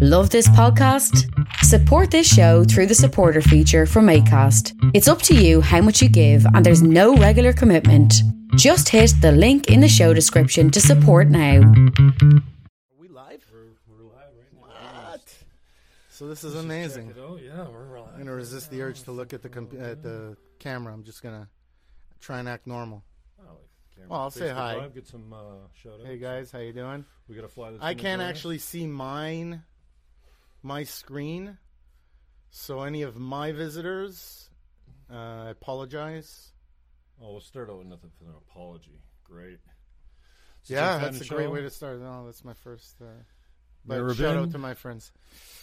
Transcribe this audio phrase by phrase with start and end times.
[0.00, 1.28] Love this podcast?
[1.64, 4.72] Support this show through the supporter feature from ACAST.
[4.94, 8.14] It's up to you how much you give, and there's no regular commitment.
[8.56, 11.56] Just hit the link in the show description to support now.
[11.58, 11.72] Are
[12.98, 13.44] we live?
[13.52, 15.10] We're live right now.
[15.10, 15.34] What?
[16.08, 17.14] So this is amazing.
[17.18, 18.10] Oh yeah, we're live.
[18.14, 20.94] I'm gonna resist the urge to look at the comp- at the camera.
[20.94, 21.46] I'm just gonna
[22.20, 23.02] try and act normal.
[23.38, 23.58] Oh.
[24.08, 24.76] Well, I'll say hi.
[24.76, 26.06] Live, get some uh, shout outs.
[26.06, 27.04] Hey guys, how you doing?
[27.28, 27.80] we gotta fly this.
[27.82, 28.30] I in can't drone.
[28.30, 29.62] actually see mine,
[30.62, 31.58] my screen.
[32.50, 34.50] So any of my visitors,
[35.10, 36.52] uh, I apologize.
[37.22, 39.00] Oh, we'll start out with nothing but an apology.
[39.24, 39.58] Great.
[40.64, 42.00] Yeah, that's a Fenton great way to start.
[42.00, 42.96] No, that's my first.
[43.00, 43.06] Uh,
[43.84, 45.12] but Mirror shout out to my friends.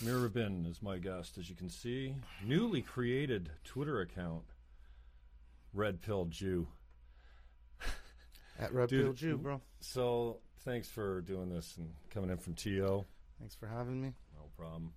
[0.03, 2.15] Mira Bin is my guest, as you can see.
[2.43, 4.43] Newly created Twitter account.
[5.73, 6.67] Red Pill Jew.
[8.59, 9.61] At Red Dude, Pill Jew, bro.
[9.81, 13.05] So thanks for doing this and coming in from TO.
[13.39, 14.13] Thanks for having me.
[14.57, 14.91] Problem.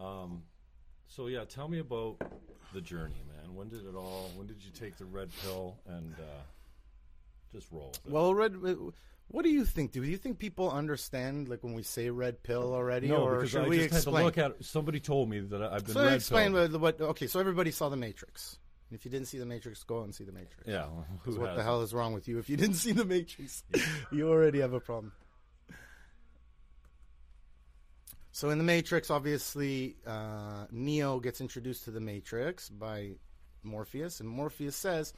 [0.00, 0.42] Um,
[1.06, 2.16] so yeah, tell me about
[2.72, 3.54] the journey, man.
[3.54, 4.30] When did it all?
[4.36, 6.42] When did you take the red pill and uh,
[7.52, 7.92] just roll?
[8.08, 8.56] Well, red.
[9.28, 9.92] What do you think?
[9.92, 13.50] Do you think people understand like when we say red pill already, no, or because
[13.50, 14.14] should I we just explain?
[14.14, 14.50] had to look at.
[14.60, 14.64] It.
[14.64, 17.00] Somebody told me that I've been so red explain what, what.
[17.00, 18.58] Okay, so everybody saw the Matrix.
[18.90, 20.64] If you didn't see the Matrix, go and see the Matrix.
[20.66, 20.86] Yeah,
[21.22, 22.38] who what the hell is wrong with you?
[22.38, 23.64] If you didn't see the Matrix,
[24.12, 25.12] you already have a problem.
[28.32, 33.12] So in the Matrix, obviously, uh, Neo gets introduced to the Matrix by
[33.62, 35.12] Morpheus, and Morpheus says,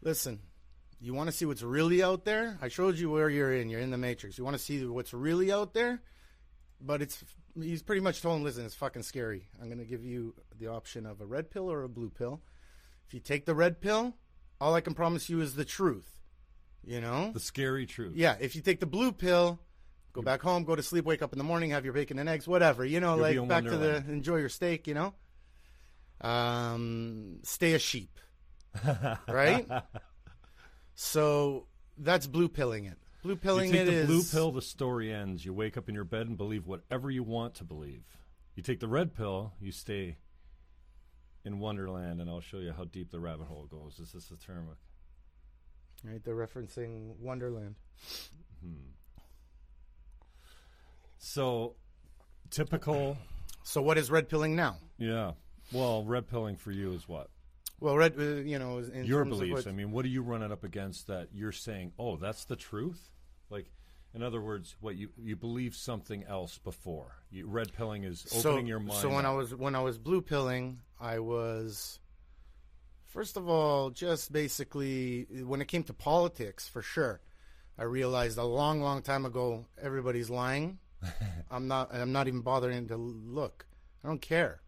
[0.00, 0.40] "Listen,
[1.00, 2.56] you want to see what's really out there?
[2.62, 3.68] I showed you where you're in.
[3.68, 4.38] You're in the Matrix.
[4.38, 6.00] You want to see what's really out there?
[6.80, 7.24] But it's
[7.60, 9.48] he's pretty much told him, listen, it's fucking scary.
[9.60, 12.40] I'm going to give you the option of a red pill or a blue pill.
[13.06, 14.14] If you take the red pill,
[14.60, 16.18] all I can promise you is the truth.
[16.84, 17.32] You know?
[17.32, 18.14] The scary truth.
[18.14, 19.58] Yeah, if you take the blue pill,
[20.12, 22.28] go back home, go to sleep, wake up in the morning, have your bacon and
[22.28, 22.84] eggs, whatever.
[22.84, 25.14] You know, You'll like back to the enjoy your steak, you know?
[26.20, 28.18] Um, stay a sheep.
[29.28, 29.66] right?
[30.94, 31.66] So
[31.96, 32.98] that's blue pilling it.
[33.22, 35.44] Blue You pilling take it the is blue pill, the story ends.
[35.44, 38.04] You wake up in your bed and believe whatever you want to believe.
[38.54, 40.16] You take the red pill, you stay
[41.44, 43.98] in Wonderland, and I'll show you how deep the rabbit hole goes.
[43.98, 44.68] Is this a term?
[46.04, 47.76] Right, they're referencing Wonderland.
[51.18, 51.74] So,
[52.50, 53.18] typical.
[53.62, 54.76] So what is red pilling now?
[54.98, 55.32] Yeah.
[55.72, 57.28] Well, red pilling for you is what?
[57.80, 59.66] Well, red, uh, you know, in your beliefs.
[59.66, 63.10] I mean, what are you running up against that you're saying, oh, that's the truth?
[63.50, 63.70] Like,
[64.14, 67.16] in other words, what you you believe something else before.
[67.30, 69.00] You, red pilling is opening your mind.
[69.00, 72.00] So when I was when I was blue pilling, I was
[73.04, 77.20] first of all just basically when it came to politics, for sure.
[77.78, 80.78] I realized a long, long time ago everybody's lying.
[81.50, 81.94] I'm not.
[81.94, 83.66] I'm not even bothering to look.
[84.04, 84.60] I don't care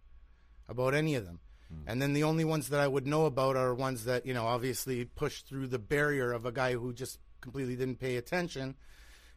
[0.68, 1.40] about any of them.
[1.86, 4.46] And then the only ones that I would know about are ones that you know
[4.46, 8.74] obviously pushed through the barrier of a guy who just completely didn't pay attention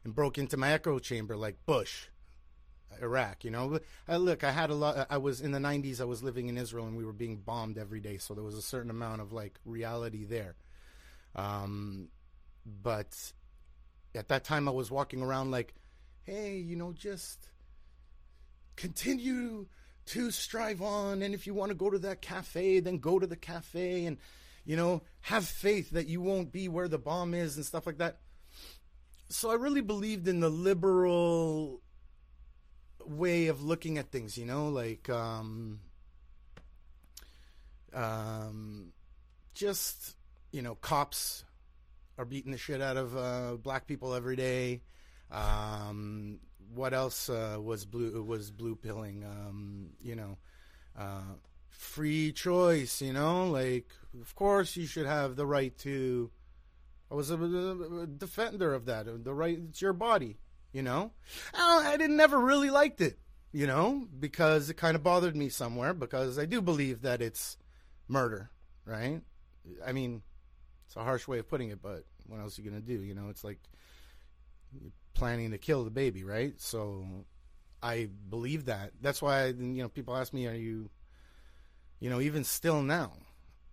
[0.03, 2.07] and broke into my echo chamber like Bush.
[3.01, 3.43] Iraq.
[3.43, 5.07] You know, I, look, I had a lot.
[5.09, 5.99] I was in the '90s.
[5.99, 8.17] I was living in Israel, and we were being bombed every day.
[8.17, 10.55] So there was a certain amount of like reality there.
[11.35, 12.09] Um,
[12.65, 13.33] but
[14.15, 15.73] at that time, I was walking around like,
[16.23, 17.50] "Hey, you know, just
[18.75, 19.67] continue
[20.07, 23.28] to strive on, and if you want to go to that cafe, then go to
[23.28, 24.17] the cafe, and
[24.66, 27.97] you know, have faith that you won't be where the bomb is and stuff like
[27.97, 28.19] that."
[29.29, 31.81] So I really believed in the liberal
[33.05, 35.79] way of looking at things, you know, like um,
[37.94, 38.94] um,
[39.53, 40.16] just
[40.51, 41.44] you know, cops
[42.17, 44.81] are beating the shit out of uh, black people every day.
[45.33, 46.39] Um,
[46.73, 49.23] what else uh, was blue was blue pilling?
[49.25, 50.38] Um, you know,
[50.97, 51.35] uh,
[51.69, 53.01] free choice.
[53.01, 53.88] You know, like
[54.22, 56.31] of course you should have the right to.
[57.11, 59.05] I was a, a defender of that.
[59.23, 60.38] The right, it's your body.
[60.72, 61.11] You know,
[61.53, 63.19] I, I didn't never really liked it.
[63.51, 65.93] You know, because it kind of bothered me somewhere.
[65.93, 67.58] Because I do believe that it's
[68.08, 68.49] murder,
[68.85, 69.22] right?
[69.85, 70.23] I mean,
[70.85, 73.03] it's a harsh way of putting it, but what else are you gonna do?
[73.03, 73.59] You know, it's like
[75.13, 76.59] planning to kill the baby, right?
[76.59, 77.05] So
[77.81, 78.91] I believe that.
[79.01, 80.89] That's why you know people ask me, "Are you,
[81.99, 83.13] you know, even still now,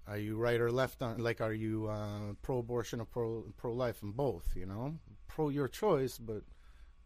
[0.06, 1.18] are you right or left on?
[1.18, 4.02] Like, are you uh, pro-abortion or pro pro-life?
[4.02, 4.96] And both, you know,
[5.28, 6.42] pro your choice, but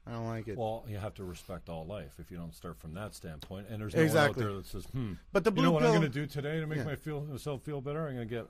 [0.07, 0.59] I don't like it.
[0.59, 3.69] Well, you have to respect all life if you don't start from that standpoint.
[3.71, 4.45] And there's no Exactly.
[4.45, 6.09] one out there that says, "Hmm, But the you blue know what I'm going to
[6.09, 6.85] do today to make Yeah.
[6.85, 8.07] my feel, myself feel better?
[8.07, 8.47] I'm going to get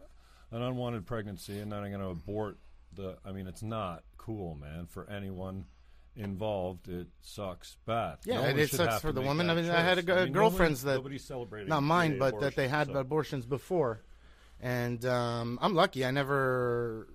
[0.50, 2.58] an unwanted pregnancy, and then I'm going to abort
[2.92, 3.19] the.
[3.25, 5.66] I mean, it's not cool, man, for anyone.
[6.16, 8.19] Involved, it sucks bad.
[8.25, 9.50] Yeah, No and it sucks for the woman.
[9.50, 10.16] I mean, I had a choice.
[10.19, 14.02] I mean, girlfriends that- nobody's celebrating not mine, but that they had so- abortions before,
[14.61, 16.05] and um, I'm lucky.
[16.05, 17.08] I never,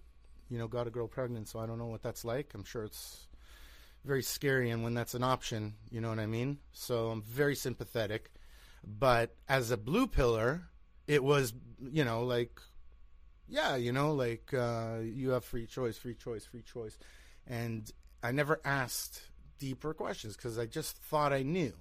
[0.50, 2.54] you know, got a girl pregnant, so I don't know what that's like.
[2.54, 3.28] I'm sure it's
[4.04, 6.60] very scary, and when that's an option, you know what I mean.
[6.72, 8.32] So I'm very sympathetic,
[8.84, 10.64] but as a blue pillar,
[11.08, 11.54] it was,
[11.92, 12.60] you know, like,
[13.48, 16.98] yeah, you know, like uh, you have free choice, free choice, free choice,
[17.48, 19.22] and I never asked
[19.58, 21.74] deeper questions because I just thought I knew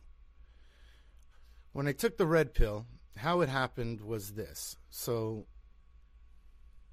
[1.72, 2.86] when I took the red pill,
[3.16, 4.76] how it happened was this.
[4.90, 5.46] So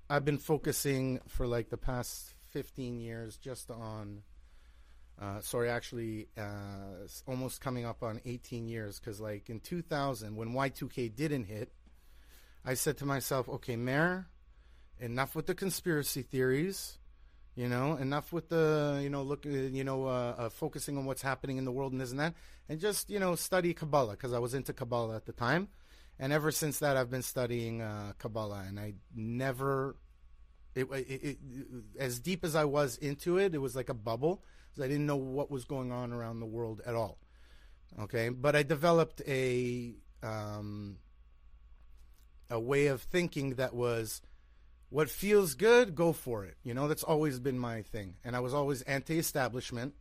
[0.09, 4.21] I've been focusing for like the past 15 years just on,
[5.19, 10.53] uh, sorry, actually, uh, almost coming up on 18 years because, like, in 2000, when
[10.53, 11.71] Y2K didn't hit,
[12.63, 14.27] I said to myself, okay, Mayor,
[14.99, 16.97] enough with the conspiracy theories.
[17.55, 21.05] You know, enough with the you know look uh, you know uh, uh, focusing on
[21.05, 22.33] what's happening in the world and this and that,
[22.67, 25.69] and just you know study Kabbalah because I was into Kabbalah at the time,
[26.19, 29.95] and ever since that I've been studying uh, Kabbalah, and I never,
[30.75, 31.37] it, it, it
[31.97, 34.43] as deep as I was into it, it was like a bubble
[34.81, 37.17] I didn't know what was going on around the world at all.
[37.99, 40.97] Okay, but I developed a um,
[42.49, 44.21] a way of thinking that was
[44.89, 46.57] what feels good, go for it.
[46.63, 48.15] You know, that's always been my thing.
[48.23, 49.93] And I was always anti-establishment,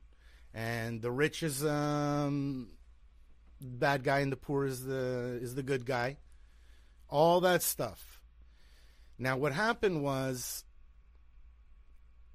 [0.52, 2.68] and the rich is um,
[3.60, 6.18] bad guy, and the poor is the is the good guy.
[7.08, 8.20] All that stuff.
[9.18, 10.64] Now, what happened was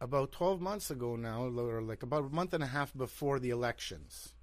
[0.02, 3.50] about twelve months ago now, or like about a month and a half before the
[3.50, 4.34] elections.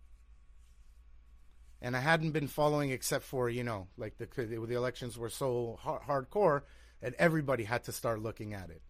[1.82, 5.78] And I hadn't been following except for you know, like the the elections were so
[5.80, 6.62] hard, hardcore
[7.02, 8.82] and everybody had to start looking at it.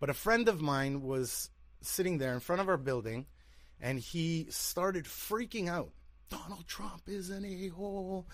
[0.00, 1.50] But a friend of mine was
[1.80, 3.26] sitting there in front of our building,
[3.80, 5.90] and he started freaking out.
[6.28, 8.26] Donald Trump is an a hole.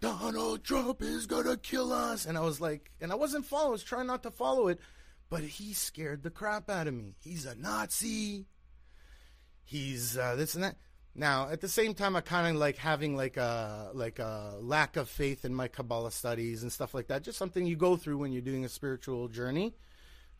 [0.00, 2.26] Donald Trump is gonna kill us.
[2.26, 4.80] And I was like, and I wasn't following, I was trying not to follow it,
[5.30, 7.14] but he scared the crap out of me.
[7.20, 8.46] He's a Nazi.
[9.64, 10.76] He's uh, this and that.
[11.18, 14.96] Now, at the same time, I kind of like having like a like a lack
[14.96, 17.24] of faith in my Kabbalah studies and stuff like that.
[17.24, 19.74] Just something you go through when you're doing a spiritual journey.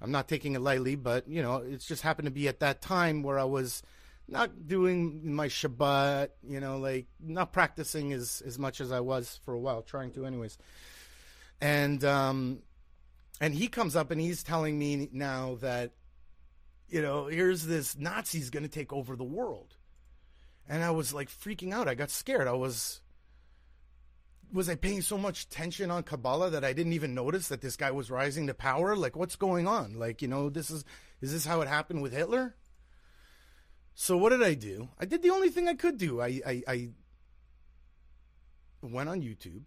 [0.01, 2.81] I'm not taking it lightly, but you know, it's just happened to be at that
[2.81, 3.83] time where I was
[4.29, 9.41] not doing my Shabbat, you know, like not practicing as as much as I was
[9.45, 10.59] for a while, trying to, anyways.
[11.61, 12.61] And um,
[13.41, 15.91] and he comes up and he's telling me now that,
[16.89, 19.75] you know, here's this Nazi's going to take over the world
[20.69, 21.89] and I was like freaking out.
[21.89, 22.47] I got scared.
[22.47, 23.01] I was
[24.53, 27.77] was I paying so much attention on Kabbalah that I didn't even notice that this
[27.77, 28.97] guy was rising to power?
[28.97, 29.99] Like what's going on?
[29.99, 30.85] Like, you know, this is
[31.21, 32.55] is this how it happened with Hitler?
[33.95, 34.89] So what did I do?
[34.99, 36.21] I did the only thing I could do.
[36.21, 36.89] I I, I
[38.83, 39.65] went on YouTube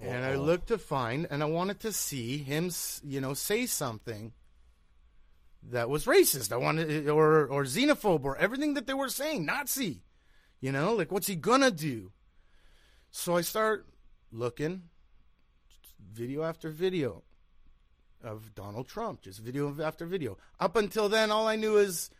[0.00, 0.42] and I Uh-oh.
[0.42, 2.70] looked to find and I wanted to see him,
[3.02, 4.32] you know, say something
[5.62, 6.52] that was racist.
[6.52, 10.02] I wanted or or xenophobe or everything that they were saying, Nazi.
[10.60, 12.12] You know, like what's he gonna do?
[13.10, 13.86] So I start
[14.30, 14.82] looking
[16.12, 17.22] video after video
[18.22, 20.36] of Donald Trump, just video after video.
[20.58, 22.10] Up until then, all I knew is,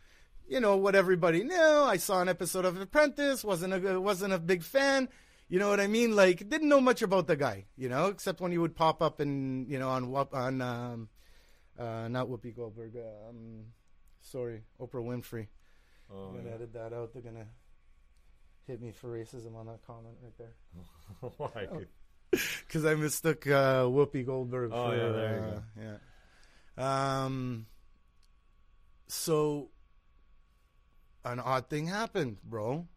[0.47, 1.55] you know, what everybody knew.
[1.55, 5.09] I saw an episode of Apprentice, wasn't a wasn't a big fan.
[5.49, 6.15] You know what I mean?
[6.15, 9.19] Like, didn't know much about the guy, you know, except when he would pop up
[9.19, 11.09] and you know on on um,
[11.79, 12.95] uh, not Whoopi Goldberg.
[12.97, 13.65] Um,
[14.21, 15.47] sorry, Oprah Winfrey.
[16.11, 17.13] Oh, I'm gonna edit that out.
[17.13, 17.47] They're gonna
[18.67, 20.55] hit me for racism on that comment right there.
[21.37, 21.67] Why?
[22.67, 24.69] Because I mistook uh, Whoopi Goldberg.
[24.71, 25.97] Oh, for, yeah, there you uh,
[26.77, 27.25] Yeah.
[27.25, 27.65] Um.
[29.07, 29.71] So,
[31.25, 32.87] an odd thing happened, bro.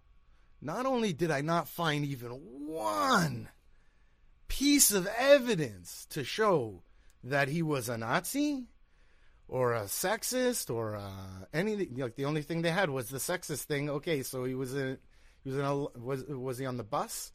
[0.60, 3.48] Not only did I not find even one
[4.48, 6.82] piece of evidence to show
[7.24, 8.66] that he was a Nazi
[9.52, 13.64] or a sexist or uh, anything, like the only thing they had was the sexist
[13.64, 13.90] thing.
[13.90, 14.98] Okay, so he was in,
[15.44, 17.32] he was in a, was was he on the bus?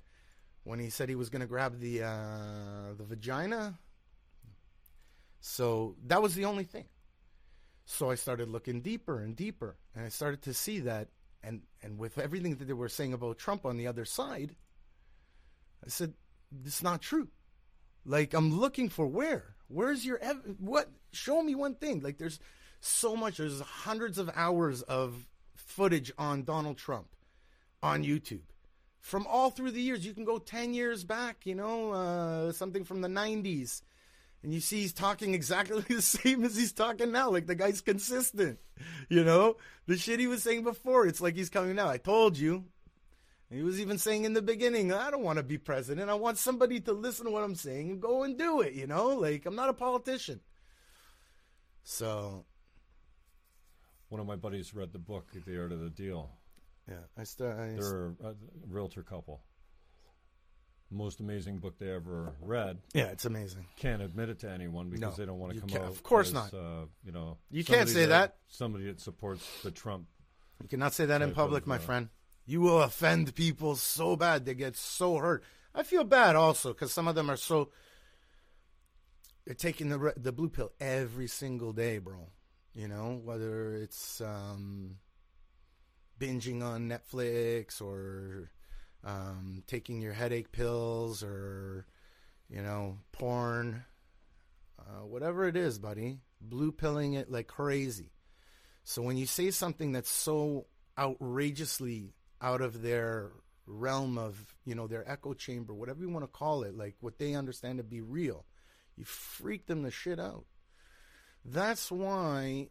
[0.68, 3.80] when he said he was going to grab the uh, the vagina.
[5.40, 6.86] So that was the only thing.
[7.86, 11.08] So I started looking deeper and deeper, and I started to see that,
[11.42, 14.56] and and with everything that they were saying about Trump on the other side,
[15.86, 16.14] I said,
[16.66, 17.30] "It's not true."
[18.06, 19.56] Like I'm looking for where?
[19.68, 20.90] Where's your ev- what?
[21.12, 22.02] Show me one thing.
[22.02, 22.40] Like there's
[22.80, 23.38] so much.
[23.38, 27.08] There's hundreds of hours of footage on Donald Trump
[27.84, 28.42] on YouTube
[29.00, 30.06] from all through the years.
[30.06, 33.82] You can go 10 years back, you know, uh, something from the 90s.
[34.44, 37.30] and you see he's talking exactly the same as he's talking now.
[37.30, 38.60] Like the guy's consistent,
[39.10, 39.58] you know.
[39.88, 41.90] The shit he was saying before, it's like he's coming now.
[41.90, 42.66] I told you.
[43.50, 46.10] He was even saying in the beginning, I don't want to be president.
[46.10, 48.88] I want somebody to listen to what I'm saying and go and do it, you
[48.88, 49.08] know?
[49.10, 50.42] Like, I'm not a politician.
[51.84, 52.46] So,
[54.10, 56.30] One of my buddies read the book, The Art of the Deal.
[56.90, 57.48] yeah, I still.
[57.56, 58.36] They're a, a
[58.68, 59.42] realtor couple.
[60.90, 62.78] Most amazing book they ever read.
[62.94, 63.66] yeah, it's amazing.
[63.78, 65.90] Can't admit it to anyone because No, they don't want to come out.
[65.90, 66.54] of course as, not.
[66.54, 68.38] Uh, you know, You can't say that.
[68.48, 70.08] Somebody that supports the Trump.
[70.62, 72.10] You cannot say that in public, of, my uh, friend.
[72.50, 75.44] You will offend people so bad they get so hurt.
[75.76, 77.70] I feel bad also because some of them are so.
[79.46, 82.30] They're taking the the blue pill every single day, bro.
[82.74, 84.96] You know whether it's um,
[86.18, 88.50] binging on Netflix or
[89.04, 91.86] um, taking your headache pills or
[92.50, 93.84] you know porn,
[94.80, 96.20] uh, whatever it is, buddy.
[96.40, 98.14] Blue pilling it like crazy.
[98.86, 103.32] So when you say something that's so outrageously out of their
[103.66, 107.18] realm of, you know, their echo chamber, whatever you want to call it, like what
[107.18, 108.46] they understand to be real,
[108.96, 110.46] you freak them the shit out.
[111.44, 112.70] That's why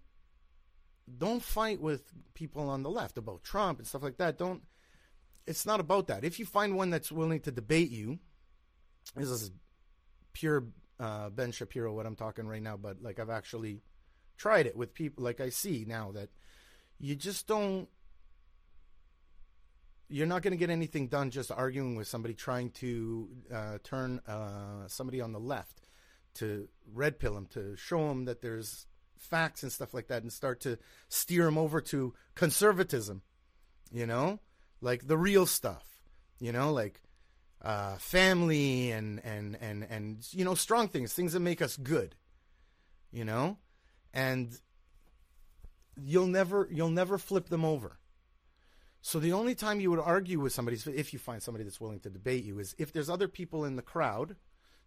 [1.19, 4.39] don't fight with people on the left about Trump and stuff like that.
[4.39, 4.63] Don't
[5.47, 6.25] it's not about that.
[6.25, 8.19] If you find one that's willing to debate you,
[9.15, 9.53] this is
[10.33, 10.65] pure
[10.99, 13.83] uh, Ben Shapiro what I'm talking right now, but like I've actually
[14.37, 16.31] tried it with people like I see now that
[16.99, 17.89] you just don't
[20.09, 24.21] you're not going to get anything done just arguing with somebody trying to uh, turn
[24.27, 25.89] uh, somebody on the left
[26.35, 28.87] to red pill them to show them that there's
[29.17, 33.23] facts and stuff like that and start to steer them over to conservatism
[33.93, 34.41] you know?
[34.81, 35.85] Like the real stuff
[36.39, 36.73] you know?
[36.73, 37.01] Like
[37.63, 42.15] uh, family and and and and you know strong things things that make us good
[43.11, 43.59] you know?
[44.13, 44.59] And
[45.97, 47.99] you'll never you'll never flip them over
[49.07, 52.01] so the only time you would argue with somebody if you find somebody that's willing
[52.01, 54.35] to debate you is if there's other people in the crowd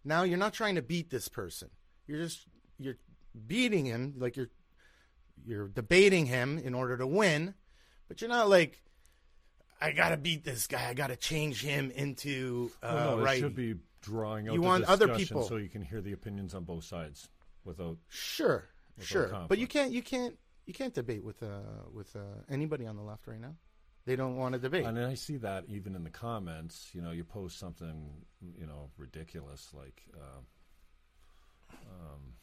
[0.04, 1.70] now you're not trying to beat this person
[2.06, 2.46] you're just
[2.78, 2.98] you're
[3.46, 4.50] beating him like you're
[5.46, 7.54] you're debating him in order to win
[8.08, 8.82] but you're not like
[9.80, 10.90] I gotta beat this guy.
[10.90, 13.38] I gotta change him into uh, well, no, right.
[13.40, 16.54] should be drawing out You the want other people- so you can hear the opinions
[16.54, 17.30] on both sides
[17.64, 17.96] without.
[18.08, 18.68] Sure,
[19.00, 19.48] sure, conflict.
[19.48, 20.36] but you can't you can't
[20.66, 21.60] you can't debate with uh
[21.94, 23.54] with uh, anybody on the left right now.
[24.06, 24.86] They don't want to debate.
[24.86, 26.90] And I see that even in the comments.
[26.94, 28.10] You know, you post something,
[28.58, 30.02] you know, ridiculous like.
[30.14, 30.40] Uh,
[31.72, 32.34] um,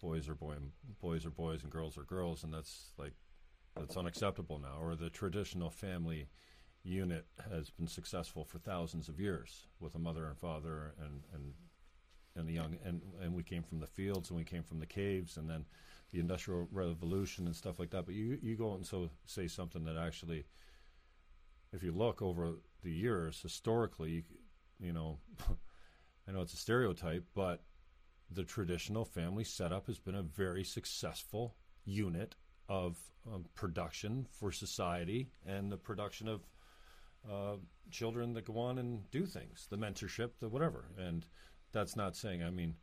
[0.00, 0.54] boys are boy,
[1.00, 3.12] boys are boys, and girls are girls, and that's like
[3.76, 4.78] that's unacceptable now.
[4.80, 6.28] Or the traditional family
[6.84, 11.52] unit has been successful for thousands of years with a mother and father and and
[12.36, 14.86] and the young and and we came from the fields and we came from the
[14.86, 15.64] caves and then
[16.12, 18.06] the industrial revolution and stuff like that.
[18.06, 20.46] But you you go and so say something that actually,
[21.72, 24.24] if you look over the years historically,
[24.80, 25.18] you know,
[26.28, 27.62] I know it's a stereotype, but
[28.30, 32.34] the traditional family setup has been a very successful unit
[32.68, 32.98] of
[33.32, 36.46] um, production for society and the production of
[37.30, 37.56] uh,
[37.90, 40.84] children that go on and do things, the mentorship, the whatever.
[40.98, 41.26] And
[41.72, 42.74] that's not saying, I mean,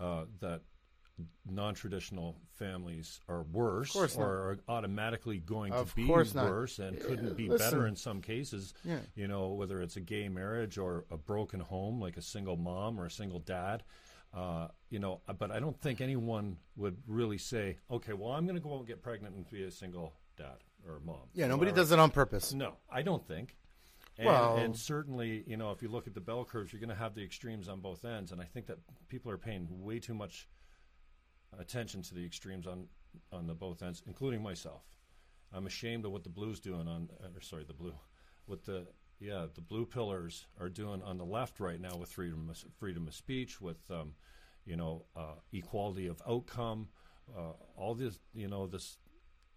[0.00, 0.62] uh, that
[1.48, 4.18] non-traditional families are worse or not.
[4.18, 7.70] are automatically going Of to be worse and couldn't be listen.
[7.70, 8.74] better in some cases.
[8.84, 8.98] Yeah.
[9.14, 13.00] You know, whether it's a gay marriage or a broken home, like a single mom
[13.00, 13.82] or a single dad.
[14.34, 18.56] Uh, you know, but I don't think anyone would really say, okay, well, I'm going
[18.56, 21.28] to go out and get pregnant and be a single dad or mom.
[21.32, 22.52] yeah, nobody Or- does it on purpose.
[22.52, 23.56] no, I don't think.
[24.18, 26.90] And, Well- and certainly, you know, if you look at the bell curves, you're going
[26.90, 29.98] to have the extremes on both ends, and I think that people are paying way
[30.00, 30.48] too much
[31.58, 32.86] attention to the extremes on
[33.32, 34.82] on the both ends, including myself.
[35.52, 37.94] I'm ashamed of what the blues doing on, uh, or sorry, the blue,
[38.46, 38.86] what the
[39.18, 43.06] yeah the blue pillars are doing on the left right now with freedom of, freedom
[43.06, 44.14] of speech, with um,
[44.64, 46.88] you know uh, equality of outcome,
[47.36, 48.98] uh, all this you know this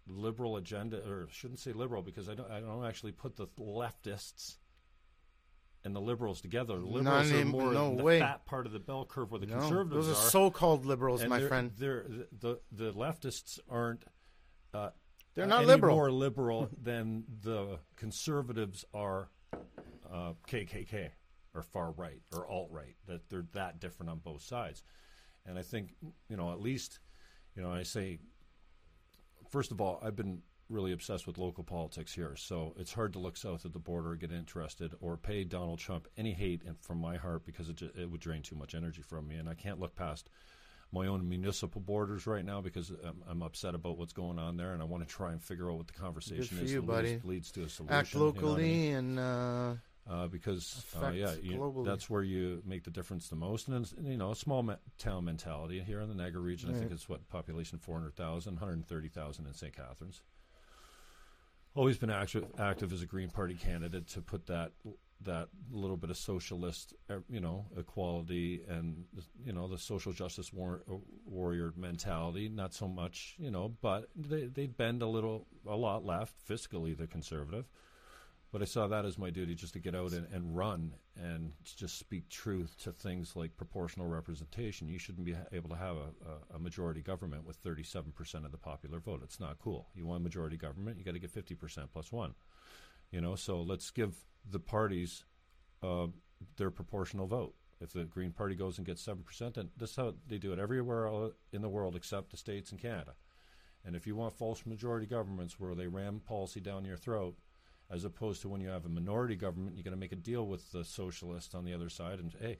[0.06, 4.56] liberal agenda, or shouldn't say liberal because I don't I don't actually put the leftists
[5.84, 6.78] and the liberals together.
[6.78, 8.18] The liberals are more no the way.
[8.20, 10.30] fat part of the bell curve where the No, conservatives those are are.
[10.30, 11.72] so-called liberals, my they're- friend.
[11.76, 12.06] They're,
[12.38, 14.04] the the leftists aren't.
[14.74, 14.90] Uh,
[15.34, 15.96] They're not liberal.
[15.96, 19.30] more liberal than the conservatives are
[20.12, 21.10] uh, KKK
[21.54, 22.96] or far right or alt right.
[23.06, 24.82] That they're that different on both sides,
[25.46, 25.94] and I think
[26.28, 26.98] you know at least
[27.56, 28.18] you know I say
[29.48, 33.18] first of all I've been really obsessed with local politics here, so it's hard to
[33.18, 37.16] look south of the border, get interested, or pay Donald Trump any hate from my
[37.16, 39.96] heart because it, it would drain too much energy from me, and I can't look
[39.96, 40.30] past
[40.92, 44.72] my own municipal borders right now because I'm, I'm upset about what's going on there,
[44.72, 47.52] and I want to try and figure out what the conversation is you, leads, leads
[47.52, 47.94] to a solution.
[47.94, 48.94] Act you know I locally mean?
[48.94, 49.74] and uh,
[50.10, 53.68] uh, because uh, yeah, you, that's where you make the difference the most.
[53.68, 56.74] And it's, you know, a small ma- town mentality here in the Niagara region.
[56.74, 59.76] I think it's what population 400,000, 130,000 in St.
[59.76, 60.22] Catharines.
[61.74, 64.72] Always been active, active as a Green Party candidate to put that
[65.22, 69.04] that little bit of socialist, uh, you know, equality and
[69.44, 70.96] you know the social justice war- uh,
[71.26, 72.48] warrior mentality.
[72.48, 76.96] Not so much, you know, but they they bend a little, a lot left fiscally.
[76.96, 77.66] The conservative.
[78.52, 81.52] But I saw that as my duty just to get out and, and run and
[81.64, 84.88] just speak truth to things like proportional representation.
[84.88, 88.98] You shouldn't be able to have a, a, majority government with 37% of the popular
[88.98, 89.20] vote.
[89.22, 89.86] It's not cool.
[89.94, 92.34] You want a majority government, you got to get 50% plus one.
[93.12, 94.16] You know, so let's give
[94.48, 95.24] the parties
[95.82, 96.08] uh,
[96.56, 97.54] their proportional vote.
[97.80, 100.58] If the Green Party goes and gets 7%, then this is how they do it
[100.58, 103.14] everywhere in the world except the States and Canada.
[103.84, 107.36] And if you want false majority governments where they ram policy down your throat,
[107.90, 110.46] as opposed to when you have a minority government, you got to make a deal
[110.46, 112.18] with the socialists on the other side.
[112.20, 112.58] And hey,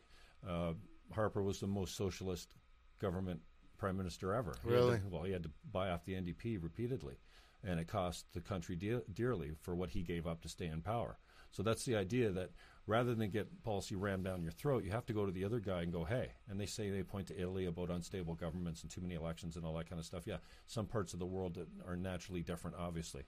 [0.48, 0.72] uh,
[1.12, 2.54] Harper was the most socialist
[2.98, 3.40] government
[3.78, 4.54] prime minister ever.
[4.62, 5.00] He to- Really?
[5.08, 7.16] well, he had to buy off the NDP repeatedly,
[7.62, 10.82] and it cost the country de- dearly for what he gave up to stay in
[10.82, 11.18] power.
[11.52, 12.50] So that's the idea that
[12.86, 15.58] rather than get policy rammed down your throat, you have to go to the other
[15.60, 16.32] guy and go, hey.
[16.48, 19.64] And they say they point to Italy about unstable governments and too many elections and
[19.64, 20.26] all that kind of stuff.
[20.26, 23.24] Yeah, some parts of the world that are naturally different, obviously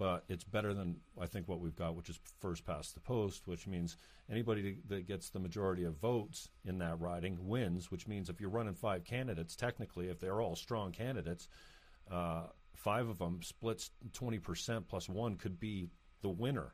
[0.00, 3.46] but it's better than I think what we've got, which is first past the post,
[3.46, 3.98] which means
[4.30, 7.90] anybody that gets the majority of votes in that riding wins.
[7.90, 11.48] Which means if you're running five candidates, technically, if they're all strong candidates,
[12.10, 15.90] uh, five of them splits twenty percent plus one could be
[16.22, 16.72] the winner.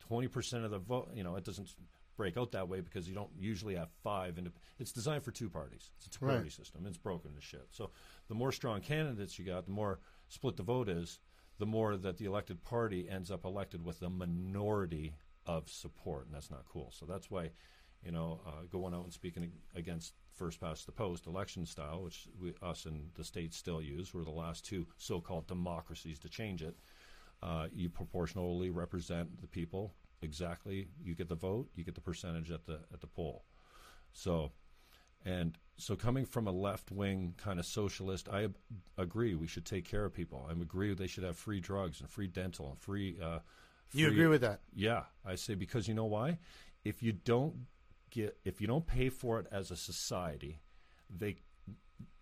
[0.00, 1.72] Twenty percent of the vote, you know, it doesn't
[2.16, 4.38] break out that way because you don't usually have five.
[4.38, 5.90] And it's designed for two parties.
[5.98, 6.52] It's a two-party Right.
[6.52, 6.84] system.
[6.86, 7.68] It's broken to shit.
[7.70, 7.90] So
[8.26, 11.20] the more strong candidates you got, the more split the vote is
[11.58, 15.14] the more that the elected party ends up elected with a minority
[15.46, 16.92] of support, and that's not cool.
[16.92, 17.50] So that's why,
[18.02, 22.28] you know, uh, going out and speaking against first past the post election style, which
[22.40, 26.62] we, us and the states still use, we're the last two so-called democracies to change
[26.62, 26.76] it.
[27.42, 30.88] Uh, you proportionally represent the people exactly.
[31.02, 33.44] You get the vote, you get the percentage at the at the poll.
[34.12, 34.52] So,
[35.24, 38.56] and so coming from a left wing kind of socialist, I ab-
[38.96, 40.46] agree we should take care of people.
[40.48, 43.18] I agree they should have free drugs and free dental and free.
[43.22, 43.40] Uh,
[43.92, 44.60] you agree with that?
[44.74, 46.38] Yeah, I say because you know why?
[46.84, 47.66] If you don't
[48.10, 50.60] get, if you don't pay for it as a society,
[51.10, 51.36] they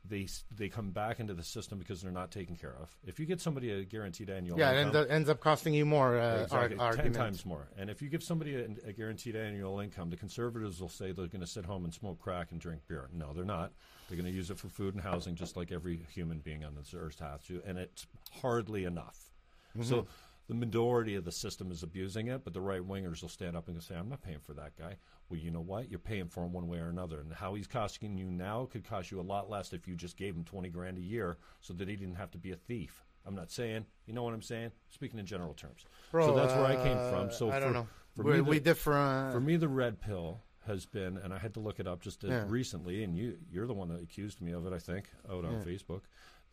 [0.07, 2.95] they they come back into the system because they're not taken care of.
[3.07, 5.75] If you get somebody a guaranteed annual Yeah, it income, ends up, ends up costing
[5.75, 6.19] you more.
[6.19, 7.69] Uh, Exactly, ar- ten times more.
[7.79, 11.27] And if you give somebody a, a guaranteed annual income, the conservatives will say they're
[11.27, 13.09] going to sit home and smoke crack and drink beer.
[13.12, 13.73] No, they're not.
[14.09, 16.75] They're going to use it for food and housing, just like every human being on
[16.75, 17.62] this earth has to.
[17.67, 18.07] And it's
[18.43, 19.33] hardly enough.
[19.77, 19.88] Mm-hmm.
[19.88, 20.07] So
[20.49, 23.69] the majority of the system is abusing it, but the right wingers will stand up
[23.69, 24.97] and say, "I'm not paying for that guy."
[25.29, 25.91] Well, you know what?
[25.91, 28.85] You're paying for him one way or another, and how he's costing you now could
[28.85, 31.73] cost you a lot less if you just gave him twenty grand a year, so
[31.75, 33.03] that he didn't have to be a thief.
[33.27, 34.71] I'm not saying, you know what I'm saying?
[34.91, 35.87] Speaking in general terms.
[36.11, 37.31] Bro, so that's where I came uh, from.
[37.31, 37.87] So I for, don't know.
[38.17, 38.93] For we, me, we the, differ.
[38.93, 42.01] Uh, for me, the red pill has been, and I had to look it up
[42.01, 42.45] just uh, Yeah.
[42.49, 45.53] recently, and you you're the one that accused me of it, I think, out on
[45.53, 45.65] Yeah.
[45.65, 46.03] Facebook.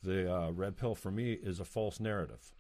[0.03, 2.53] The uh, red pill for me is a false narrative.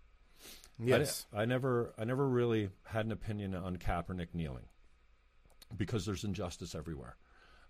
[0.79, 1.25] I yes.
[1.33, 4.65] I, never, I never really had an opinion on Kaepernick kneeling
[5.77, 7.17] because there's injustice everywhere,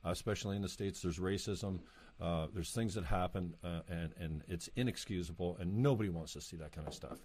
[0.06, 1.02] uh, especially in the states.
[1.02, 1.80] There's racism.
[2.20, 6.58] Uh, there's things that happen, uh, and and it's inexcusable, and nobody wants to see
[6.58, 7.20] that kind of stuff.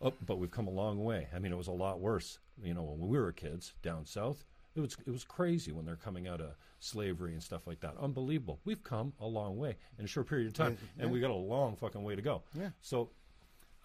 [0.00, 1.28] Oh, but we've come a long way.
[1.34, 2.38] I mean, it was a lot worse.
[2.62, 5.96] You know, when we were kids down south, it was it was crazy when they're
[5.96, 7.94] coming out of slavery and stuff like that.
[8.00, 8.58] Unbelievable.
[8.64, 11.34] We've come a long way in a short period of time, and we got a
[11.34, 12.42] long fucking way to go.
[12.58, 12.70] Yeah.
[12.80, 13.10] So,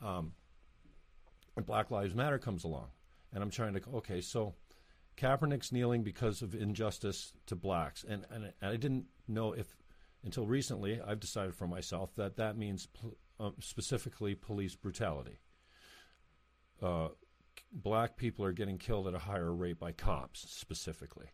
[0.04, 0.34] um,
[1.66, 2.88] Black Lives Matter comes along,
[3.34, 4.56] and I'm trying to okay, so
[5.18, 9.76] Kaepernick's kneeling because of injustice to blacks, and and I didn't know if
[10.24, 15.40] until recently I've decided for myself that that means pl- uh, specifically police brutality.
[16.82, 17.10] Uh,
[17.72, 21.28] black people are getting killed at a higher rate by cops specifically,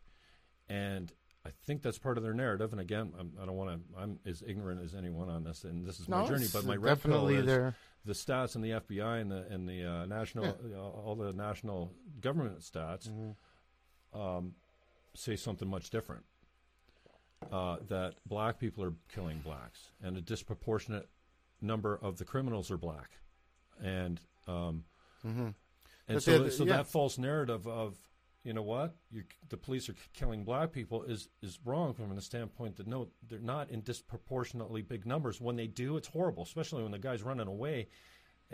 [0.69, 1.11] and
[1.45, 2.71] I think that's part of their narrative.
[2.71, 3.99] And again, I'm, I don't want to.
[3.99, 6.47] I'm as ignorant as anyone on this, and this is my journey.
[6.53, 7.75] But my definitely is there.
[8.05, 11.91] the stats and the FBI and the and the uh, national uh, all the national
[12.21, 13.31] government stats Mm-hmm.
[14.13, 14.53] Um,
[15.13, 16.23] say something much different.
[17.51, 21.09] Uh, that black people are killing blacks, and a disproportionate
[21.61, 23.11] number of the criminals are black,
[23.81, 24.83] and Um,
[25.25, 25.39] Mm-hmm.
[25.41, 25.55] and
[26.07, 26.77] But so, so yeah.
[26.77, 27.97] that false narrative of
[28.43, 32.21] you know what you the police are killing black people is is wrong from the
[32.21, 36.83] standpoint that no they're not in disproportionately big numbers when they do it's horrible especially
[36.83, 37.87] when the guy's running away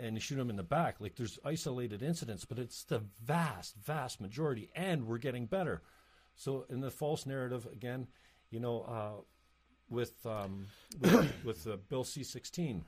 [0.00, 4.20] and shoot them in the back like there's isolated incidents but it's the vast vast
[4.20, 5.82] majority and we're getting better
[6.34, 8.06] so in the false narrative again
[8.50, 9.20] you know uh,
[9.88, 10.66] with um,
[11.00, 12.80] with, with uh, bill c-16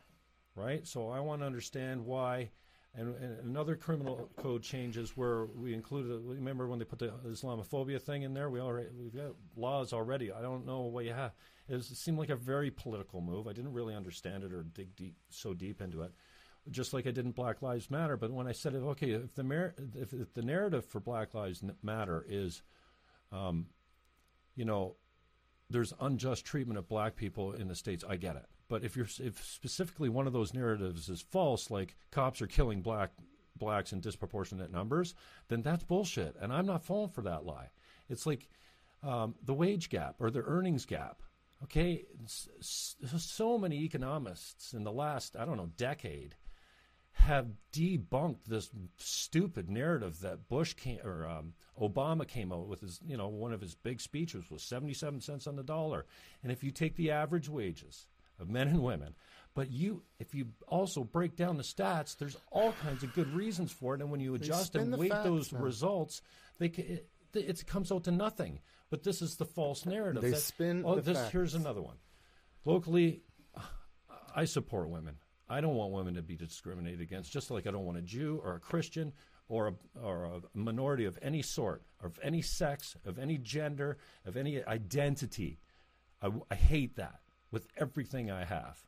[0.56, 2.50] right so i want to understand why
[2.94, 6.20] and, and another criminal code changes where we included.
[6.24, 8.50] Remember when they put the Islamophobia thing in there?
[8.50, 10.30] We already we've got laws already.
[10.30, 11.32] I don't know what you have.
[11.68, 13.46] It, was, it seemed like a very political move.
[13.46, 16.12] I didn't really understand it or dig deep so deep into it.
[16.70, 18.16] Just like I didn't Black Lives Matter.
[18.16, 21.62] But when I said, okay, if the mer- if, if the narrative for Black Lives
[21.82, 22.62] Matter is,
[23.32, 23.66] um,
[24.54, 24.96] you know,
[25.70, 28.04] there's unjust treatment of black people in the states.
[28.08, 28.46] I get it.
[28.68, 32.80] But if you're if specifically one of those narratives is false, like cops are killing
[32.80, 33.10] black
[33.56, 35.14] blacks in disproportionate numbers,
[35.48, 37.68] then that's bullshit, and I'm not falling for that lie.
[38.08, 38.48] It's like
[39.02, 41.22] um, the wage gap or the earnings gap.
[41.64, 46.34] Okay, so many economists in the last I don't know decade
[47.12, 53.00] have debunked this stupid narrative that Bush came or um, Obama came out with his,
[53.06, 56.06] you know, one of his big speeches was 77 cents on the dollar.
[56.42, 58.06] And if you take the average wages
[58.40, 59.14] of men and women,
[59.54, 63.70] but you, if you also break down the stats, there's all kinds of good reasons
[63.70, 64.00] for it.
[64.00, 65.62] And when you adjust and weight facts, those man.
[65.62, 66.22] results,
[66.58, 68.60] they ca- it, it comes out to nothing.
[68.90, 70.22] But this is the false narrative.
[70.22, 71.32] They that- spin Oh, the this facts.
[71.32, 71.96] here's another one.
[72.64, 73.22] Locally,
[74.34, 75.16] I support women.
[75.52, 78.40] I don't want women to be discriminated against, just like I don't want a Jew
[78.42, 79.12] or a Christian
[79.48, 84.38] or a, or a minority of any sort, of any sex, of any gender, of
[84.38, 85.58] any identity.
[86.22, 88.78] I, I hate that with everything I have.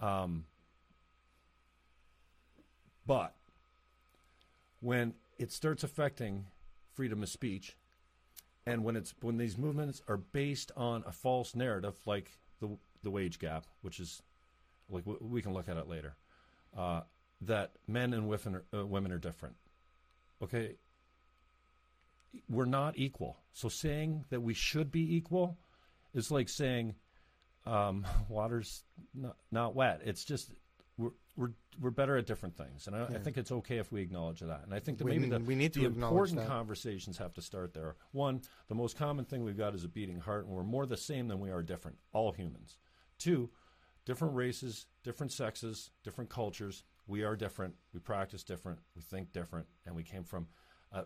[0.00, 0.46] Um,
[3.06, 3.36] but
[4.80, 6.46] when it starts affecting
[6.92, 7.76] freedom of speech,
[8.66, 13.10] and when it's when these movements are based on a false narrative, like the the
[13.10, 14.22] wage gap, which is
[14.92, 16.16] like w- we can look at it later,
[16.76, 17.00] uh,
[17.42, 19.56] that men and women are, uh, women are different.
[20.42, 20.76] Okay,
[22.48, 23.38] we're not equal.
[23.52, 25.58] So saying that we should be equal
[26.14, 26.94] is like saying
[27.66, 30.00] um, water's not, not wet.
[30.04, 30.50] It's just
[30.98, 31.50] we're we're
[31.80, 34.62] we're better at different things, and I, I think it's okay if we acknowledge that.
[34.64, 36.46] And I think that We maybe the, we need to the important that.
[36.48, 37.96] conversations have to start there.
[38.12, 40.98] One, the most common thing we've got is a beating heart, and we're more the
[40.98, 41.96] same than we are different.
[42.12, 42.76] All humans.
[43.18, 43.48] Two,
[44.04, 46.84] different races, different sexes, different cultures.
[47.06, 47.74] We are different.
[47.92, 48.78] We practice different.
[48.94, 50.46] We think different, and we came from.
[50.92, 51.02] Uh,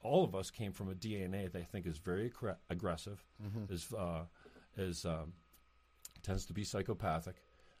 [0.00, 3.24] all of us came from a DNA that I think is very aggre- aggressive,
[3.68, 4.24] is uh,
[4.76, 5.32] is um,
[6.22, 7.36] tends to be psychopathic,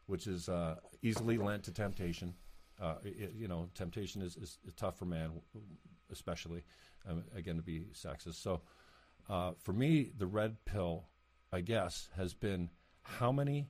[0.06, 2.34] which is uh, easily lent to temptation.
[2.80, 5.32] Uh, i you know, temptation is, is, is tough for man,
[6.12, 6.62] especially
[7.08, 8.36] um, again to be sexist.
[8.36, 8.60] So,
[9.28, 11.08] uh, for me, the red pill,
[11.52, 12.70] I guess, has been
[13.02, 13.68] how many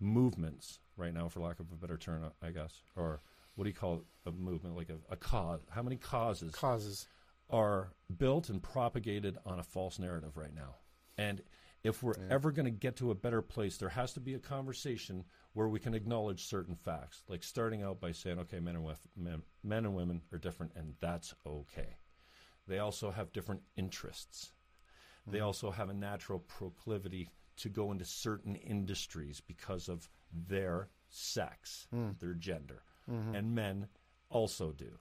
[0.00, 3.20] movements right now, for lack of a better term, I guess, or
[3.54, 5.60] what do you call it, a movement like a, a cause?
[5.70, 7.06] How many causes Causes.
[7.50, 10.76] are built and propagated on a false narrative right now.
[11.16, 11.42] And
[11.82, 14.38] if we're ever going to get to a better place, there has to be a
[14.38, 18.84] conversation where we can acknowledge certain facts, like starting out by saying, okay, men and,
[18.84, 21.96] wif- men, men and women are different, and that's okay.
[22.66, 24.50] They also have different interests.
[25.30, 31.86] They also have a natural proclivity to go into certain industries because of their sex,
[32.20, 32.82] their gender.
[33.34, 33.88] And men
[34.30, 34.98] also do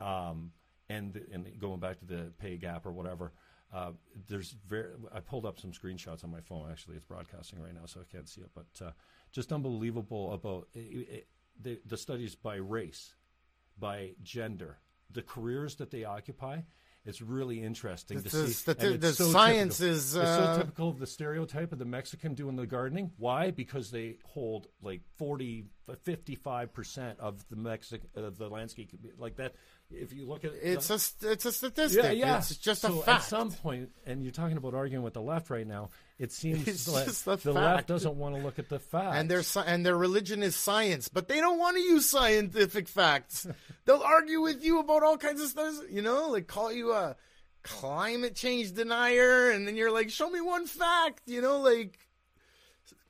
[0.00, 0.52] um,
[0.88, 3.32] and the, and going back to the pay gap or whatever.
[3.72, 3.92] Uh,
[4.28, 4.90] there's very.
[5.12, 6.70] I pulled up some screenshots on my phone.
[6.70, 8.50] Actually, it's broadcasting right now, so I can't see it.
[8.54, 8.90] But uh,
[9.32, 11.22] just unbelievable about i i
[11.60, 13.14] the the studies by race,
[13.78, 14.78] by gender,
[15.10, 16.60] the careers that they occupy.
[17.06, 18.72] It's really interesting The- to the see.
[18.78, 19.94] and the so science typical.
[19.96, 23.12] is, It's uh, so typical of the stereotype of the Mexican doing the gardening.
[23.18, 23.50] Why?
[23.50, 28.90] Because they hold like 40, 55% of the Mexican, uh, the landscape.
[29.18, 29.54] Like that,
[29.90, 30.94] if you look at It's a
[31.30, 32.02] it's a statistic.
[32.04, 32.38] yeah, yeah.
[32.38, 33.22] It's just so a fact.
[33.24, 35.90] At some point, and you're talking about arguing with the left right now.
[36.18, 39.16] It seems It's like a the left doesn't want to look at the facts.
[39.16, 43.46] and their and their religion is science, but they don't want to use scientific facts.
[43.84, 47.16] They'll argue with you about all kinds of stuff, you know, like call you a
[47.62, 51.98] climate change denier, and then you're like, show me one fact, you know, like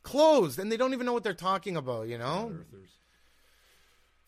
[0.03, 2.53] closed, and they don't even know what they're talking about, you know.
[2.55, 2.91] Earthers.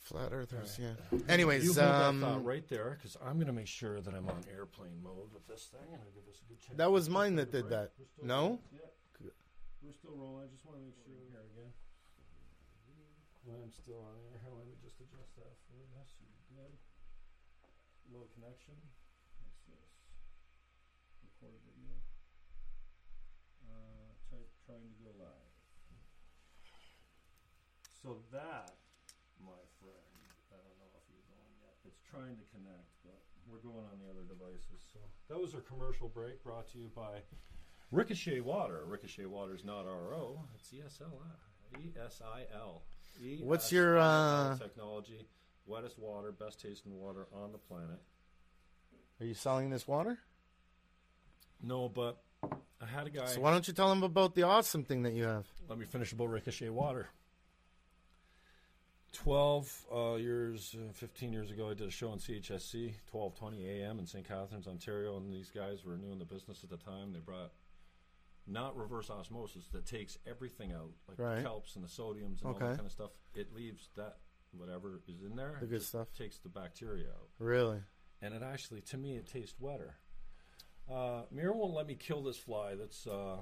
[0.07, 0.95] Flat earthers, yeah.
[1.11, 4.15] You Anyways, hold that um, thought right there because I'm going to make sure that
[4.15, 6.77] I'm on airplane mode with this thing, and I'll give us a good check.
[6.79, 7.91] that was mine that did that.
[8.23, 8.87] No, Yeah.
[9.83, 10.47] We're still rolling.
[10.47, 11.75] I just want to make sure we're here again.
[13.51, 14.39] I'm still on air.
[14.39, 15.91] Here, let me just adjust that for you.
[15.91, 16.75] So you're good.
[18.15, 18.79] Low connection.
[19.43, 19.91] What's this?
[21.27, 21.99] Record video.
[23.67, 25.51] Uh, type trying to go live.
[28.03, 28.71] So that,
[29.43, 30.15] my friend,
[30.51, 31.75] I don't know if you're going yet.
[31.87, 34.81] It's trying to connect, but we're going on the other devices.
[34.93, 34.99] So
[35.29, 37.21] that was our commercial break brought to you by
[37.93, 38.85] Ricochet Water.
[38.87, 40.41] Ricochet Water is not RO.
[40.55, 41.13] It's ESL.
[41.79, 42.83] E-S-I-L.
[43.43, 45.27] What's your, uh, technology?
[45.69, 48.01] Wettest water, best tasting water on the planet.
[49.21, 50.19] Are you selling this water?
[51.63, 52.23] No, but
[52.81, 53.27] I had a guy.
[53.27, 55.47] So why don't you tell them about the awesome thing that you have?
[55.69, 57.09] Let me finish about Ricochet Water.
[59.17, 63.99] 12 uh, years, uh, 15 years ago, I did a show on CHSC, 1220 AM
[63.99, 64.27] in St.
[64.27, 67.13] Catharines, Ontario, and these guys were new in the business at the time.
[67.13, 67.53] They brought
[68.47, 71.43] not reverse osmosis that takes everything out, like Right.
[71.43, 73.11] the kelps and the sodiums and all that kind of stuff.
[73.35, 74.19] It leaves that,
[74.53, 76.13] whatever is in there, The good stuff.
[76.13, 77.29] takes the bacteria out.
[77.39, 77.81] Really?
[78.21, 79.97] And it actually, to me, it tastes wetter.
[80.89, 83.39] Uh, Mir won't let me kill this fly that's uh,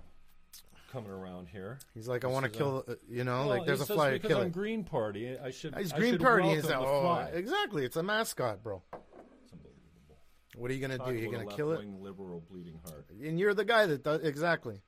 [0.92, 1.78] coming around here.
[1.94, 2.84] He's like, I want to kill.
[2.86, 4.12] Uh, you know, Well, like there's he a fly.
[4.12, 4.50] because Kill I'm.
[4.50, 5.36] Green Party.
[5.38, 5.76] I should.
[5.76, 6.50] He's Green should Party.
[6.50, 6.78] Is the that?
[6.78, 7.30] Oh, fly.
[7.34, 7.84] exactly.
[7.84, 8.82] It's a mascot, bro.
[8.92, 10.18] It's unbelievable.
[10.56, 11.14] What are you gonna Talk do?
[11.14, 13.06] You're gonna kill it, liberal bleeding heart.
[13.22, 14.80] and you're the guy that does exactly.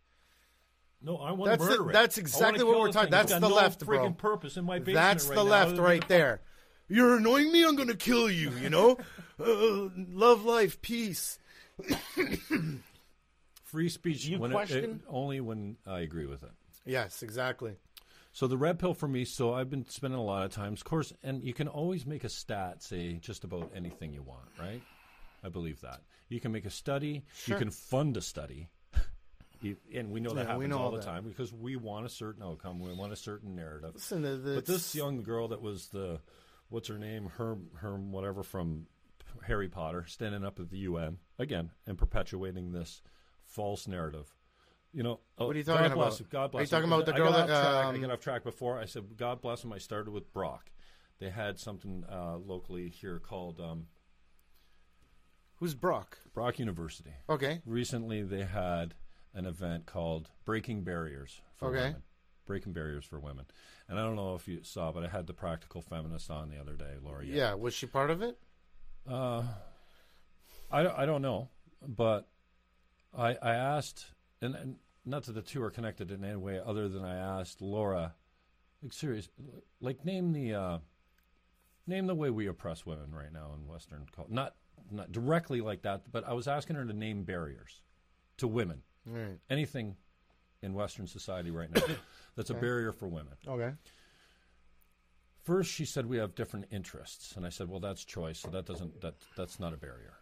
[1.02, 1.92] No, I want That's to the- murder it.
[1.92, 4.10] that's exactly what we're talking- that's the no left, bro.
[4.12, 6.40] purpose in my basement That's right the now, left right there.
[6.88, 7.64] You're annoying me.
[7.64, 8.50] I'm gonna kill you.
[8.52, 8.96] You know,
[9.40, 11.38] uh, love life, peace.
[13.66, 14.24] Free speech.
[14.24, 14.84] You when it- question?
[15.04, 16.50] it- only when I agree with it.
[16.84, 17.76] Yes, exactly.
[18.32, 19.24] So the red pill for me.
[19.24, 22.22] So I've been spending a lot of times, of course, and you can always make
[22.22, 24.82] a stat say just about anything you want, right?
[25.42, 27.24] I believe that you can make a study.
[27.34, 27.54] Sure.
[27.54, 28.68] You can fund a study.
[29.62, 32.04] You- and we know that Yeah, happens know all all the time because we want
[32.04, 32.78] a certain outcome.
[32.78, 33.94] We want a certain narrative.
[33.94, 36.20] Listen, to the, But this young girl that was the,
[36.68, 38.86] what's her name, Herm, Herm, whatever from
[39.46, 43.00] Harry Potter, standing up at the UN again and perpetuating this
[43.56, 44.32] false narrative.
[44.92, 46.30] You know, oh, What are you talking God bless, about?
[46.30, 46.60] God bless.
[46.60, 46.92] Are you talking him.
[46.92, 47.84] about the girl got that, track.
[47.84, 48.78] I um, got off track before.
[48.78, 49.72] I said, God bless him.
[49.72, 50.70] I started with Brock.
[51.18, 53.86] They had something uh, locally here called um,
[55.56, 56.18] who's Brock?
[56.34, 57.14] Brock University.
[57.28, 58.94] Okay, Recently, they had
[59.34, 61.86] an event called Breaking Barriers for Okay.
[61.88, 62.02] Women.
[62.46, 63.46] Breaking Barriers for Women.
[63.88, 66.58] And I don't know if you saw, but I had the practical feminist on the
[66.58, 67.24] other day, Laura.
[67.24, 67.54] Yeah.
[67.54, 68.38] Was she part of it?
[69.08, 69.42] Uh,
[70.70, 71.48] I, I don't know,
[71.86, 72.28] but
[73.16, 74.06] I I asked,
[74.40, 77.62] and, and not that the two are connected in any way other than I asked
[77.62, 78.14] Laura,
[78.82, 79.28] like serious,
[79.80, 80.78] like name the uh,
[81.86, 84.32] name the way we oppress women right now in Western culture.
[84.32, 84.54] Not
[84.90, 87.82] not directly like that, but I was asking her to name barriers
[88.38, 88.82] to women.
[89.04, 89.38] Right.
[89.48, 89.96] Anything
[90.62, 91.82] in Western society right now
[92.36, 93.34] that's a barrier for women.
[93.46, 93.72] Okay.
[95.44, 98.66] First, she said we have different interests, and I said, "Well, that's choice, so that
[98.66, 100.14] doesn't that that's not a barrier."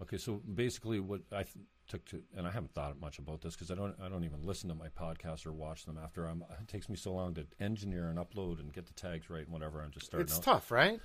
[0.00, 1.56] Okay, so basically, what I th-
[1.88, 4.44] took to, and I haven't thought much about this because I don't I don't even
[4.44, 6.44] listen to my podcasts or watch them after I'm.
[6.60, 9.52] It takes me so long to engineer and upload and get the tags right and
[9.52, 9.80] whatever.
[9.82, 10.42] I'm just starting It's out.
[10.44, 11.00] tough, right?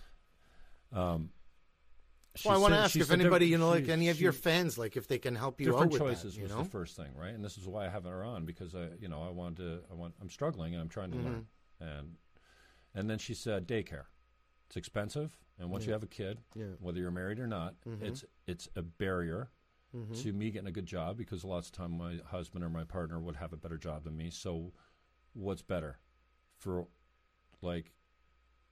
[0.91, 1.31] Um,
[2.35, 4.31] she Well, I want to ask if anybody, you know, like any of she- your
[4.33, 6.37] fans, like if they can help you out different with choices that.
[6.39, 7.33] You was know, the first thing, right?
[7.33, 9.79] And this is why I have her on because I, you know, I want to,
[9.91, 11.47] I want, I'm struggling and I'm trying to learn.
[11.81, 11.87] Mm-hmm.
[11.99, 12.15] And
[12.95, 14.05] and then she said daycare,
[14.73, 16.65] it's expensive, and once you have a kid, Yeah.
[16.79, 19.51] whether you're married or not, it's it's a barrier
[20.15, 23.19] to me getting a good job because lots of time my husband or my partner
[23.19, 24.31] would have a better job than me.
[24.31, 24.73] So,
[25.33, 25.99] what's better
[26.57, 26.87] for
[27.61, 27.91] like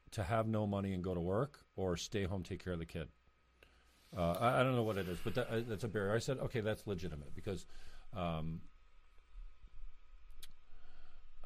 [0.10, 2.86] to have no money and go to work or stay home take care of the
[2.88, 3.10] kid?
[4.18, 6.16] Uh, I, I don't know what it is, but that, uh, that's a barrier.
[6.16, 7.68] I said, okay, that's legitimate because
[8.14, 8.62] um,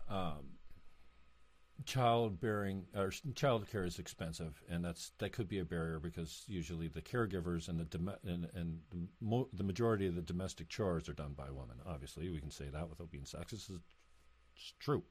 [0.09, 0.54] um,
[1.83, 6.87] childbearing or child care is expensive, and that's that could be a barrier because usually
[6.87, 11.09] the caregivers and the dom- and, and the, mo- the majority of the domestic chores
[11.09, 11.77] are done by women.
[11.85, 13.69] Obviously, we can say that without being sexist.
[14.55, 15.03] It's true.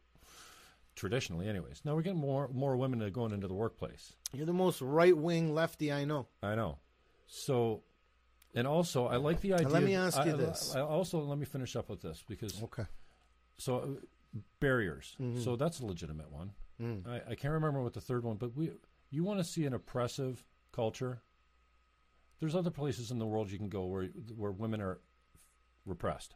[0.96, 1.83] Traditionally, anyways.
[1.85, 4.12] Now we're getting more more women that are going into the workplace.
[4.33, 6.29] you're the most right wing lefty I know.
[6.42, 6.79] I know.
[7.27, 7.83] So,
[8.55, 9.68] and also, I like the idea.
[9.68, 10.72] let me ask you I- this.
[10.74, 12.85] I also, let me finish up with this because Okay.
[13.59, 13.98] so
[14.60, 15.16] barriers.
[15.20, 15.40] Mm-hmm.
[15.40, 16.52] So that's a legitimate one.
[16.80, 17.06] Mm.
[17.06, 18.70] I, I can't remember what the third one, but we
[19.10, 21.22] you want to see an oppressive culture.
[22.40, 25.00] There's other places in the world you can go where where women are
[25.86, 26.34] repressed.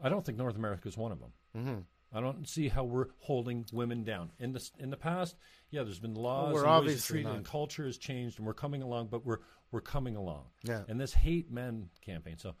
[0.00, 1.32] I don't think North America is one of them.
[1.56, 1.80] Mm-hmm.
[2.14, 4.32] I don't see how we're holding women down.
[4.38, 5.36] In the in the past,
[5.70, 7.36] yeah, there's been laws we're and ways to obviously treat not.
[7.36, 9.08] and culture has changed, and we're coming along.
[9.10, 9.38] But we're
[9.70, 10.44] we're coming along.
[10.62, 10.82] Yeah.
[10.88, 12.36] And this hate men campaign.
[12.36, 12.54] So,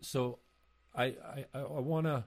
[0.00, 0.40] so,
[0.94, 2.24] I I I want to.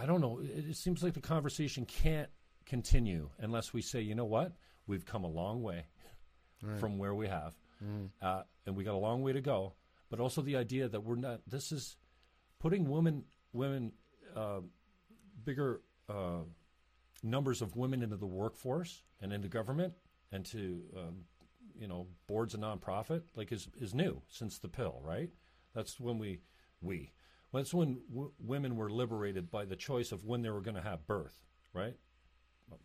[0.00, 0.40] I don't know.
[0.40, 2.28] It, it seems like the conversation can't
[2.66, 4.52] continue unless we say, you know what,
[4.86, 5.86] we've come a long way
[6.78, 7.54] from where we have,
[8.22, 9.74] uh, and we got a long way to go.
[10.10, 11.40] But also the idea that we're not.
[11.46, 11.96] This is
[12.58, 13.92] putting women, women,
[14.34, 14.60] uh,
[15.44, 16.40] bigger uh,
[17.22, 19.92] numbers of women into the workforce and into government
[20.32, 21.24] and to um,
[21.78, 25.30] you know boards of nonprofit like is is new since the pill, right?
[25.74, 26.40] That's when we
[26.80, 27.12] we.
[27.52, 30.82] That's when w- women were liberated by the choice of when they were going to
[30.82, 31.36] have birth,
[31.72, 31.96] right?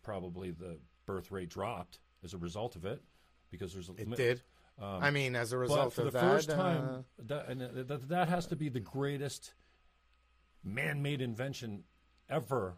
[0.02, 3.02] Probably the birth rate dropped as a result of it
[3.50, 4.42] because there's a It limit- did.
[4.80, 7.68] I mean, as a result for of the that, first uh, time, that, and uh,
[7.84, 9.54] that, that has to be the greatest
[10.64, 11.84] man-made invention
[12.28, 12.76] ever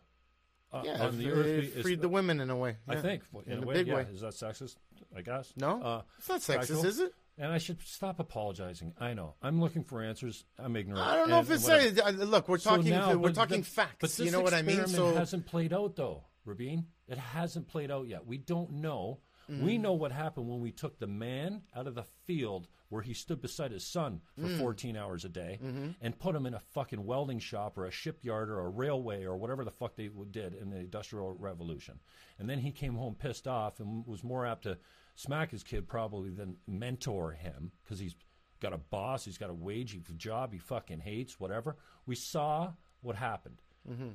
[0.72, 1.46] uh, yeah, on the it earth.
[1.76, 2.76] Is- freed the women in a way.
[2.88, 3.94] I think in, in a a way, big yeah.
[3.94, 4.06] way.
[4.12, 4.76] Is that sexist?
[5.16, 7.14] I guess No, Uh, it's not sexist, is it?
[7.38, 8.94] And I should stop apologizing.
[8.98, 9.34] I know.
[9.42, 10.44] I'm looking for answers.
[10.58, 11.02] I'm ignorant.
[11.06, 12.48] I don't know and- if it's uh, look.
[12.48, 12.90] We're So talking.
[12.90, 13.96] now- we're talking the- facts.
[14.18, 14.86] But you know what I mean?
[14.86, 16.86] So hasn't played out though, Rabin.
[17.08, 18.26] It hasn't played out yet.
[18.26, 19.20] We don't know.
[19.50, 19.62] Mm.
[19.62, 23.14] We know what happened when we took the man out of the field where he
[23.14, 24.58] stood beside his son for Mm.
[24.58, 25.90] 14 hours a day Mm-hmm.
[26.00, 29.36] and put him in a fucking welding shop or a shipyard or a railway or
[29.36, 32.00] whatever the fuck they did in the Industrial Revolution.
[32.40, 34.78] And then he came home pissed off and was more apt to
[35.16, 38.14] smack his kid probably than mentor him because he's
[38.60, 41.76] got a boss, he's got a wage, he's a job he fucking hates, whatever.
[42.06, 44.10] We saw what happened mm-hmm.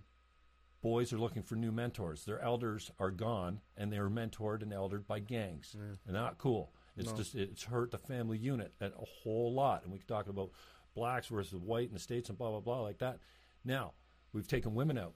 [0.82, 2.26] boys are looking for new mentors.
[2.26, 5.76] Their elders are gone, and they are mentored and eldered by gangs.
[6.06, 6.74] And not cool.
[6.98, 9.84] It's just it's hurt the family unit a a whole lot.
[9.84, 10.52] And we can talk about
[10.94, 13.20] blacks versus white in the states and blah blah blah like that.
[13.64, 13.94] Now
[14.34, 15.14] we've taken women out.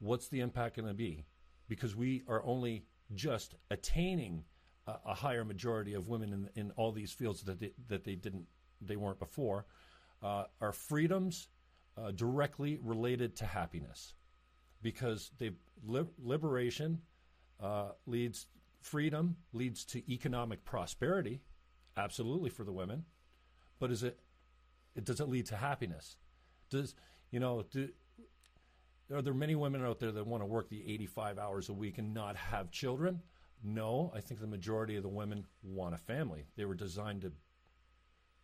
[0.00, 1.24] What's the impact going to be?
[1.68, 4.44] Because we are only just attaining
[4.86, 8.14] a, a higher majority of women in, in all these fields that they, that they
[8.14, 8.46] didn't
[8.80, 9.66] they weren't before.
[10.22, 11.48] Uh, are freedoms
[11.96, 14.14] uh, directly related to happiness?
[14.84, 15.50] because they
[15.84, 17.00] li- liberation
[17.60, 18.46] uh, leads
[18.80, 21.40] freedom leads to economic prosperity,
[21.96, 23.04] absolutely for the women.
[23.80, 24.20] But is it,
[24.94, 26.16] it does it lead to happiness?
[26.70, 26.94] Does
[27.32, 27.64] you know?
[27.72, 27.88] Do,
[29.12, 31.98] are there many women out there that want to work the 85 hours a week
[31.98, 33.20] and not have children?
[33.66, 36.44] No, I think the majority of the women want a family.
[36.56, 37.32] They were designed to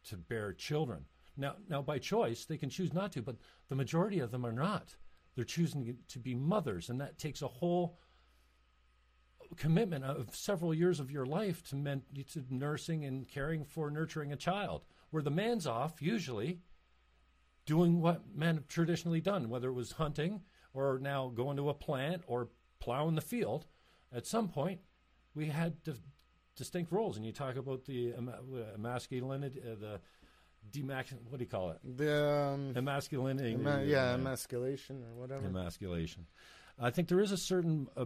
[0.08, 1.04] to bear children.
[1.36, 3.36] Now, now by choice, they can choose not to, but
[3.68, 4.96] the majority of them are not.
[5.34, 7.98] They're choosing to be mothers, and that takes a whole
[9.56, 12.02] commitment of several years of your life to, men,
[12.32, 14.84] to nursing and caring for nurturing a child.
[15.10, 16.60] Where the man's off, usually,
[17.66, 21.74] doing what men have traditionally done, whether it was hunting or now going to a
[21.74, 23.66] plant or plowing the field.
[24.12, 24.80] At some point,
[25.40, 25.94] we had di-
[26.54, 28.30] distinct roles, and you talk about the em-
[28.74, 30.00] emasculated, uh, the
[30.70, 31.12] demax.
[31.28, 31.78] What do you call it?
[31.96, 32.24] the
[32.54, 33.60] um, Emasculating.
[33.60, 35.46] ema- yeah, emasculation or whatever.
[35.46, 36.26] emasculation.
[36.78, 38.04] I think there is a certain, uh,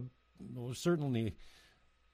[0.53, 1.35] well, certainly,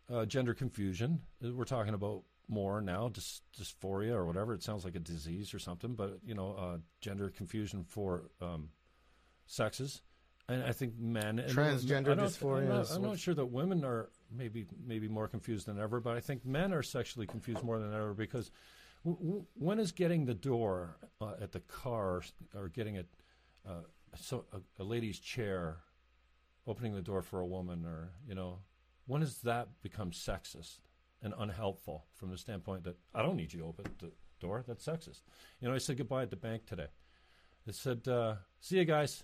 [0.10, 1.22] uh, gender confusion.
[1.44, 4.54] Uh, We're talking about more now, dys- dysphoria or whatever.
[4.54, 8.70] It sounds like a disease or something, but you know, uh, gender confusion for um,
[9.46, 10.02] sexes.
[10.50, 14.66] And i think men transgender dysphoria i'm not, I'm not sure that women are maybe
[14.86, 18.14] maybe more confused than ever, but I think men are sexually confused more than ever
[18.14, 18.52] because
[19.06, 22.22] w- w- when is getting the door uh, at the car
[22.56, 23.04] or getting a
[23.68, 23.82] uh,
[24.16, 25.78] so a, a lady's chair,
[26.68, 28.60] opening the door for a woman, or you know,
[29.08, 30.80] when does that become sexist
[31.22, 34.64] and unhelpful from the standpoint that I don't need you open the door?
[34.68, 35.22] That's sexist.
[35.60, 36.88] You know, I said goodbye at the bank today.
[37.68, 39.24] I said, uh, "See you guys."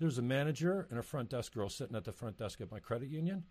[0.00, 2.80] There's a manager and a front desk girl sitting at the front desk at my
[2.80, 3.44] credit union,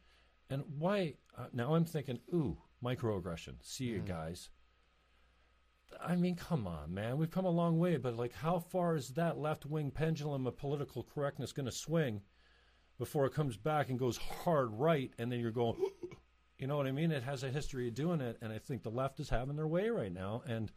[0.49, 1.15] and why?
[1.38, 3.56] Uh, now I'm thinking, ooh, microaggression.
[3.62, 4.49] See you guys.
[6.01, 7.17] I mean, come on, man.
[7.17, 10.58] We've come a long way, but like, how far is that left wing pendulum of
[10.58, 12.21] political correctness going to swing
[12.97, 15.12] before it comes back and goes hard right?
[15.17, 15.75] And then you're going,
[16.58, 17.12] you know what I mean?
[17.12, 18.38] It has a history of doing it.
[18.41, 20.43] And I think the left is having their way right now.
[20.47, 20.71] And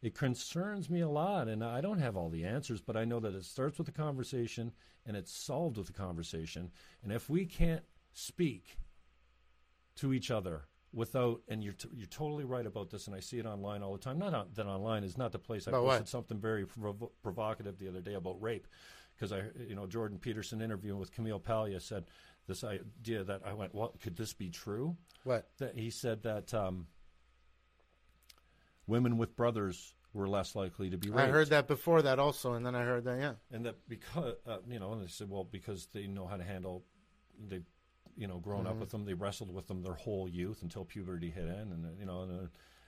[0.00, 1.48] it concerns me a lot.
[1.48, 3.92] And I don't have all the answers, but I know that it starts with a
[3.92, 4.72] conversation
[5.06, 6.70] and it's solved with a conversation.
[7.02, 8.76] And if we can't speak
[9.96, 13.38] to each other without and you're t- you're totally right about this and I see
[13.38, 15.84] it online all the time not on, that online is not the place I About
[15.84, 16.08] posted what?
[16.08, 18.66] something very provo- provocative the other day about rape
[19.16, 22.04] because I you know Jordan Peterson interviewing with Camille Paglia said
[22.46, 25.48] this idea that I went well could this be true What?
[25.58, 26.86] that he said that um,
[28.86, 32.52] women with brothers were less likely to be raped I heard that before that also,
[32.52, 33.32] and then I heard that yeah.
[33.50, 36.44] and that because uh, you know, and they said, well, because they know how to
[36.44, 36.84] handle,
[37.48, 37.60] they,
[38.16, 38.68] you know, grown Mm-hmm.
[38.68, 41.98] up with them, they wrestled with them their whole youth until puberty hit in, and
[41.98, 42.44] you know, and, uh,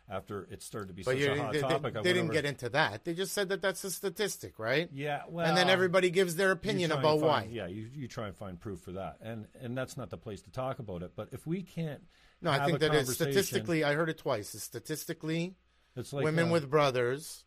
[0.07, 1.97] after it started to be But such a hot they, they- topic.
[1.97, 3.05] I they didn't over- get into that.
[3.05, 4.91] They just said that that's a statistic, right?
[4.93, 7.49] Yeah, well, and then everybody gives their opinion about find- why.
[7.51, 10.43] Yeah, you, you try and find proof for that, and and that's not the place
[10.43, 11.13] to talk about it.
[11.17, 12.03] But if we can't,
[12.43, 13.83] No, I think that it's statistically.
[13.83, 14.55] I heard it twice.
[14.55, 15.55] It's statistically,
[15.97, 17.45] it's like women uh, with brothers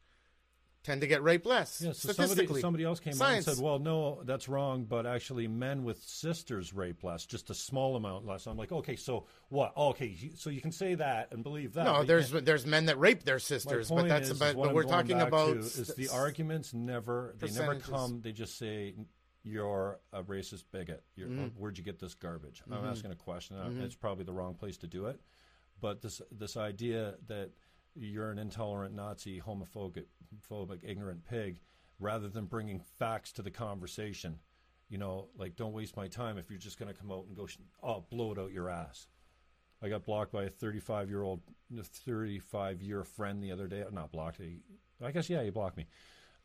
[0.88, 1.82] tend to get raped less.
[1.82, 3.48] Yeah, so statistically, somebody, somebody else came Science.
[3.48, 7.50] out and said, "Well, no, that's wrong." But actually, men with sisters rape less, just
[7.50, 8.48] a small amount less.
[8.48, 9.74] I'm like, okay, so what?
[9.76, 11.84] Oh, okay, so you can say that and believe that.
[11.84, 14.50] no, there's there's men that rape their sisters, but that's is, about.
[14.52, 18.22] is what But we're talking about to is the arguments never they never come.
[18.22, 18.96] They just say
[19.44, 21.04] you're a racist bigot.
[21.16, 21.60] You're, Mm-hmm.
[21.60, 22.64] Where'd you get this garbage?
[22.72, 23.58] I'm asking a question.
[23.58, 25.20] and It's probably the wrong place to do it.
[25.80, 27.52] But this this idea that
[27.98, 30.06] you're an intolerant Nazi, homophobic,
[30.50, 31.60] phobic, ignorant pig,
[32.00, 34.40] rather than bringing facts to the conversation,
[34.90, 37.36] you know, like don't waste my time if you're just going to come out and
[37.36, 37.48] go,
[37.84, 39.08] oh, blow it out your ass.
[39.82, 41.42] I got blocked by a 35 year old,
[41.72, 43.84] 35 year friend the other day.
[43.92, 44.42] Not blocked.
[45.04, 45.86] I guess yeah, he blocked me.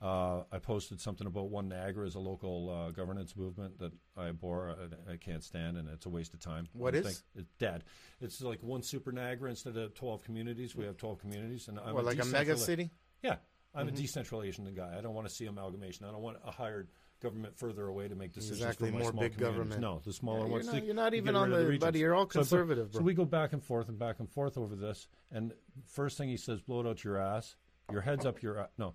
[0.03, 4.28] Uh, I posted something about One Niagara as a local uh, governance movement that I
[4.28, 4.74] abhor.
[5.09, 6.66] I, I can't stand, and it's a waste of time.
[6.72, 7.05] What is?
[7.05, 7.84] think It's dead.
[8.20, 10.74] It's like one super Niagara instead of 12 communities.
[10.74, 12.90] We have 12 communities, and I'm what, like a mega city.
[13.22, 13.36] Yeah,
[13.74, 13.94] I'm Mm-hmm.
[13.94, 14.96] a decentralization guy.
[14.98, 16.05] I don't want to see amalgamation.
[16.05, 16.88] I don't want a hired
[17.22, 19.80] government further away to make decisions Exactly, for my more small big government.
[19.80, 20.66] No, the smaller Yeah, you're ones.
[20.66, 21.78] not- you're not even on the- regions.
[21.80, 23.07] buddy, you're all conservative, So, bro.
[23.07, 25.07] we go back and forth and back and forth over this.
[25.30, 25.53] And
[25.86, 27.55] first thing he says, blow it out your ass.
[27.92, 28.94] Your head's up your a- no.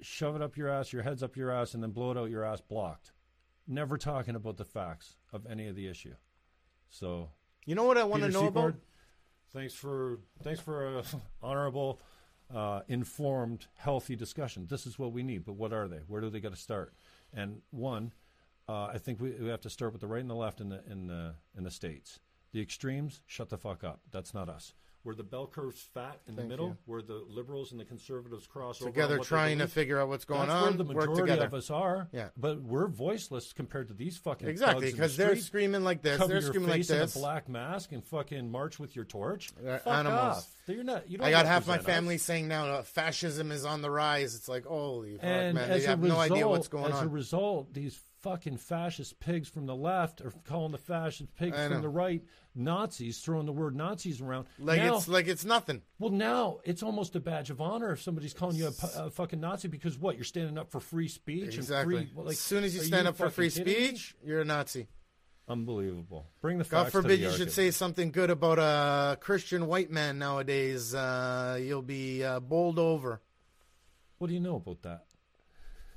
[0.00, 0.92] Shove it up your ass.
[0.92, 2.60] Your head's up your ass, and then blow it out your ass.
[2.60, 3.12] Blocked.
[3.66, 6.14] Never talking about the facts of any of the issue.
[6.88, 7.30] So
[7.66, 8.74] You know what I want to Peter know about?
[9.52, 11.04] Thanks for thanks for a
[11.42, 12.00] honorable,
[12.54, 14.66] uh, informed, healthy discussion.
[14.68, 15.44] This is what we need.
[15.44, 16.00] But what are they?
[16.06, 16.94] Where do they got to start?
[17.32, 18.12] And one,
[18.68, 20.68] uh, I think we, we have to start with the right and the left in
[20.68, 22.20] the in the in the states.
[22.52, 24.00] The extremes, shut the fuck up.
[24.10, 24.74] That's not us.
[25.08, 26.76] Where the bell curve's fat in the middle, you.
[26.84, 30.48] where the liberals and the conservatives cross over Together, trying to figure out what's going
[30.48, 30.62] that's on.
[30.64, 31.46] where the work majority together.
[31.46, 32.08] of us are.
[32.12, 32.28] Yeah.
[32.36, 36.18] But we're voiceless compared to these fucking exactly in the because they're screaming like this.
[36.18, 39.50] cover They're screaming like face in a black mask and fucking march with your torch.
[39.58, 40.36] They're Fuck animals.
[40.36, 40.46] off.
[40.66, 41.08] You're not.
[41.10, 41.96] You don't I got half my represent us.
[41.96, 44.34] family saying now uh, fascism is on the rise.
[44.34, 45.70] It's like holy fuck, And man!
[45.70, 49.66] They have result, no idea what's going as a result, these fucking fascist pigs from
[49.66, 51.80] the left are calling the fascist pigs I from know.
[51.82, 52.22] the right
[52.54, 54.46] Nazis, throwing the word Nazis around.
[54.58, 55.82] like now, it's like it's nothing.
[55.98, 59.40] well, now it's almost a badge of honor if somebody's calling you a, a fucking
[59.40, 60.16] Nazi because what?
[60.16, 61.96] You're standing up for free speech Exactly.
[61.96, 62.12] and free.
[62.16, 63.84] well, like, as soon as you are stand up for free kidding me?
[63.88, 64.88] speech, you're a Nazi.
[65.48, 66.26] unbelievable.
[66.40, 69.66] Bring the God facts to forbid the you should say something good about a Christian
[69.66, 70.94] white man nowadays.
[70.94, 73.20] Uh, you'll be uh, bowled over.
[74.18, 75.04] What do you know about that?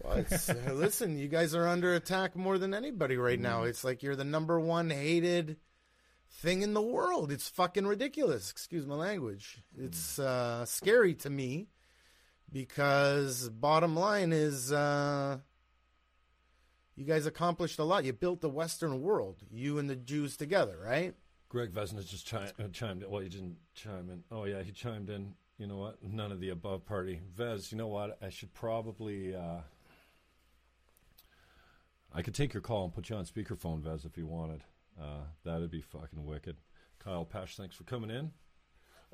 [0.04, 3.43] Well, uh, listen, you guys are under attack more than anybody right Mm.
[3.43, 3.64] now.
[3.64, 5.58] It's like you're the number one hated
[6.30, 7.32] thing in the world.
[7.32, 8.49] It's fucking ridiculous.
[8.52, 9.60] Excuse my language.
[9.78, 11.68] It's uh, scary to me
[12.52, 15.38] because bottom line is uh,
[16.95, 18.06] you guys accomplished a lot.
[18.06, 21.16] You built the Western world, you and the Jews together, right?
[21.49, 23.10] Greg Vesna just chi- uh, chimed in.
[23.12, 24.24] Well, he didn't chime in.
[24.32, 25.34] Oh, yeah, he chimed in.
[25.58, 26.02] You know what?
[26.02, 27.20] None of the above party.
[27.36, 28.18] Vez, you know what?
[28.22, 29.36] I should probably.
[29.36, 29.60] Uh,
[32.14, 34.62] I could take your call and put you on speakerphone, Vez, if you wanted.
[34.99, 36.57] Uh, that'd be fucking wicked.
[36.99, 38.32] Kyle Pash, thanks for coming in.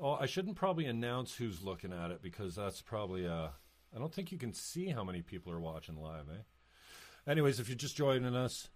[0.00, 3.26] Oh, I shouldn't probably announce who's looking at it because that's probably.
[3.26, 3.48] Uh,
[3.94, 7.30] I don't think you can see how many people are watching live, eh?
[7.30, 8.68] Anyways, if you're just joining us,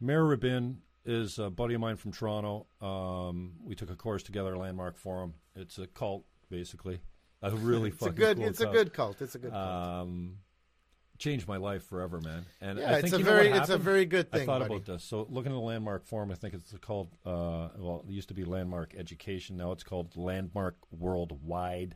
[0.00, 2.66] Mayor Rabin is a buddy of mine from Toronto.
[2.80, 5.34] Um, we took a course together, Landmark Forum.
[5.56, 7.00] It's a cult, basically.
[7.42, 8.36] A really It's a fucking good.
[8.38, 8.74] cool It's a cult.
[8.76, 9.22] good cult.
[9.22, 9.84] It's a good cult.
[10.02, 10.36] Um,
[11.22, 12.44] changed my life forever, man.
[12.60, 14.42] And Yeah, I it's a you know very- it's a very good thing.
[14.42, 14.74] I thought buddy.
[14.74, 15.04] about this.
[15.04, 17.08] So looking at the Landmark Forum, I think it's called.
[17.24, 19.56] Uh, well, it used to be Landmark Education.
[19.56, 21.94] Now it's called Landmark Worldwide.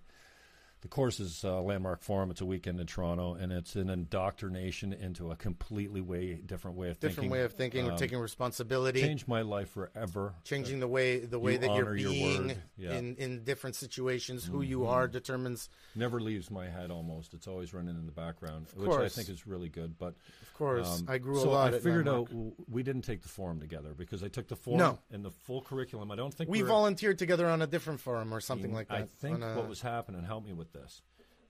[0.83, 2.31] The course is uh, Landmark Forum.
[2.31, 6.91] It's a weekend in Toronto, and it's an indoctrination into a completely way different way
[6.91, 7.09] of thinking.
[7.09, 7.31] Different thinking.
[7.31, 7.91] way of thinking.
[7.91, 9.01] Um, taking responsibility.
[9.01, 10.35] changed my life forever.
[10.45, 12.91] changing the way the way you that you're honor your being yeah.
[12.91, 12.99] Mm-hmm.
[12.99, 14.45] in in different situations.
[14.45, 16.91] Who you are determines, Never leaves my head.
[16.91, 19.99] Almost, it's always running in the background, which I think is really good.
[19.99, 21.01] But of course.
[21.01, 21.75] um, I grew so a lot.
[21.75, 22.29] I figured out
[22.69, 24.99] we didn't take the forum together because I took the forum No.
[25.11, 26.11] and the full curriculum.
[26.11, 28.97] I don't think We volunteered together on a different forum or something like that.
[28.99, 31.03] I think a- what was happening, help me with this.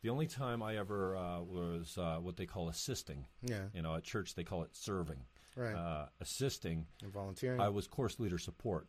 [0.02, 3.26] The only time I ever uh, was uh, what they call assisting.
[3.42, 3.62] Yeah.
[3.74, 5.24] You know, at church they call it serving.
[5.56, 5.74] Right.
[5.74, 6.86] Uh, assisting.
[7.02, 7.60] volunteering.
[7.60, 8.86] I was course leader support.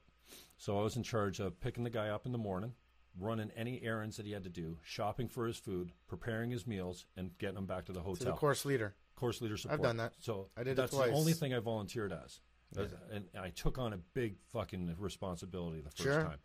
[0.57, 2.73] So I was in charge of picking the guy up in the morning,
[3.17, 7.05] running any errands that he had to do, shopping for his food, preparing his meals,
[7.15, 8.25] and getting him back to the to hotel.
[8.28, 8.93] the course leader.
[9.15, 9.80] course leader support.
[9.80, 10.13] I've done that.
[10.19, 12.41] So I did it that's the only thing I volunteered as.
[12.73, 16.23] That's- And I took on a big fucking responsibility the first Sure.
[16.23, 16.39] time.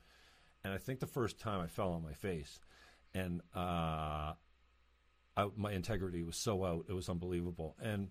[0.64, 2.60] and I think the first time I fell on my face,
[3.14, 4.32] and uh,
[5.36, 7.76] I, my integrity was so out, it was unbelievable.
[7.82, 8.08] And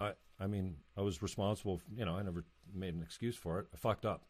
[0.00, 1.78] I, I mean, I was responsible.
[1.78, 2.44] For, you know, I never
[2.74, 3.66] made an excuse for it.
[3.72, 4.24] I fucked up,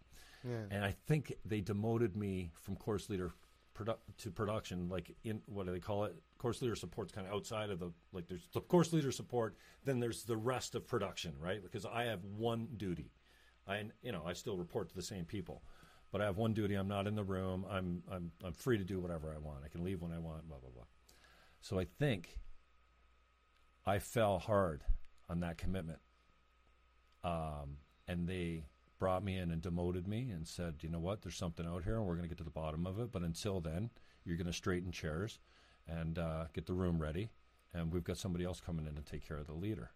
[0.47, 0.57] Yeah.
[0.71, 3.33] and I think they demoted me from course leader
[3.77, 4.89] produ- to production.
[4.89, 6.15] Like in what do they call it?
[6.39, 8.27] Course leader support's kind of outside of the like.
[8.29, 9.57] There's the course leader support.
[9.85, 11.63] Then there's the rest of production, right?
[11.63, 13.13] Because I have one duty.
[13.67, 15.63] I, you know, I still report to the same people,
[16.15, 16.77] but I have one duty.
[16.77, 17.67] I'm not in the room.
[17.69, 19.65] I'm, I'm, I'm free to do whatever I want.
[19.65, 20.47] I can leave when I want.
[20.47, 20.85] Blah blah blah.
[21.61, 22.39] So I think
[23.85, 24.85] I fell hard
[25.29, 25.99] on that commitment,
[27.25, 28.63] um, and they
[29.01, 31.97] brought me in and demoted me and said, you know what, there's something out here,
[31.97, 33.11] and we're going to get to the bottom of it.
[33.11, 33.91] But until then,
[34.25, 35.41] you're going to straighten chairs
[35.89, 37.31] and uh, get the room ready,
[37.73, 39.91] and we've got somebody else coming in to take care of the leader.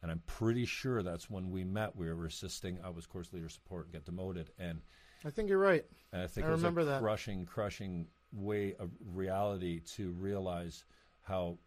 [0.00, 1.96] And I'm pretty sure that's when we met.
[1.96, 2.78] We were assisting.
[2.84, 4.80] I was course leader support and get demoted, and
[5.24, 5.84] I think you're right.
[6.12, 7.00] and I think I it was remember a that.
[7.00, 10.84] crushing, crushing way of reality to realize
[11.22, 11.58] how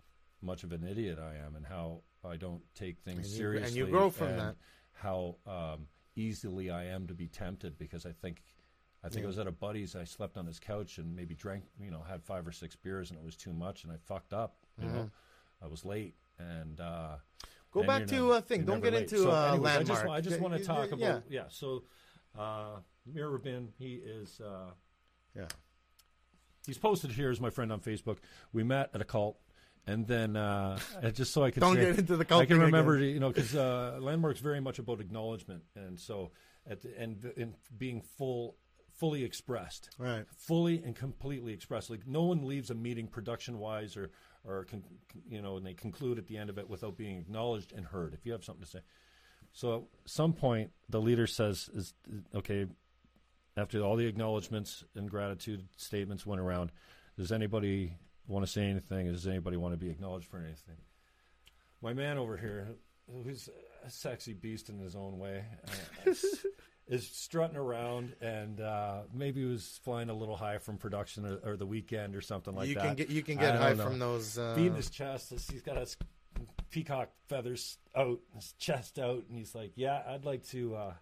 [0.41, 3.67] much of an idiot I am and how I don't take things And you- seriously.
[3.67, 4.55] and you grow from and that.
[4.93, 8.43] How um, easily I am to be tempted because I think.
[9.03, 9.23] I think.
[9.23, 9.95] I was at a buddy's.
[9.95, 13.11] I slept on his couch and maybe drank, you know, had five or six beers,
[13.11, 14.55] and it was too much, and I fucked up.
[14.81, 15.09] You know,
[15.63, 17.17] I was late, and uh,
[17.71, 18.61] Go and back you're to uh, thing.
[18.61, 19.03] you're Don't never get late.
[19.03, 20.07] into So uh, anyways, I just, landmark.
[20.07, 21.09] wa- I just want to talk yeah.
[21.09, 21.43] about yeah.
[21.49, 21.83] So,
[22.37, 24.39] uh, Mir Rabin, he is.
[24.41, 24.71] Uh,
[25.35, 25.47] Yeah.
[26.65, 28.17] He's posted here as my friend on Facebook.
[28.51, 29.37] We met at a cult,
[29.85, 30.79] and then uh,
[31.13, 33.09] just so I could Don't say- get into the cult I can remember, again.
[33.09, 36.31] you know, because uh, landmark's very much about acknowledgement, and so
[36.69, 38.57] at the and in being full,
[38.95, 40.25] fully expressed, Right.
[40.35, 41.89] fully and completely expressed.
[41.89, 44.09] Like no one leaves a meeting production wise or
[44.43, 47.17] or con, con- you know, and they conclude at the end of it without being
[47.17, 48.13] acknowledged and heard.
[48.13, 48.79] If you have something to say,
[49.57, 51.95] so at some point the leader says, "Is
[52.35, 52.67] okay."
[53.55, 56.71] After all the acknowledgments and gratitude statements went around,
[57.17, 57.97] does anybody
[58.27, 59.11] want to say anything?
[59.11, 60.77] Does anybody want to be acknowledged for anything?
[61.81, 62.75] My man over here,
[63.11, 63.49] who's
[63.83, 69.79] a sexy beast in his own way, uh, is- strutting around and uh, maybe was
[69.83, 72.83] flying a little high from production or, or the weekend or something like you that.
[72.83, 73.85] can get you can get high know.
[73.85, 74.37] from those.
[74.37, 75.31] Uh, beating his chest.
[75.31, 75.97] He's got his
[76.69, 80.75] peacock feathers out, his chest out, and he's like, "Yeah, I'd like to.
[80.75, 80.93] Uh,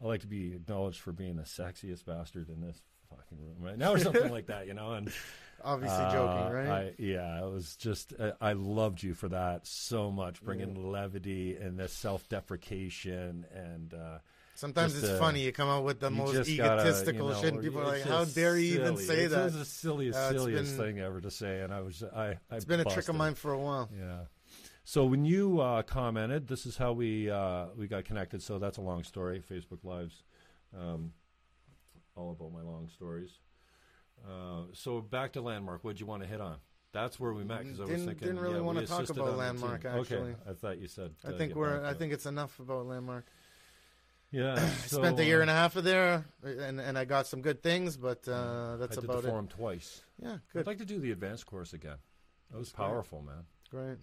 [0.00, 3.76] I'd like to be acknowledged for being the sexiest bastard in this fucking room right
[3.78, 5.12] now, or something like that, you know." And
[5.64, 6.68] obviously uh, joking, right?
[6.68, 11.56] I, yeah, it was just uh, I loved you for that so much, bringing levity
[11.56, 13.94] and this self-deprecation and.
[13.94, 14.18] Uh,
[14.56, 15.40] Sometimes just, it's uh, funny.
[15.40, 17.86] You come out with the most just gotta, egotistical you know, shit, and people are
[17.86, 19.04] like, "How dare you even silly.
[19.06, 21.80] say it's, that?" It's the silliest, Uh, silliest been- thing ever to say, and I
[21.80, 22.36] was I.
[22.50, 23.88] I It's been a trick of mine for a while.
[23.98, 24.18] Yeah.
[24.84, 28.42] So when you uh, commented, this is how we uh, we got connected.
[28.42, 29.42] So that's a long story.
[29.48, 30.22] Facebook Lives,
[30.78, 31.12] um,
[32.16, 33.30] all about my long stories.
[34.26, 35.84] Uh, so back to Landmark.
[35.84, 36.56] What'd you want to hit on?
[36.92, 38.16] That's where we met because I was thinking.
[38.16, 40.16] didn't really yeah, wanna talk about the Landmark, actually.
[40.16, 41.12] Okay, I thought you said.
[41.24, 41.84] I uh, think we're.
[41.84, 43.26] I think it's enough about landmark.
[44.32, 44.38] it.
[44.38, 44.56] Yeah.
[44.86, 47.42] so, Spent a year uh, and a half of there, and and I got some
[47.42, 49.30] good things, but uh, that's I did about the it.
[49.30, 50.02] forum twice.
[50.20, 50.60] Yeah, good.
[50.60, 51.96] I'd like to do the advanced course again.
[52.50, 52.86] That was great.
[52.86, 53.44] powerful, man.
[53.70, 53.98] great.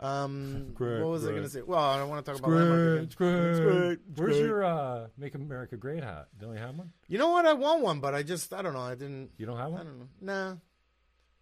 [0.00, 1.62] Um, Great, what was I going to say?
[1.62, 3.04] Well, I don't want to talk about landmark again.
[3.04, 3.50] It's great.
[3.50, 4.44] It's great, it's Where's great.
[4.46, 6.28] your uh, "Make America Great" hat?
[6.40, 6.92] Don't you have one?
[7.08, 7.46] You know what?
[7.46, 8.80] I want one, but I just I don't know.
[8.80, 9.30] I didn't.
[9.38, 9.80] You don't have one?
[9.80, 10.08] I don't know.
[10.20, 10.54] Nah,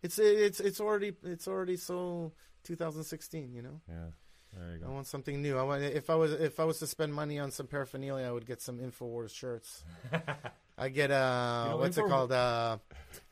[0.03, 2.33] it's it's it's already it's already so
[2.65, 3.55] 2016.
[3.55, 3.95] You know, Yeah.
[4.55, 5.57] There you I want something new.
[5.57, 8.33] I want if I was if I was to spend money on some paraphernalia, I
[8.33, 9.83] would get some Infowars shirts.
[10.77, 12.77] I get uh You know, what's it called uh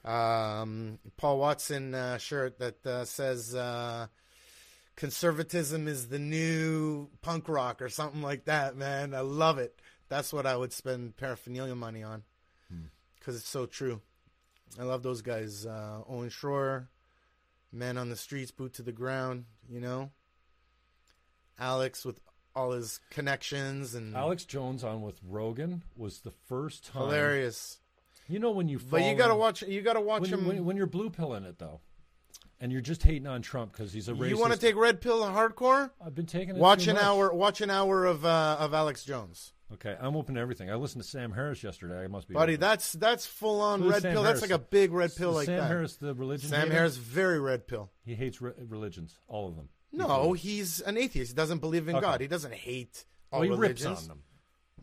[0.03, 4.07] um Paul Watson uh, shirt that uh, says uh
[5.01, 9.15] conservatism is the new punk rock or something like that, man.
[9.15, 9.81] I love it.
[10.11, 12.23] That's what I would spend paraphernalia money on.
[12.71, 12.85] Hmm.
[13.21, 14.03] Cuz it's so true.
[14.79, 16.89] I love those guys uh Owen Shroyer,
[17.73, 20.11] Man on the Streets, Boot to the Ground, you know.
[21.59, 22.21] Alex with
[22.55, 27.05] all his connections and Alex Jones on with Rogan was the first time.
[27.05, 27.79] hilarious.
[28.29, 29.63] You know when you But you got to in- watch.
[29.63, 30.47] You got to watch when, him.
[30.47, 31.81] when, when you're blue pilling it though,
[32.61, 34.29] and you're just hating on Trump because he's a racist.
[34.29, 35.91] you want to take red pill hardcore?
[36.05, 37.03] I've been taking it Watch an much.
[37.05, 37.33] hour.
[37.33, 40.69] Watch an hour of uh, of Alex Jones, Okay, I'm open to everything.
[40.71, 42.03] I listened to Sam Harris yesterday.
[42.03, 42.55] I must be buddy.
[42.55, 42.61] open.
[42.61, 44.23] That's that's full on Who's red Sam pill.
[44.25, 45.67] That's like a big red pill like Sam that.
[45.69, 46.49] Harris, the religion.
[46.51, 46.73] Sam hater?
[46.75, 47.91] Harris, very red pill.
[48.05, 49.69] He hates re- religions, all of them.
[49.93, 51.31] No, he's an atheist.
[51.33, 52.05] He doesn't believe in Okay.
[52.07, 52.21] God.
[52.21, 54.03] He doesn't hate all Well, he rips religions.
[54.03, 54.23] on them.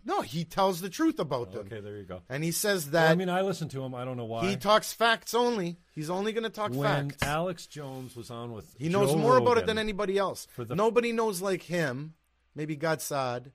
[0.08, 2.22] No, he tells the truth about them, Okay, there you go.
[2.30, 3.94] and he says Well, that I mean, I listen to him.
[3.94, 4.48] I don't know why.
[4.48, 5.78] he talks facts only.
[5.94, 7.24] He's only going to talk when facts.
[7.24, 10.48] Alex Jones was on with, He knows Joe more about it than anybody else.
[10.52, 12.14] For the- Nobody knows like him.
[12.56, 13.52] Maybe Gad Saad.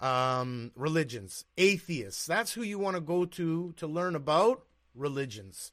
[0.00, 2.26] um, religions, atheists.
[2.26, 4.62] That's who you want to go to to learn about
[4.94, 5.72] religions.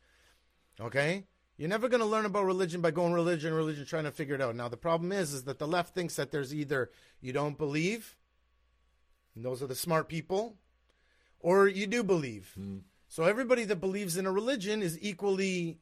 [0.80, 1.26] Okay?
[1.58, 4.42] You're never going to learn about religion by going religion, religion, trying to figure it
[4.42, 4.56] out.
[4.56, 6.90] Now, the problem is, is that the left thinks that there's either
[7.22, 8.16] you don't believe,
[9.36, 10.56] and those are the smart people,
[11.40, 12.52] or you do believe.
[12.56, 12.80] Hmm.
[13.08, 15.80] So everybody that believes in a religion is equally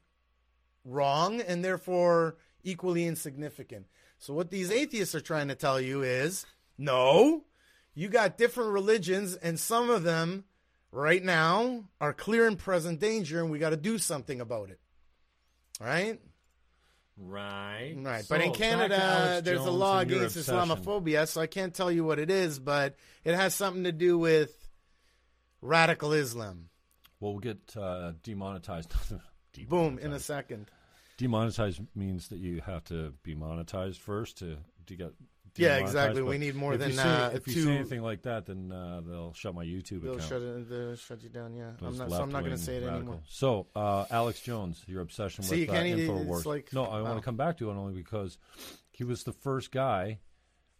[0.84, 3.88] wrong and therefore equally insignificant.
[4.18, 6.45] So what these atheists are trying to tell you is,
[6.78, 7.45] no,
[7.93, 10.45] you got different religions and some of them
[10.91, 14.80] right now are clear and present danger and we got to do something about it.
[15.80, 16.20] Right?
[17.24, 17.94] Right.
[17.98, 18.26] Right.
[18.26, 20.38] So, but in Canada, Alex there's a law against.
[20.38, 24.18] Islamophobia, so I can't tell you what it is, but it has something to do
[24.18, 24.52] with
[25.62, 26.70] radical Islam.
[27.20, 28.92] Well, we'll get uh, demonetized.
[29.70, 30.72] Boom, in a second.
[31.18, 34.58] Demonetized means that you have to be monetized first to,
[34.88, 35.14] to get.
[35.58, 36.22] Yeah, exactly.
[36.22, 38.45] We need more if than, you say, uh, if you two- say anything like that,
[38.45, 40.30] then uh, they'll shut my YouTube They'll account.
[40.30, 41.72] shut, it, they'll shut you down, yeah.
[41.82, 42.97] I'm not, so I'm not going to say it radical.
[42.97, 43.20] anymore.
[43.28, 46.45] So, uh, Alex Jones, your obsession See, with uh, Infowars.
[46.45, 48.38] like- no, I want to come back to it only because
[48.91, 50.20] he was the first guy.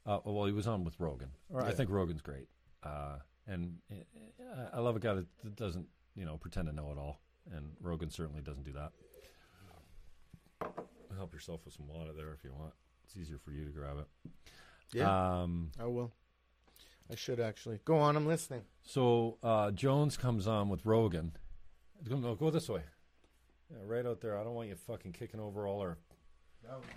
[0.06, 1.30] Uh, well, he was on with Rogan.
[1.50, 2.48] Or I think Rogan's great,
[2.84, 3.78] uh, and
[4.74, 7.20] I love a guy that that doesn't, you know, pretend to know it all.
[7.54, 8.92] And Rogan certainly doesn't do that.
[11.18, 12.74] Help yourself with some water there if you want.
[13.14, 14.32] It's easier for you to grab it.
[14.94, 16.14] Yeah, Um, I will.
[17.12, 17.80] I should actually.
[17.84, 18.62] Go on, I'm listening.
[18.84, 21.34] So uh, Jones comes on with Rogan.
[22.08, 22.84] Go, no, go this way.
[23.70, 24.38] Yeah, right out there.
[24.38, 25.98] I don't want you fucking kicking over all our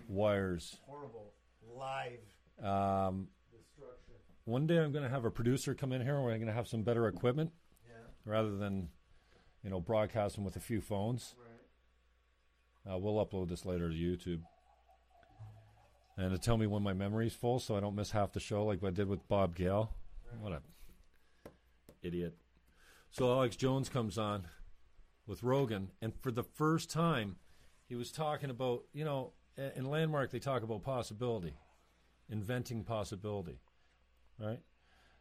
[0.09, 0.77] wires.
[0.87, 1.33] Horrible.
[1.77, 2.21] Live
[2.65, 4.15] Um, destruction.
[4.45, 6.15] one day I'm going to have a producer come in here.
[6.15, 7.51] and We're going to have some better equipment
[8.25, 8.89] rather than,
[9.65, 11.35] you know, broadcasting with a few phones.
[12.89, 14.43] Uh, we'll upload this later to YouTube.
[16.17, 18.65] And to tell me when my memory's full so I don't miss half the show
[18.65, 19.91] like I did with Bob Gale.
[20.41, 20.61] What a
[22.03, 22.37] idiot.
[23.11, 24.47] So Alex Jones comes on
[25.27, 27.37] with Rogan, and for the first time,
[27.89, 31.55] he was talking about, you know, in Landmark, they talk about possibility,
[32.29, 33.61] inventing possibility,
[34.39, 34.61] right?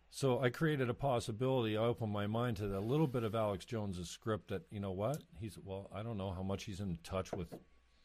[0.10, 1.78] So I created a possibility.
[1.78, 4.92] I opened my mind to a little bit of Alex Jones's script that, you know
[4.92, 5.24] what?
[5.40, 7.54] He's, well, I don't know how much he's in touch with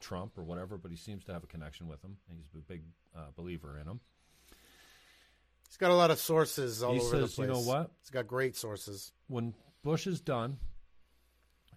[0.01, 2.17] Trump or whatever, but he seems to have a connection with him.
[2.29, 2.83] He's a big
[3.17, 4.01] uh, believer in him.
[5.69, 7.65] He's got a lot of sources all He over says, the you place.
[7.67, 7.91] know what?
[8.01, 9.13] He's got great sources.
[9.27, 10.59] when Bush is done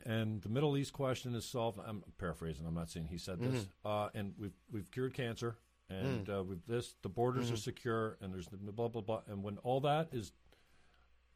[0.06, 2.66] and the Middle East question is solved, I'm paraphrasing.
[2.66, 3.68] I'm not saying he said this.
[3.86, 5.56] Uh, and we've we've cured cancer,
[5.90, 6.96] and uh, we've this.
[7.04, 9.22] The borders are secure, and there's the blah blah blah.
[9.28, 10.32] And when all that is,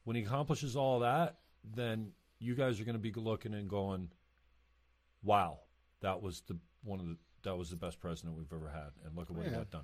[0.06, 4.10] when he accomplishes all that, then you guys are going to be looking and going,
[5.24, 5.60] "Wow,
[6.02, 9.16] that was the one of the." That was the best president we've ever had, and
[9.16, 9.84] look at what he got done.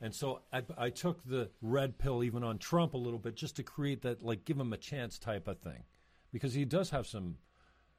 [0.00, 3.56] And so I, I took the red pill even on Trump a little bit, just
[3.56, 5.82] to create that, like, give him a chance type of thing,
[6.32, 7.38] because he does have some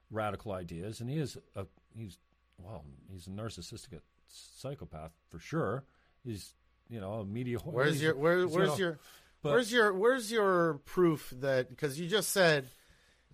[0.10, 2.20] radical ideas, and he is a he's
[2.58, 5.84] well, he's a narcissistic psychopath for sure.
[6.24, 6.54] He's
[6.89, 7.58] you know a media.
[7.60, 8.99] Where's your where, where's got a- your
[9.41, 12.68] but- where's your where's your proof that because you just said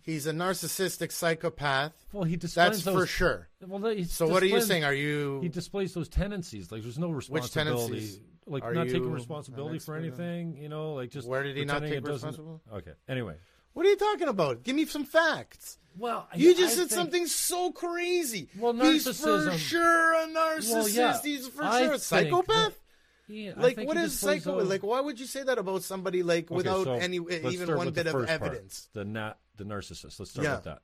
[0.08, 1.94] he's a narcissistic psychopath.
[2.12, 3.50] well, he displays That's those, for sure.
[3.62, 4.84] Well, he So what are you saying?
[4.84, 6.72] Are you He displays those tendencies.
[6.72, 7.44] Like there's no responsibility.
[7.44, 8.20] Which tendencies?
[8.48, 10.58] Like Are not taking responsibility for anything.
[10.58, 12.64] You know, like just Where did he not take responsibility?
[12.74, 12.94] Okay.
[13.08, 13.36] Anyway.
[13.74, 14.64] what are you talking about?
[14.64, 15.78] Give me some facts.
[15.98, 18.50] Well, You just said something so crazy.
[18.58, 20.74] Well, he's for sure a narcissist.
[20.74, 21.22] Well, yeah.
[21.22, 22.80] He's for I sure a think psychopath.
[23.28, 24.60] That- Yeah, like think what he is displays psycho?
[24.60, 27.76] those- Like why would you say that about somebody like Okay, without so any even
[27.76, 28.90] one bit of first part, evidence?
[28.94, 30.20] the na- the narcissist.
[30.20, 30.56] Let's start Yeah.
[30.56, 30.82] with that.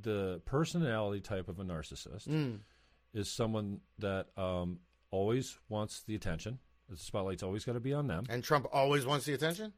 [0.00, 2.60] The personality type of a narcissist Mm.
[3.14, 4.80] is someone that um,
[5.10, 6.58] always wants the attention.
[6.88, 8.24] The spotlight's always got to be on them.
[8.28, 9.72] And Trump always wants the attention.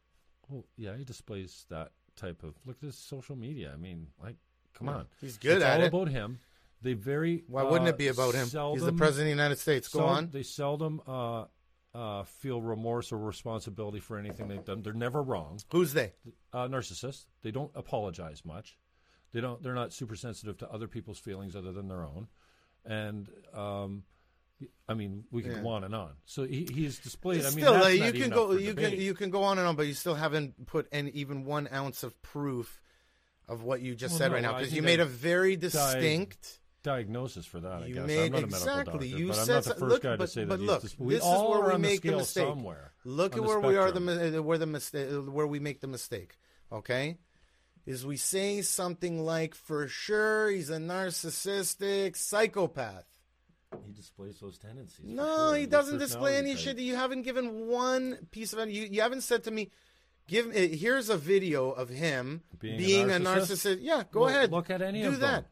[0.49, 3.73] Well, yeah, he displays that type of look at his social media.
[3.73, 4.37] I mean, like,
[4.75, 5.89] come Yeah, on, he's good it's at all it.
[5.89, 6.41] about him.
[6.83, 8.45] They very Why wouldn't uh, it be about him?
[8.45, 8.53] He's
[8.83, 9.89] the president of the United States.
[9.89, 10.31] Go sel- on.
[10.31, 11.45] They seldom uh,
[11.95, 14.83] uh, feel remorse or responsibility for anything they've done.
[14.83, 15.61] They're never wrong.
[15.73, 16.13] Who's they?
[16.53, 17.25] uh, narcissists.
[17.43, 18.77] They don't apologize much.
[19.33, 19.63] They don't.
[19.63, 22.29] They're not super sensitive to other people's feelings other than their own.
[22.85, 24.03] And um,
[24.89, 25.63] I mean, we can Yeah.
[25.63, 26.13] go on and on.
[26.27, 27.41] So he, he's displayed.
[27.41, 28.93] I mean, still, that's like, you can go, you debate.
[28.93, 31.69] can you can go on and on, but you still haven't put any even one
[31.73, 32.81] ounce of proof
[33.49, 36.60] of what you just Well, said no, right now because you made a very distinct.
[36.83, 37.83] Diagnosis for that.
[37.83, 39.71] I You guess made I'm not a medical doctor, You but I'm not the so-
[39.75, 40.65] first look, guy but- to say but that.
[40.65, 42.49] look, he's dis- we this is where are we on make the scale mistake.
[42.49, 42.93] somewhere.
[43.05, 44.33] Look at the where we are the spectrum.
[44.33, 46.39] mi- uh, where the mistake where we make the mistake.
[46.73, 47.19] Okay,
[47.87, 53.05] is we say something like for sure he's a narcissistic psychopath.
[53.87, 55.05] He displays those tendencies.
[55.07, 56.87] No, sure, he doesn't display any personality shit.
[56.87, 58.83] You haven't given one piece of you.
[58.91, 59.71] You haven't said to me,
[60.27, 63.77] Give me here's a video of him Being being, a a, narcissist?
[63.77, 63.79] narcissist.
[63.81, 64.53] Yeah, go Well, ahead.
[64.53, 65.45] look at any Do of them.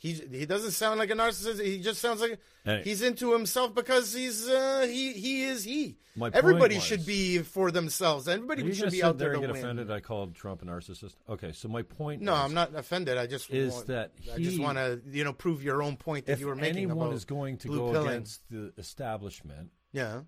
[0.00, 1.60] He he doesn't sound like a narcissist.
[1.64, 2.82] He just sounds like Hey.
[2.84, 5.96] he's into himself because he's uh, he he is he.
[6.14, 8.28] My Everybody was- should be for themselves.
[8.28, 9.64] Everybody should be out there there to get win.
[9.64, 9.90] offended?
[9.90, 11.14] I called Trump a narcissist.
[11.28, 12.22] Okay, so my point.
[12.22, 13.18] No, is, I'm not offended.
[13.18, 16.26] I just Is want, that I just want to you know prove your own point
[16.26, 18.08] that you were making anyone is going to go pilling.
[18.08, 20.20] against the establishment, yeah.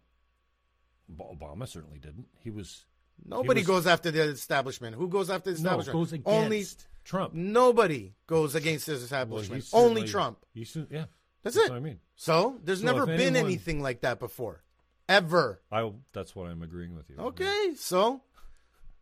[1.18, 2.26] Obama certainly didn't.
[2.38, 2.86] He was
[3.24, 4.96] Nobody was- goes after the establishment.
[4.96, 5.94] Who goes after the establishment?
[5.94, 6.64] no goes against Only
[7.04, 7.34] Trump.
[7.34, 9.64] nobody goes against the Well, he establishment.
[9.64, 10.44] certainly- Only Trump.
[10.52, 11.06] he cer- yeah,
[11.42, 11.70] That's, that's it.
[11.70, 12.00] what I mean.
[12.16, 14.62] So there's So never if been anyone- anything like that before,
[15.08, 15.62] ever.
[15.72, 17.16] I that's what I'm agreeing with you.
[17.18, 18.22] Okay, so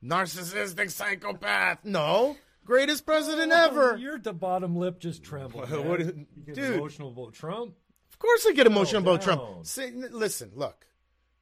[0.02, 1.84] narcissistic psychopath.
[1.84, 3.96] No, greatest president oh, ever.
[3.96, 5.68] Your the bottom lip just trembled.
[5.68, 5.88] What- man.
[5.88, 6.76] what- You get dude.
[6.76, 7.74] emotional about Trump.
[8.12, 9.36] Of course, I get emotional about down.
[9.38, 9.66] Trump.
[9.66, 10.86] Say, listen, look.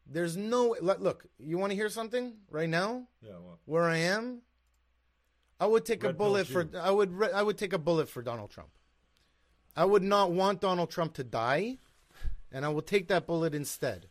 [0.09, 1.01] There's no look.
[1.01, 3.09] look you want to hear something right now?
[3.23, 4.43] Yeah, well, Where I am,
[5.59, 6.69] I would take a Red pill bullet for.
[6.79, 7.13] I would.
[7.13, 8.71] re- I would take a bullet for Donald Trump.
[9.75, 11.79] I would not want Donald Trump to die,
[12.53, 14.09] and I will take that bullet instead.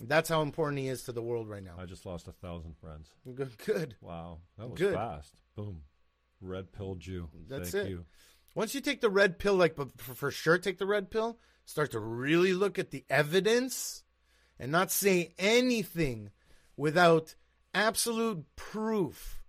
[0.00, 1.74] That's how important he is to the world right now.
[1.78, 3.10] I just lost a thousand friends.
[3.34, 3.56] Good.
[3.58, 3.94] Good.
[4.00, 4.94] Wow, that was Good.
[4.94, 5.32] fast.
[5.54, 5.82] Boom,
[6.40, 7.28] red pill Jew.
[7.48, 7.90] That's Thank it.
[7.90, 8.04] you.
[8.54, 11.38] Once you take the red pill, like for sure, take the red pill.
[11.64, 14.02] Start to really look at the evidence,
[14.58, 16.30] and not say anything
[16.76, 17.34] without
[17.72, 19.41] absolute proof,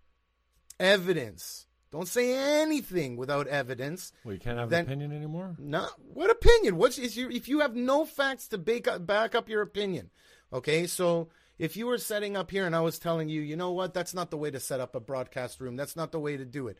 [0.79, 1.67] evidence.
[1.91, 4.11] Don't say anything without evidence.
[4.23, 5.55] Well, you can't have Then- an opinion anymore.
[5.59, 6.77] No, what opinion?
[6.77, 10.09] What's is your, if you have no facts to back up, back up your opinion?
[10.51, 13.71] Okay, so if you were setting up here and I was telling you, you know
[13.71, 15.75] what, that's not the way to set up a broadcast room.
[15.75, 16.79] That's not the way to do it.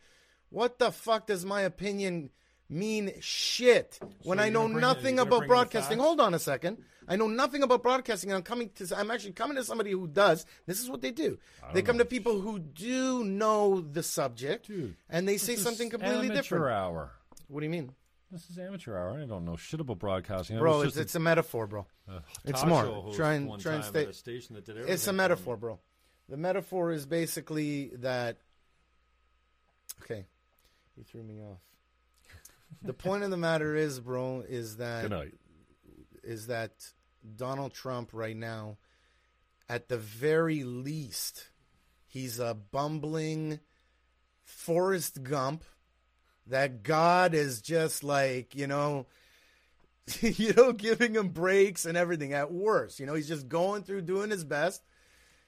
[0.50, 2.30] What the fuck does my opinion
[2.74, 3.12] mean?
[3.20, 3.98] Shit.
[4.22, 5.98] When I know nothing you're about broadcasting.
[5.98, 6.78] Hold on a second.
[7.06, 8.30] I know nothing about broadcasting.
[8.30, 8.98] And I'm coming to.
[8.98, 10.46] I'm actually coming to somebody who does.
[10.66, 11.38] This is what they do.
[11.72, 16.26] They come to people who do know the subject, Dude, and they say something completely
[16.26, 16.74] amateur different.
[16.74, 17.12] hour.
[17.48, 17.92] What do you mean?
[18.30, 19.20] This is amateur hour.
[19.22, 20.58] I don't know shit about broadcasting.
[20.58, 21.86] Bro, it's, it's a metaphor, bro.
[22.08, 23.12] a, a it's more.
[23.14, 25.78] Try and- try and stay- station that did It's a metaphor, bro.
[26.28, 28.38] The metaphor is basically that.
[30.02, 30.24] Okay,
[30.96, 31.58] you threw me off.
[32.82, 35.04] The point of the matter is, bro, is that
[36.22, 36.72] is that
[37.36, 38.78] Donald Trump right now,
[39.68, 41.48] at the very least,
[42.06, 43.60] he's a bumbling
[44.42, 45.64] Forrest Gump
[46.46, 49.06] that God is just like, you know,
[50.20, 53.00] you know, giving him breaks and everything at worst.
[53.00, 54.82] You know, he's just going through doing his best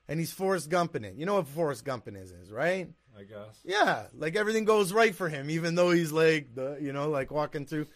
[0.08, 1.14] and he's Forrest Gumping it.
[1.16, 2.88] You know what Forrest Gumping is, is right?
[3.18, 3.60] I guess.
[3.64, 7.30] Yeah, like everything goes right for him, even though he's like the you know like
[7.30, 7.86] walking through.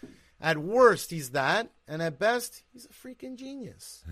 [0.42, 4.02] At worst, he's that, and at best, he's a freaking genius.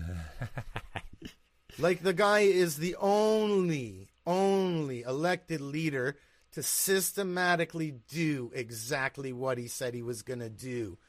[1.79, 6.17] like the guy is the only, only elected leader
[6.51, 10.99] to systematically do exactly what he said he was going to do.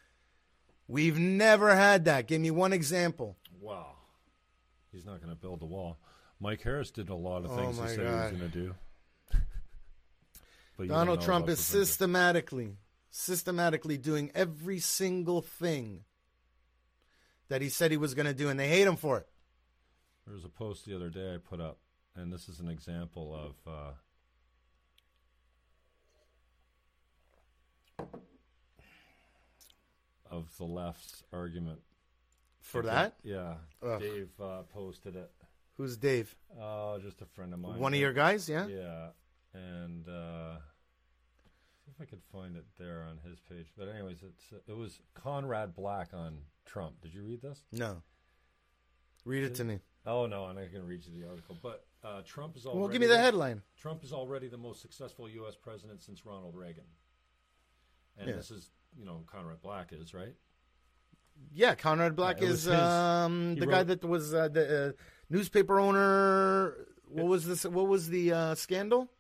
[0.88, 2.26] We've never had that.
[2.26, 3.36] Give me one example.
[3.60, 3.96] Wow.
[4.90, 5.98] He's not going to build the wall.
[6.40, 8.58] Mike Harris did a lot of Oh things he my said he was going to
[8.58, 8.74] do.
[10.88, 12.76] Donald Trump is the things that- systematically,
[13.10, 16.04] systematically doing every single thing
[17.48, 19.28] that he said he was going to do, and they hate him for it.
[20.26, 21.78] There was a post the other day I put up,
[22.14, 23.56] and this is an example of.
[23.72, 23.92] Uh,
[30.30, 31.80] of the left's argument
[32.60, 34.00] For that, Yeah, Ugh.
[34.00, 35.30] Dave uh, posted it.
[35.76, 36.34] who's Dave?
[36.60, 37.78] Oh, just a friend of mine.
[37.80, 38.48] One of your guys?
[38.48, 38.66] Yeah.
[38.68, 39.08] Yeah,
[39.54, 40.56] and uh,
[41.84, 43.72] see if I could find it there on his page.
[43.76, 47.00] But anyways, it's it was Conrad Black on Trump.
[47.00, 47.62] Did you read this?
[47.72, 48.02] No.
[49.24, 49.80] Read it to me.
[50.06, 51.56] Oh no, I'm not going to read you the article.
[51.62, 53.62] But uh, Trump is already Well, give me the headline.
[53.78, 55.56] Trump is already the most successful U.S.
[55.56, 56.84] president since Ronald Reagan.
[58.18, 58.36] And Yeah.
[58.36, 60.34] this is, you know, Conrad Black is right.
[61.52, 64.92] Yeah, Conrad Black Yeah, it is um, he the guy that was uh, the uh,
[65.28, 66.86] newspaper owner.
[67.06, 67.64] What was this?
[67.64, 69.10] What was the uh, scandal?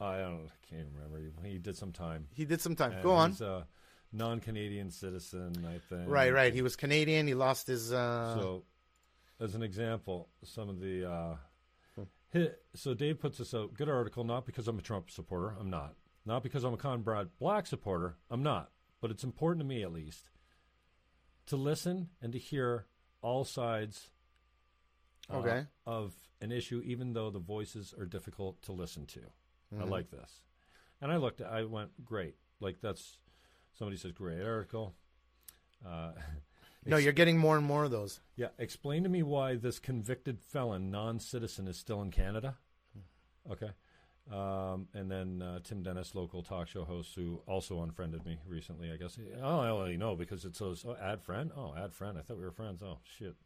[0.00, 1.20] I don't, I can't remember.
[1.44, 2.26] He, did some time.
[2.34, 2.92] He did some time.
[2.92, 3.30] And Go on.
[3.30, 3.66] He's a
[4.12, 6.08] non-Canadian citizen, I think.
[6.10, 6.52] Right, right.
[6.52, 7.26] He was Canadian.
[7.26, 7.92] He lost his.
[7.92, 8.64] Uh, So,
[9.40, 11.10] as an example, some of the.
[11.10, 11.36] Uh,
[12.32, 13.72] hi- so Dave puts this out.
[13.74, 14.22] Good article.
[14.24, 15.54] Not because I'm a Trump supporter.
[15.58, 15.94] I'm not.
[16.26, 18.16] Not because I'm a Conrad Black supporter.
[18.30, 18.70] I'm not.
[19.00, 20.28] But it's important to me, at least,
[21.46, 22.86] to listen and to hear
[23.22, 24.10] all sides.
[25.30, 25.64] uh, Okay.
[25.86, 29.20] Of an issue, even though the voices are difficult to listen to.
[29.72, 29.90] I Mm-hmm.
[29.90, 30.40] like this,
[31.00, 31.40] and I looked.
[31.42, 32.36] I went great.
[32.60, 33.18] Like that's
[33.74, 34.94] somebody says great article.
[35.86, 36.12] Uh,
[36.86, 38.20] no, you're getting more and more of those.
[38.36, 42.56] yeah, explain to me why this convicted felon, non-citizen, is still in Canada.
[43.50, 43.70] Okay.
[44.32, 48.90] Um, and then uh, Tim Dennis, local talk show host, who also unfriended me recently.
[48.90, 49.16] I guess.
[49.40, 51.52] Oh, I only know because it says oh, add friend.
[51.56, 52.18] Oh, add friend.
[52.18, 52.82] I thought we were friends.
[52.82, 53.36] Oh shit.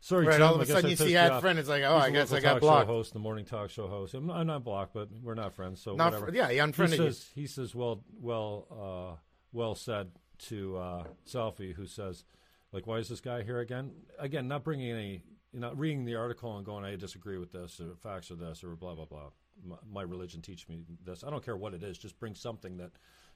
[0.00, 0.42] Sorry, Right, Tim.
[0.46, 1.40] all of a sudden you see off.
[1.40, 2.86] friend, it's like, oh, He's I guess I got blocked.
[2.88, 4.12] Host, the morning talk show host.
[4.14, 5.80] I'm not, I'm not blocked, but we're not friends.
[5.80, 6.26] So Not whatever.
[6.30, 7.12] fr- yeah, he unfriended he you.
[7.12, 9.16] says, He says, well, well, uh,
[9.52, 10.10] well said
[10.46, 12.24] to uh, Selfie, who says,
[12.72, 13.92] like, why is this guy here again?
[14.18, 15.22] Again, not bringing any,
[15.52, 18.62] you know, reading the article and going, I disagree with this, or facts are this,
[18.64, 19.30] or blah blah blah.
[19.64, 21.22] My, my religion teach me this.
[21.24, 21.96] I don't care what it is.
[21.96, 22.90] Just bring something that,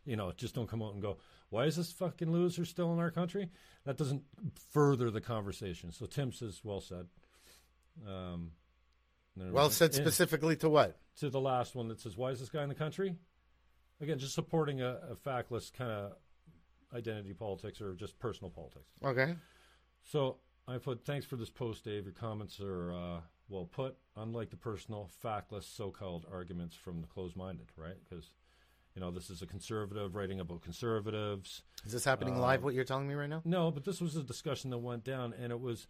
[0.05, 1.19] you know, just don't come out and go,
[1.51, 3.51] why is this fucking loser still in our country?
[3.85, 4.23] That doesn't
[4.73, 5.93] further the conversation.
[5.93, 7.07] So Tim says, well said.
[8.07, 8.53] Um,
[9.37, 10.99] Well said specifically to what?
[11.19, 13.17] to the last one that says, "Why is this guy in the country?"
[14.01, 16.13] Again, just supporting a, a factless kind of
[16.95, 18.89] identity politics or just personal politics.
[19.05, 19.35] Okay.
[20.05, 20.37] So
[20.67, 22.05] I put, "Thanks for this post, Dave.
[22.05, 23.97] Your comments are uh, well put.
[24.17, 27.97] Unlike the personal, factless, so-called arguments from the closed-minded, right?
[28.09, 28.31] Because
[28.99, 32.83] you know this is a conservative writing about conservatives." Is this happening live, what you're
[32.83, 33.43] telling me right now?
[33.45, 35.87] No, but this was a discussion that went down, and it was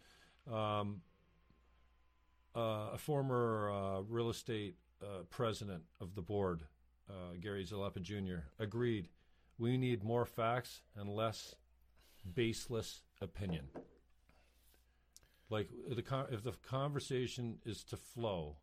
[0.47, 1.01] um,
[2.55, 6.65] uh, a former uh, real estate uh, president of the board,
[7.09, 9.09] uh, Gary Zalepa Jr., agreed
[9.57, 11.55] we need more facts and less
[12.35, 13.69] baseless opinion.
[15.49, 18.57] Like the con- if the conversation is to flow,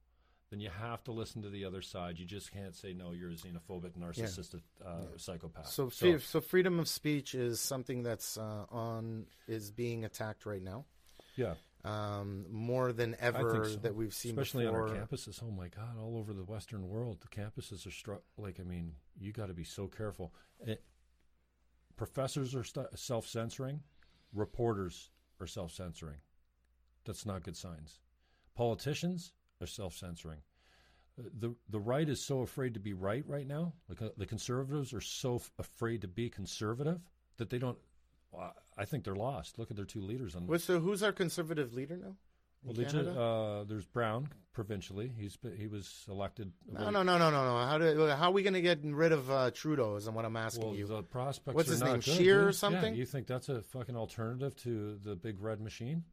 [0.51, 2.18] then you have to listen to the other side.
[2.18, 3.12] You just can't say no.
[3.12, 5.68] You're a xenophobic, narcissistic uh, psychopath.
[5.68, 10.62] So, free, so freedom of speech is something that's uh, on is being attacked right
[10.62, 10.84] now,
[11.34, 13.76] yeah, um, more than ever so.
[13.78, 14.88] that we've seen especially before.
[14.88, 15.42] on our campuses.
[15.42, 15.99] Oh my God!
[16.01, 18.22] All over the Western world, the campuses are struck.
[18.38, 20.32] Like I mean, you got to be so careful.
[20.64, 20.82] It,
[21.97, 23.80] professors are st- self-censoring.
[24.32, 26.18] Reporters are self-censoring.
[27.05, 28.01] That's not good signs.
[28.55, 30.41] Politicians are self-censoring.
[31.19, 33.73] Uh, The the right is so afraid to be right right now.
[33.89, 37.01] Like uh, the conservatives are so f- afraid to be conservative
[37.39, 37.79] that they don't.
[38.33, 39.59] well, I think they're lost.
[39.59, 42.17] Look at their two leaders on What's the, who's our conservative leader now?
[42.63, 42.75] well,
[43.61, 45.13] uh, there's Brown provincially.
[45.17, 46.53] He's he was elected.
[46.71, 47.65] no, no, no, no, no, no.
[47.67, 49.97] How do how are we going to get rid of uh, Trudeau?
[49.97, 50.87] Is what I'm asking Well, you.
[50.87, 51.55] the prospects.
[51.55, 52.93] What's his name, good, Scheer or something?
[52.95, 56.05] Yeah, you think that's a fucking alternative to the big red machine?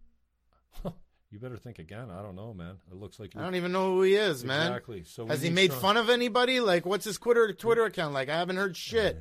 [1.34, 2.12] you better think again.
[2.12, 2.76] I don't know, man.
[2.92, 4.68] It looks like I don't even know who he is, man.
[4.68, 5.04] exactly.
[5.04, 6.60] So Has he made fun of anybody?
[6.60, 8.30] Like, what's his Twitter Twitter account like?
[8.30, 9.18] I haven't heard shit.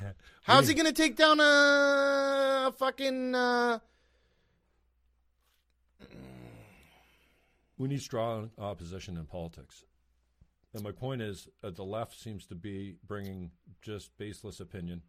[0.42, 3.34] How's he going to take down a, a fucking?
[3.34, 3.78] Uh,
[7.76, 9.84] We need strong opposition in politics.
[10.74, 13.50] And my point is, uh, the left seems to be bringing
[13.82, 15.02] just baseless opinion,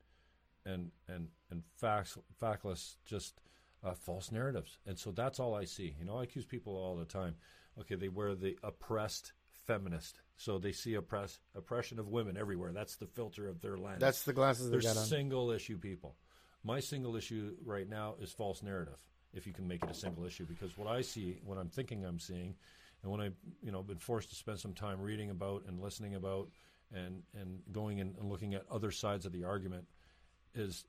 [0.66, 3.40] and and and facts, factless, just
[3.86, 4.78] uh, false narratives.
[4.86, 5.96] And so that's all I see.
[6.00, 7.36] You know, I accuse people all the time.
[7.80, 9.34] Okay, they wear the oppressed
[9.66, 12.72] feminist, so they see oppress oppression of women everywhere.
[12.72, 14.00] That's the filter of their lens.
[14.00, 15.06] that's the glasses they They're got on.
[15.06, 16.16] single issue people.
[16.64, 18.98] My single issue right now is false narrative.
[19.34, 22.06] If you can make it a single issue, because what I see, what I'm thinking
[22.06, 22.56] I'm seeing,
[23.04, 23.32] and when I,
[23.62, 26.50] you know, been forced to spend some time reading about and listening about,
[26.94, 29.86] and and going and looking at other sides of the argument,
[30.54, 30.86] is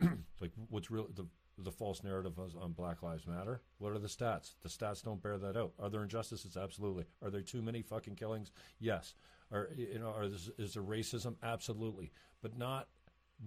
[0.40, 1.26] like what's real the
[1.58, 3.60] the false narrative on Black Lives Matter.
[3.78, 4.54] What are the stats?
[4.62, 5.72] The stats don't bear that out.
[5.78, 6.56] Are there injustices?
[6.56, 7.04] Absolutely.
[7.22, 8.52] Are there too many fucking killings?
[8.78, 9.14] Yes.
[9.52, 10.14] Are you know?
[10.16, 11.36] Are is, is there racism?
[11.42, 12.12] Absolutely.
[12.40, 12.88] But not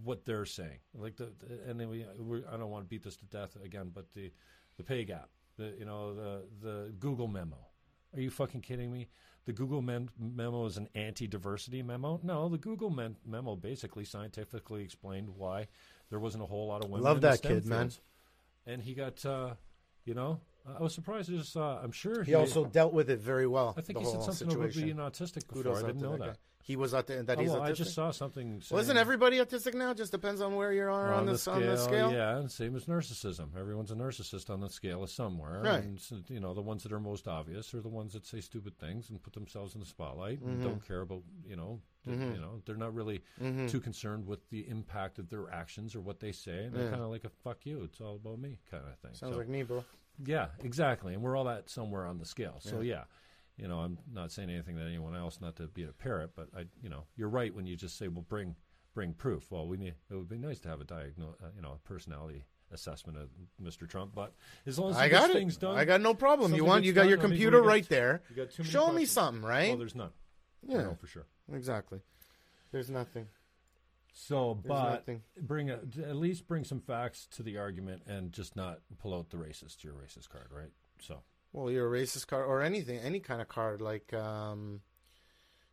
[0.03, 0.79] what they're saying.
[0.93, 3.57] Like the, the and then we, we I don't want to beat this to death
[3.63, 4.31] again, but the
[4.77, 5.29] the pay gap.
[5.57, 7.57] The you know the the Google memo.
[8.15, 9.09] Are you fucking kidding me?
[9.45, 12.19] The Google mem- memo is an anti-diversity memo.
[12.23, 15.67] No, the Google mem- memo basically scientifically explained why
[16.09, 17.03] there wasn't a whole lot of women.
[17.03, 17.91] Love in the that STEM kid, man.
[18.65, 19.53] And he got, uh,
[20.05, 21.31] you know, I was surprised.
[21.31, 21.79] I just saw.
[21.81, 23.73] I'm sure He also dealt with it very well.
[23.77, 24.61] I think he said something situation.
[24.61, 25.63] about being autistic before.
[25.63, 26.37] Kudos I out didn't know that.
[26.63, 27.65] He was auti- that Oh, he's well, autistic.
[27.69, 28.59] I just saw something.
[28.71, 29.93] well, isn't everybody autistic now?
[29.93, 32.11] Just depends on where you are on, the the, on the scale.
[32.11, 33.55] Yeah, and same as narcissism.
[33.55, 35.61] Everyone's a narcissist on the scale of somewhere.
[35.63, 35.83] Right.
[35.83, 38.79] And, you know, the ones that are most obvious are the ones that say stupid
[38.79, 40.63] things and put themselves in the spotlight and Mm-hmm.
[40.63, 43.67] don't care about, you know, th- you know, they're not really Mm-hmm.
[43.67, 46.63] too concerned with the impact of their actions or what they say.
[46.65, 47.83] And they're kind of like a fuck you.
[47.83, 49.13] It's all about me kind of thing.
[49.13, 49.85] Sounds So- like me, bro.
[50.23, 51.13] Yeah, exactly.
[51.13, 52.57] And we're all that somewhere on the scale.
[52.59, 53.03] So yeah.
[53.57, 56.49] you know, I'm not saying anything that anyone else, not to be a parrot, but
[56.55, 58.55] I, you know, you're right when you just say, well, bring
[58.93, 59.51] bring proof.
[59.51, 59.95] Well, we need.
[60.09, 63.29] It would be nice to have a diagnose, uh, you know, a personality assessment of
[63.61, 63.87] Mr.
[63.87, 64.13] Trump.
[64.15, 64.33] But
[64.65, 65.33] as long as I got it.
[65.33, 66.53] things done, I got no problem.
[66.55, 66.83] You want?
[66.83, 68.21] You got done, your I mean, computer got- right there.
[68.29, 69.69] you got too many Show me something, right?
[69.69, 70.11] Well, there's none.
[70.67, 71.25] yeah, No, for sure.
[71.53, 71.99] exactly.
[72.71, 73.27] There's nothing.
[74.17, 75.23] So, There's but nothing.
[75.41, 79.29] bring a, at least bring some facts to the argument and just not pull out
[79.29, 80.71] the racist your racist card, right?
[81.01, 81.19] So.
[81.51, 83.81] Well, you're a racist card or anything, any kind of card.
[83.81, 84.79] Like, um,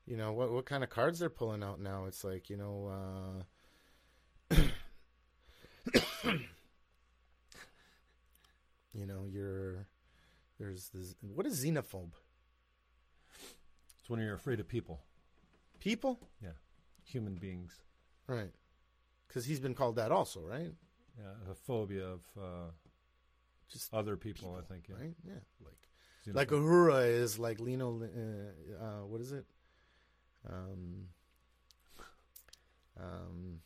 [0.06, 2.06] you know what what kind of cards they're pulling out now.
[2.06, 3.44] It's like you know.
[4.50, 4.56] Uh,
[8.92, 9.86] you know, you're
[10.58, 11.14] there's this.
[11.20, 12.12] What is xenophobe?
[14.00, 15.00] It's when you're afraid of people,
[15.78, 16.50] People, Yeah,
[17.04, 17.82] human beings.
[18.26, 18.50] Right?
[19.28, 20.72] Because he's been called that also, right?
[21.18, 22.70] Yeah, a phobia of uh,
[23.70, 24.56] Just other people.
[24.58, 24.86] I think.
[24.88, 24.96] Yeah.
[24.96, 25.14] right?
[25.26, 25.76] Yeah, like
[26.34, 28.00] like Uhura is like Lino.
[28.02, 29.44] Uh, uh, what is it?
[30.48, 31.06] Um,
[33.00, 33.60] um,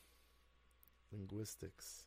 [1.13, 2.05] linguistics,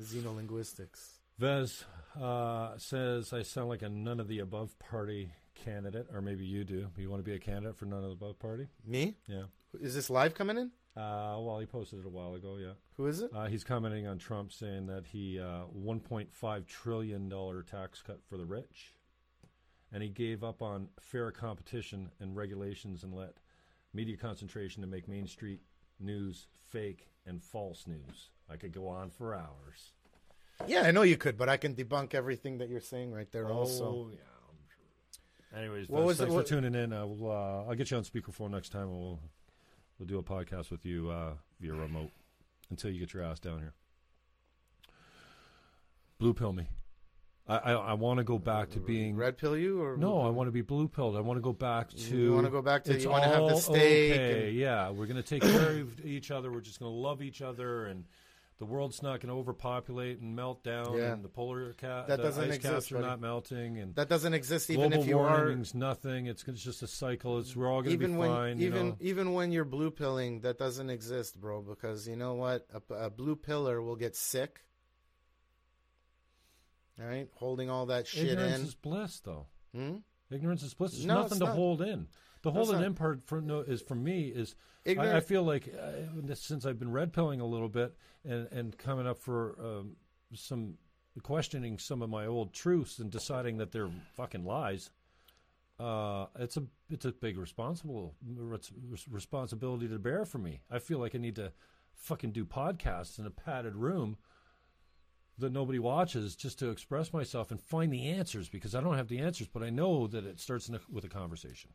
[0.00, 1.18] xenolinguistics.
[1.38, 1.84] Vez
[2.20, 6.64] uh, says I sound like a none of the above party candidate, or maybe you
[6.64, 6.88] do.
[6.96, 8.68] You want to be a candidate for none of the above party?
[8.86, 9.16] Me?
[9.26, 9.44] Yeah.
[9.80, 10.70] Is this live coming in?
[10.96, 12.56] Uh, well, he posted it a while ago.
[12.60, 12.74] Yeah.
[12.96, 13.30] Who is it?
[13.34, 18.36] Uh, he's commenting on Trump saying that he uh, 1.5 trillion dollar tax cut for
[18.36, 18.94] the rich,
[19.92, 23.34] and he gave up on fair competition and regulations and let
[23.92, 25.60] media concentration to make Main Street
[25.98, 28.30] news fake and false news.
[28.48, 29.92] I could go on for hours.
[30.68, 33.48] Yeah, I know you could, but I can debunk everything that you're saying right there.
[33.48, 34.18] also, Oh, yeah,
[34.48, 34.56] I'm
[35.50, 35.58] sure.
[35.60, 36.92] Anyways, What Vez, was it- thanks what- for tuning in.
[36.92, 39.20] Uh, we'll, uh, I'll get you on speakerphone next time, and we'll
[39.98, 42.10] we'll do a podcast with you uh, via remote
[42.70, 43.74] until you get your ass down here.
[46.18, 46.68] Blue pill me.
[47.46, 50.20] I I, I want to go back to being red pill you or no.
[50.20, 51.16] I want to be blue pilled.
[51.16, 52.16] I want to go back to.
[52.16, 54.12] You want to go back to it's you want to have the steak.
[54.12, 56.50] Okay, and- yeah, we're going to take care of each other.
[56.50, 58.04] We're just going to love each other, and
[58.58, 60.96] the world's not going to overpopulate and melt down.
[60.96, 61.12] Yeah.
[61.12, 63.06] And the polar cap, That doesn't ice exist, caps are buddy.
[63.06, 66.26] not melting, and that doesn't exist even global if you are warming's nothing.
[66.26, 67.38] It's, it's just a cycle.
[67.40, 68.58] It's we're all going to be even when fine.
[68.58, 68.96] you even know?
[69.00, 71.62] even when you're blue pilling, that doesn't exist, bro.
[71.62, 74.60] Because you know what, a, a blue pillar will get sick.
[77.00, 78.44] All right, holding all that shit ignorance in.
[78.46, 79.46] Ignorance is bliss, though.
[79.74, 79.96] Hmm?
[80.30, 80.92] Ignorance is bliss.
[80.92, 81.56] There's No, nothing to not.
[81.56, 82.06] hold in.
[82.44, 82.86] The whole it's holding not.
[82.88, 84.54] in part for no is for me is
[84.86, 88.76] I, I feel like uh, since I've been red pilling a little bit and and
[88.76, 89.96] coming up for um,
[90.34, 90.74] some
[91.22, 94.90] questioning some of my old truths and deciding that they're fucking lies.
[95.80, 98.14] Uh, it's a it's a big responsible
[99.10, 100.60] responsibility to bear for me.
[100.70, 101.50] I feel like I need to
[101.94, 104.18] fucking do podcasts in a padded room
[105.38, 109.08] that nobody watches just to express myself and find the answers because I don't have
[109.08, 111.70] the answers, but I know that it starts in a, with a conversation.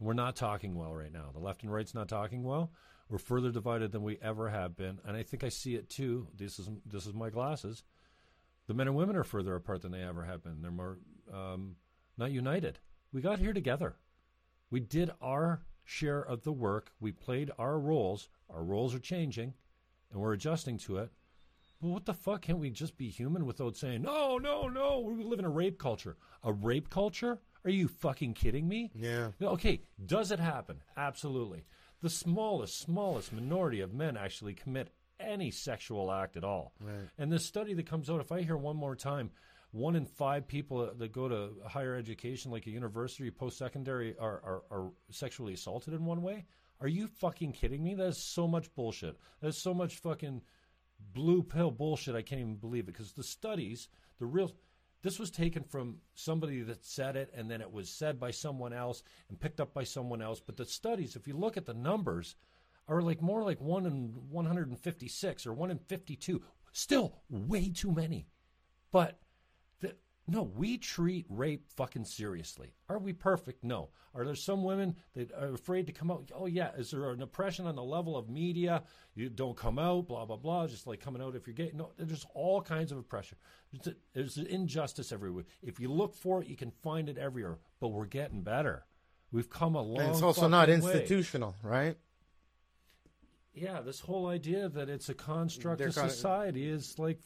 [0.00, 1.30] We're not talking well right now.
[1.32, 2.72] The left and right's not talking well.
[3.10, 6.28] We're further divided than we ever have been, and I think I see it too.
[6.34, 7.82] This is this is my glasses.
[8.66, 10.62] The men and women are further apart than they ever have been.
[10.62, 10.98] They're more
[11.32, 11.76] um,
[12.16, 12.78] not united.
[13.12, 13.96] We got here together.
[14.70, 16.92] We did our share of the work.
[17.00, 18.28] We played our roles.
[18.48, 19.52] Our roles are changing,
[20.12, 21.10] and we're adjusting to it.
[21.82, 22.42] But what the fuck?
[22.42, 25.78] Can't we just be human without saying, no, no, no, we live in a rape
[25.78, 26.16] culture?
[26.44, 27.40] A rape culture?
[27.64, 28.90] Are you fucking kidding me?
[28.94, 29.28] Yeah.
[29.42, 30.82] Okay, does it happen?
[30.96, 31.64] Absolutely.
[32.02, 36.72] The smallest, smallest minority of men actually commit any sexual act at all.
[36.80, 37.08] Right.
[37.18, 39.30] And this study that comes out, if I hear one more time,
[39.72, 44.40] one in five people that go to higher education, like a university, post secondary, are,
[44.42, 46.46] are, are sexually assaulted in one way.
[46.80, 47.94] Are you fucking kidding me?
[47.94, 49.16] That is so much bullshit.
[49.40, 50.40] That is so much fucking
[51.12, 52.14] blue pill bullshit.
[52.14, 53.88] I can't even believe it because the studies,
[54.18, 54.50] the real,
[55.02, 58.72] this was taken from somebody that said it, and then it was said by someone
[58.72, 60.40] else and picked up by someone else.
[60.40, 62.36] But the studies, if you look at the numbers,
[62.88, 66.42] are like more like one in 156 or one in 52.
[66.72, 68.26] Still way too many.
[68.92, 69.18] But
[70.30, 72.72] no, we treat rape fucking seriously.
[72.88, 73.64] Are we perfect?
[73.64, 73.88] No.
[74.14, 76.30] Are there some women that are afraid to come out?
[76.32, 76.70] Oh yeah.
[76.76, 78.84] Is there an oppression on the level of media?
[79.16, 80.68] You don't come out, blah blah blah.
[80.68, 81.72] Just like coming out if you're gay.
[81.74, 83.38] No, there's all kinds of oppression.
[83.72, 85.44] There's, there's injustice everywhere.
[85.62, 87.58] If you look for it, you can find it everywhere.
[87.80, 88.86] But we're getting better.
[89.32, 90.00] We've come a long.
[90.00, 90.92] And it's also not fucking way.
[90.92, 91.96] institutional, right?
[93.52, 97.18] Yeah, this whole idea that it's a construct They're of society is like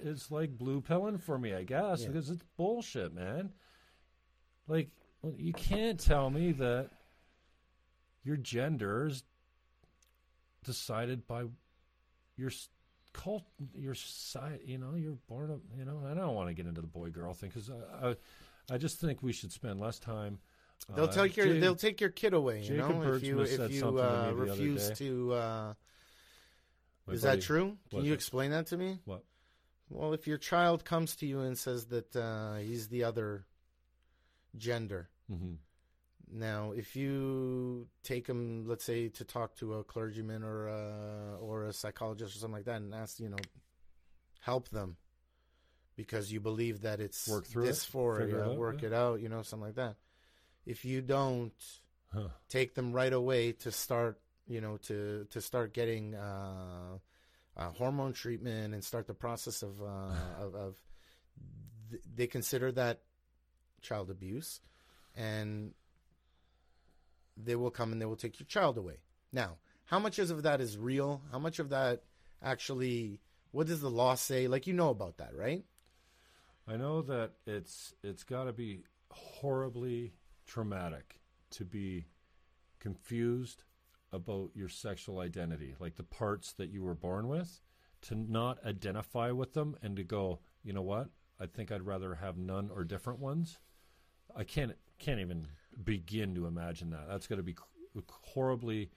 [0.00, 2.08] is like blue pilling for me, I guess, Yeah.
[2.08, 3.50] because it's bullshit, man.
[4.68, 4.90] Like
[5.36, 6.90] you can't tell me that
[8.22, 9.24] your gender is
[10.64, 11.44] decided by
[12.36, 12.50] your
[13.12, 13.44] cult,
[13.74, 14.64] your society.
[14.66, 15.50] You know, you're born.
[15.50, 18.10] Up, you know, I don't want to get into the boy girl thing because I,
[18.10, 18.16] I,
[18.74, 20.38] I just think we should spend less time.
[20.94, 22.60] They'll uh, take your they'll take your kid away.
[22.62, 25.32] You Jacob know, if you if you to uh, me the other refuse to.
[25.32, 25.74] Uh,
[27.10, 27.76] is buddy- that true?
[27.90, 28.14] Can you it?
[28.14, 29.00] explain that to me?
[29.04, 29.24] What?
[29.90, 33.44] Well, if your child comes to you and says that uh, he's the other
[34.56, 35.54] gender, hmm
[36.32, 41.64] now if you take him, let's say, to talk to a clergyman or a, or
[41.64, 43.36] a psychologist or something like that, and ask, you know,
[44.40, 44.96] help them
[45.96, 48.88] because you believe that it's Work through it, dysphoria, figure it out, work yeah.
[48.88, 49.96] it out, you know, something like that.
[50.66, 51.52] If you don't
[52.12, 52.28] Huh.
[52.48, 56.98] take them right away to start, you know, to to start getting uh,
[57.56, 59.84] uh, hormone treatment and start the process of uh,
[60.40, 60.76] of, of
[61.90, 63.00] th- they consider that
[63.82, 64.60] child abuse,
[65.14, 65.74] and
[67.36, 68.98] they will come and they will take your child away.
[69.32, 69.56] Now,
[69.86, 71.22] how much of that is real?
[71.32, 72.02] How much of that
[72.42, 73.20] actually?
[73.50, 74.48] What does the law say?
[74.48, 75.64] Like you know about that, right?
[76.66, 80.14] I know that it's it's got to be horribly
[80.46, 81.20] traumatic
[81.50, 82.06] to be
[82.80, 83.64] confused
[84.12, 87.60] about your sexual identity, like the parts that you were born with,
[88.02, 91.08] to not identify with them and to go, you know what?
[91.40, 93.58] I think I'd rather have none or different ones.
[94.36, 95.48] I can't can't even
[95.82, 97.08] begin to imagine that.
[97.08, 97.56] That's going to be
[98.08, 98.90] horribly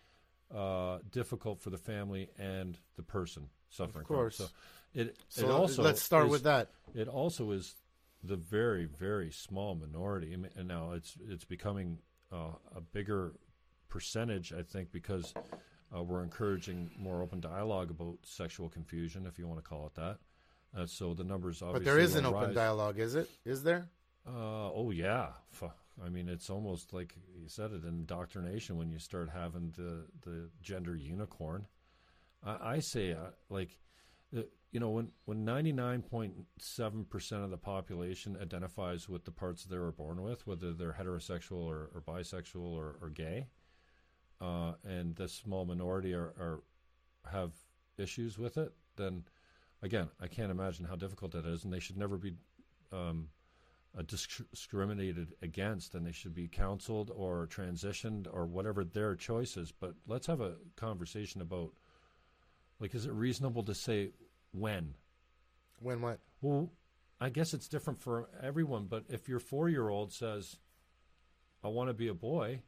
[0.53, 4.05] uh, difficult for the family and the person suffering.
[4.05, 4.19] from it.
[4.19, 4.37] course.
[4.37, 4.45] So
[4.93, 6.69] it So it also let's start is- with that.
[6.93, 7.75] it also is
[8.27, 11.99] the very very small minority, and now it's it's becoming
[12.31, 13.33] uh, a bigger
[13.89, 15.33] percentage, I think, because
[15.95, 19.95] uh, we're encouraging more open dialogue about sexual confusion, if you want to call it
[19.95, 20.17] that.
[20.77, 21.85] Uh, so the numbers obviously.
[21.85, 23.29] But there is an open dialogue, is it?
[23.45, 23.89] Is there?
[24.27, 25.29] Uh, oh yeah,
[26.03, 30.49] I mean it's almost like you said it indoctrination when you start having the the
[30.61, 31.65] gender unicorn.
[32.43, 33.69] I, I say uh, like,
[34.31, 39.31] you know, when when ninety nine point seven percent of the population identifies with the
[39.31, 43.47] parts they were born with, whether they're heterosexual or, or bisexual or, or gay,
[44.41, 46.63] uh, and this small minority are, are
[47.31, 47.51] have
[47.97, 49.23] issues with it, then
[49.81, 52.33] again, I can't imagine how difficult that is, and they should never be.
[52.91, 53.29] Um,
[53.97, 59.57] uh, disc- discriminated against and they should be counseled or transitioned or whatever their choice
[59.57, 59.71] is.
[59.71, 61.73] But let's have a conversation about
[62.79, 64.11] like, is it reasonable to say
[64.51, 64.93] when?
[65.79, 66.19] When what?
[66.41, 66.71] Well,
[67.19, 70.57] I guess it's different for everyone, but if your four year old says,
[71.63, 72.61] I want to be a boy,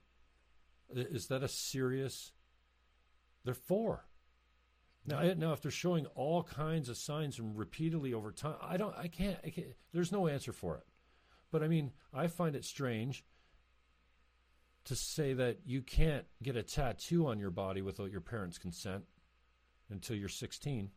[0.93, 2.31] is that a serious?
[3.43, 4.05] They're four.
[5.05, 8.77] Now, I- now, if they're showing all kinds of signs and repeatedly over time, I
[8.77, 10.83] don't, I can't, I can't, there's no answer for it.
[11.51, 13.23] But I mean, I find it strange
[14.85, 19.03] to say that you can't get a tattoo on your body without your parents' consent
[19.89, 20.91] until you're 16.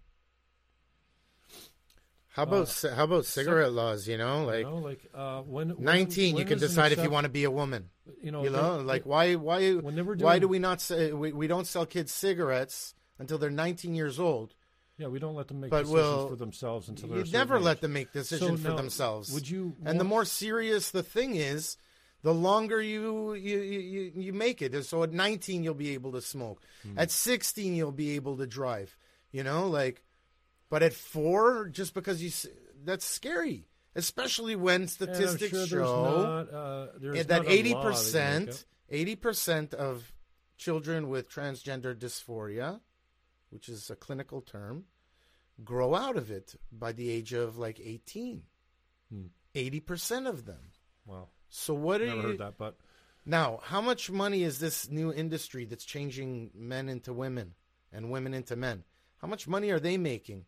[2.28, 4.08] How about Uh, how about cigarette laws?
[4.08, 7.10] You know, like you know, like uh, when nineteen, when you can decide if you
[7.10, 7.90] want to be a woman.
[8.22, 11.12] You know, You know, they- like they- why why were why do we not say
[11.12, 14.54] we, we don't sell kids cigarettes until they're nineteen years old?
[14.96, 17.58] yeah, we don't let them make But decisions we'll- for themselves until they're You never
[17.60, 19.30] let them make decisions So for now, themselves.
[19.34, 19.76] Would you?
[19.84, 21.76] and the more serious the thing is,
[22.22, 24.84] the longer you you, you, you make it.
[24.84, 26.62] So at 19 you'll be able to smoke.
[26.82, 26.98] Hmm.
[26.98, 28.96] At 16 you'll be able to drive.
[29.30, 30.04] You know, like
[30.68, 32.30] but at 4 just because you
[32.84, 37.62] that's scary, especially when statistics sure show not, uh, there's that not a law eighty
[37.62, 40.12] that you make percent, eighty percent of
[40.56, 42.80] children with transgender dysphoria,
[43.50, 44.84] which is a clinical term,
[45.64, 48.42] grow out of it by the age of like eighteen.
[49.10, 49.26] Hmm.
[49.54, 50.70] Eighty percent of them.
[51.04, 52.76] Wow, So what are never you heard that, but
[53.26, 53.60] now?
[53.62, 57.52] How much money is this new industry that's changing men into women
[57.92, 58.84] and women into men?
[59.20, 60.46] How much money are they making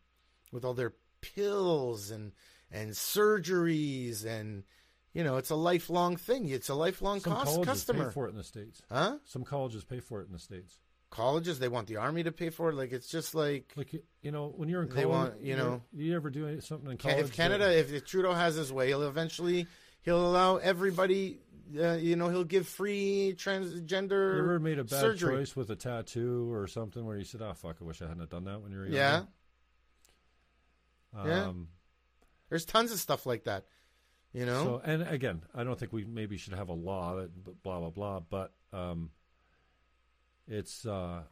[0.50, 2.32] with all their pills and
[2.72, 4.64] and surgeries and
[5.12, 6.48] you know it's a lifelong thing.
[6.48, 8.06] It's a lifelong some cost colleges customer.
[8.06, 8.82] pay for it in the states.
[8.90, 9.18] Huh?
[9.24, 10.78] Some colleges pay for it in the states.
[11.10, 12.76] Colleges they want the army to pay for it.
[12.76, 13.92] Like it's just like Like
[14.22, 16.90] you know, when you're in college, They want- you know- do you ever do something
[16.90, 17.24] in Ca- college?
[17.26, 19.66] if Canada, that- if Trudeau has his way, he'll eventually
[20.04, 21.40] he'll allow everybody.
[21.78, 25.36] Uh, you know, he'll give free transgender you ever made a bad surgery.
[25.36, 28.28] choice with a tattoo or something where you said, "Oh fuck, I wish I hadn't
[28.30, 29.24] done that when you were Yeah,
[31.14, 31.48] younger." Yeah.
[31.48, 31.68] Um,
[32.48, 33.66] there's tons of stuff like that.
[34.32, 37.62] You know, So, and again, I don't think we maybe should have a law that
[37.62, 39.10] blah blah blah, but um,
[40.48, 41.22] it's uh,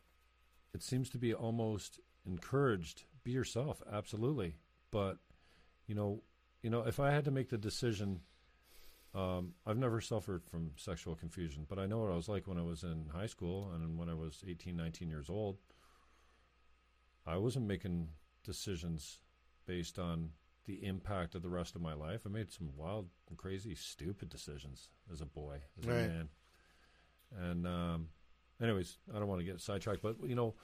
[0.73, 3.03] it seems to be almost encouraged.
[3.25, 4.57] Be yourself, absolutely,
[4.93, 5.19] but
[5.87, 6.23] you know,
[6.63, 8.21] you know, if I had to make the decision,
[9.15, 12.59] um, I've never suffered from sexual confusion, but I know what I was like when
[12.59, 15.59] I was in high school and when I was 18, 19 years old.
[17.27, 18.09] I wasn't making
[18.45, 19.19] decisions
[19.67, 20.31] based on
[20.65, 22.23] the impact of the rest of my life.
[22.27, 26.29] I made some wild and crazy, stupid decisions as a boy, as a man.
[27.39, 28.09] And, um,
[28.61, 30.55] anyways, I don't want to get sidetracked, but you know,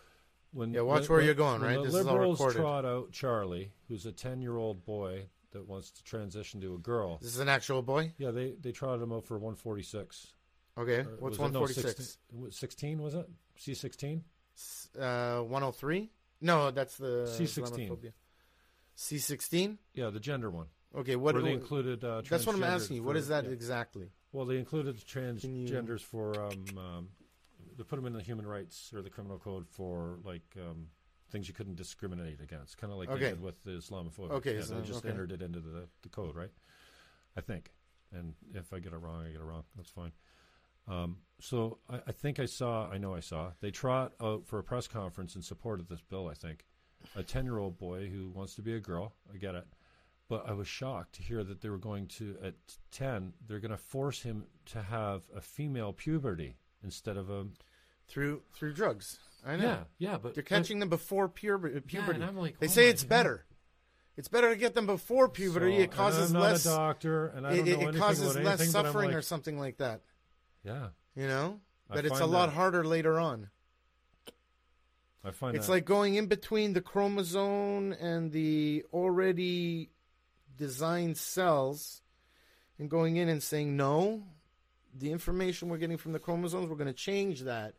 [0.52, 1.76] when Yeah, watch when- where when- you're going, right?
[1.76, 6.04] The This is all liberals trot out Charlie, who's a ten-year-old boy that wants to
[6.04, 7.18] transition to a girl.
[7.22, 8.12] this is an actual boy.
[8.18, 10.34] Yeah, they they trotted him out for 146.
[10.76, 13.28] Okay, Or what's was it- one no, 16 16 was it?
[13.58, 14.22] C16?
[14.98, 16.10] Uh, one hundred three.
[16.40, 18.12] No, that's the C16.
[18.94, 19.78] C sixteen.
[19.94, 20.66] Yeah, the gender one.
[20.96, 21.34] Okay, what?
[21.34, 23.02] where they included uh, that's what I'm asking you.
[23.02, 23.50] What for- is that yeah.
[23.50, 24.08] exactly?
[24.32, 27.08] Well, they included the Can you- transgenders for um, um,
[27.76, 30.88] they put them in the human rights or the criminal code for like um,
[31.30, 33.24] things you couldn't discriminate against, kind of like Okay.
[33.24, 34.30] they did with the Islamophobia.
[34.32, 35.10] Okay, yeah, so- they just okay.
[35.10, 36.50] entered it into the, the code, right?
[37.36, 37.72] I think,
[38.12, 39.64] and if I get it wrong, I get it wrong.
[39.76, 40.12] That's fine.
[40.86, 44.58] Um, so I, I think I saw, I know I saw, they trot out for
[44.58, 46.28] a press conference in support of this bill.
[46.28, 46.64] I think
[47.14, 49.12] a ten-year-old boy who wants to be a girl.
[49.32, 49.66] I get it.
[50.28, 52.54] But I was shocked to hear that they were going to, at
[52.90, 57.46] 10, they're going to force him to have a female puberty instead of a.
[58.08, 59.18] through through drugs.
[59.46, 59.64] I know.
[59.64, 60.34] Yeah, yeah, but.
[60.34, 62.14] They're catching them before Yeah, puberty.
[62.14, 63.08] and I'm like, they oh say it's God.
[63.08, 63.44] better.
[64.16, 65.76] It's better to get them before puberty.
[65.76, 66.66] So- it causes and I'm not less.
[66.66, 69.22] a doctor, and I don't know it- it anything causes less anything, I'm suffering or
[69.22, 70.02] something like that.
[70.64, 73.48] Yeah, You know but it's a lot that- harder later on.
[75.24, 79.90] I find It's that- like going in between the chromosome and the already
[80.56, 82.02] designed cells
[82.78, 84.26] and going in and saying, no,
[84.94, 87.74] the information we're getting from the chromosomes, we're going to change that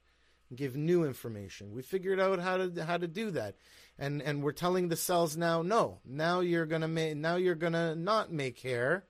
[0.56, 1.74] give new information.
[1.74, 3.56] We figured out how to how to do that.
[3.98, 7.96] And and we're telling the cells now, no, now you're gonna make now you're gonna
[7.96, 9.06] not make hair,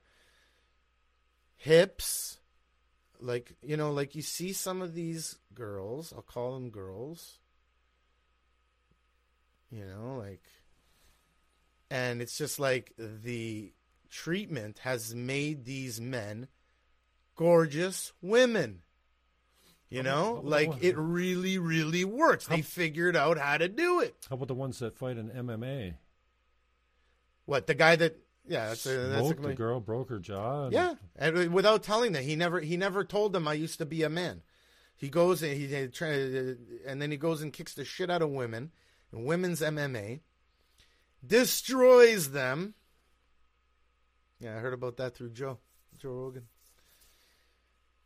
[1.56, 2.38] hips,
[3.20, 7.38] like you know, like you see some of these girls, I'll call them girls,
[9.70, 10.42] you know, like,
[11.90, 13.72] and it's just like the
[14.10, 16.48] treatment has made these men
[17.36, 18.82] gorgeous women.
[19.90, 22.46] You How know, about- how like it really, really works.
[22.46, 24.14] They figured out how to do it.
[24.30, 25.94] How about the ones that fight in MMA?
[27.46, 28.16] What the guy that?
[28.46, 30.64] Yeah, that's a, that's a the girl, broke her jaw.
[30.64, 33.86] and- Yeah, and without telling them, he never he never told them I used to
[33.86, 34.42] be a man.
[34.96, 36.56] He goes and he, he
[36.86, 38.70] and then he goes and kicks the shit out of women,
[39.12, 40.20] in women's MMA,
[41.26, 42.74] destroys them.
[44.40, 45.58] Yeah, I heard about that through Joe,
[45.98, 46.46] Joe Rogan.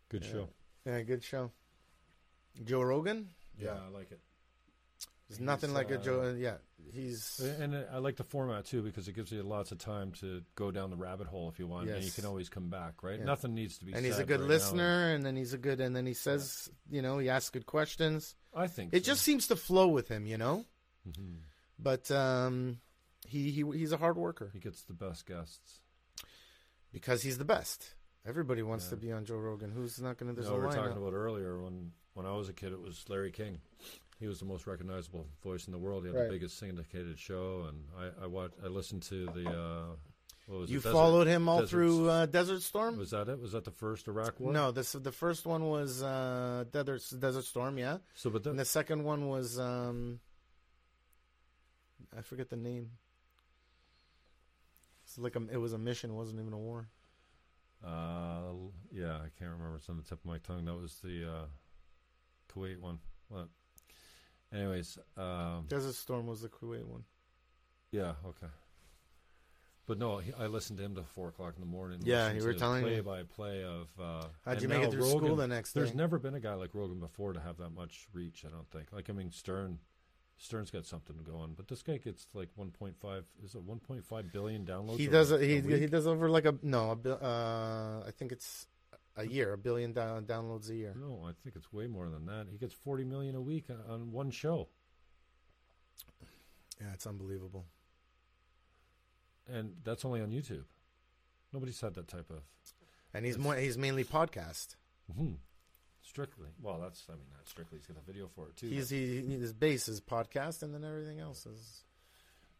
[0.08, 0.30] Good Yeah.
[0.32, 0.48] show.
[0.86, 1.50] Yeah, good show.
[2.64, 3.28] Joe Rogan.
[3.58, 4.20] Yeah, I like it.
[5.28, 6.34] There's nothing He's, like a uh, Joe.
[6.38, 6.56] Yeah,
[6.92, 10.42] he's And I like the format too because it gives you lots of time to
[10.54, 13.02] go down the rabbit hole if you want, and you can always come back.
[13.02, 13.18] Right?
[13.18, 13.24] Yeah.
[13.24, 13.92] Nothing needs to be.
[13.92, 13.96] Said.
[13.98, 16.14] And he's a said good right listener, and then he's a good, and then he
[16.14, 18.34] says, you know, he asks good questions.
[18.54, 19.12] I think It so.
[19.12, 20.64] just seems to flow with him, you know.
[21.08, 21.36] Mhm.
[21.78, 22.78] But um,
[23.26, 25.80] he he he's a hard worker he gets the best guests.
[26.92, 27.94] because he's the best.
[28.26, 28.90] Everybody wants Yeah.
[28.90, 29.70] to be on Joe Rogan.
[29.70, 30.34] Who's not going to?
[30.40, 32.80] There's no, a we were talking about earlier when when I was a kid, it
[32.80, 33.58] was Larry King.
[34.20, 36.04] He was the most recognizable voice in the world.
[36.04, 36.26] He had Right.
[36.26, 39.48] the biggest syndicated show, and I I, watched, I listened to the.
[39.50, 39.86] Uh,
[40.46, 40.82] what was You it?
[40.82, 42.96] Desert- followed him all Desert- through uh, Desert Storm.
[42.98, 43.40] Was that it?
[43.40, 44.52] Was that the first Iraq war?
[44.52, 48.64] no, this the first one was uh, Desert Desert Storm, yeah, So, but and the
[48.64, 50.20] second one was um,
[52.16, 52.90] I forget the name.
[55.04, 56.10] It's like a, it was a mission.
[56.10, 56.88] It wasn't even a war.
[57.84, 58.52] uh,
[58.92, 59.76] yeah, I can't remember.
[59.76, 60.64] It's on the tip of my tongue.
[60.66, 61.44] That was the uh,
[62.52, 62.98] Kuwait one.
[63.28, 63.48] What?
[64.52, 67.04] Anyways, um, Desert Storm was the Kuwait one.
[67.90, 68.46] yeah, okay.
[69.86, 72.00] But no, he, I listened to him to four o'clock in the morning.
[72.04, 72.90] Yeah, you were telling me.
[72.90, 73.88] play by play of.
[74.00, 76.54] Uh, How'd you make it through Rogan, school the next There's never been a guy
[76.54, 78.44] like Rogan before to have that much reach.
[78.46, 78.92] I don't think.
[78.94, 79.78] Like I mean, Stern,
[80.38, 82.94] Stern's got something going, but this guy gets like 1.5.
[83.44, 84.96] Is it 1.5 billion downloads?
[84.96, 85.32] He does.
[85.32, 85.80] a He week?
[85.80, 86.98] he does over like a no.
[87.04, 88.66] A, uh, I think it's
[89.16, 90.94] a year, a billion down, downloads a year.
[90.98, 92.46] No, I think it's way more than that.
[92.50, 94.68] He gets 40 million a week on, on one show,
[96.80, 97.66] Yeah, it's unbelievable.
[99.48, 100.64] and that's only on YouTube.
[101.52, 102.40] Nobody's had that type of.
[103.12, 103.54] And he's more.
[103.54, 104.74] He's mainly podcast.
[105.16, 105.36] Mhm.
[106.02, 106.48] Strictly.
[106.60, 107.04] Well, that's.
[107.08, 107.78] I mean, not strictly.
[107.78, 108.68] He's got a video for it too.
[108.68, 111.83] He's he, he- his base is podcast, and then everything else is.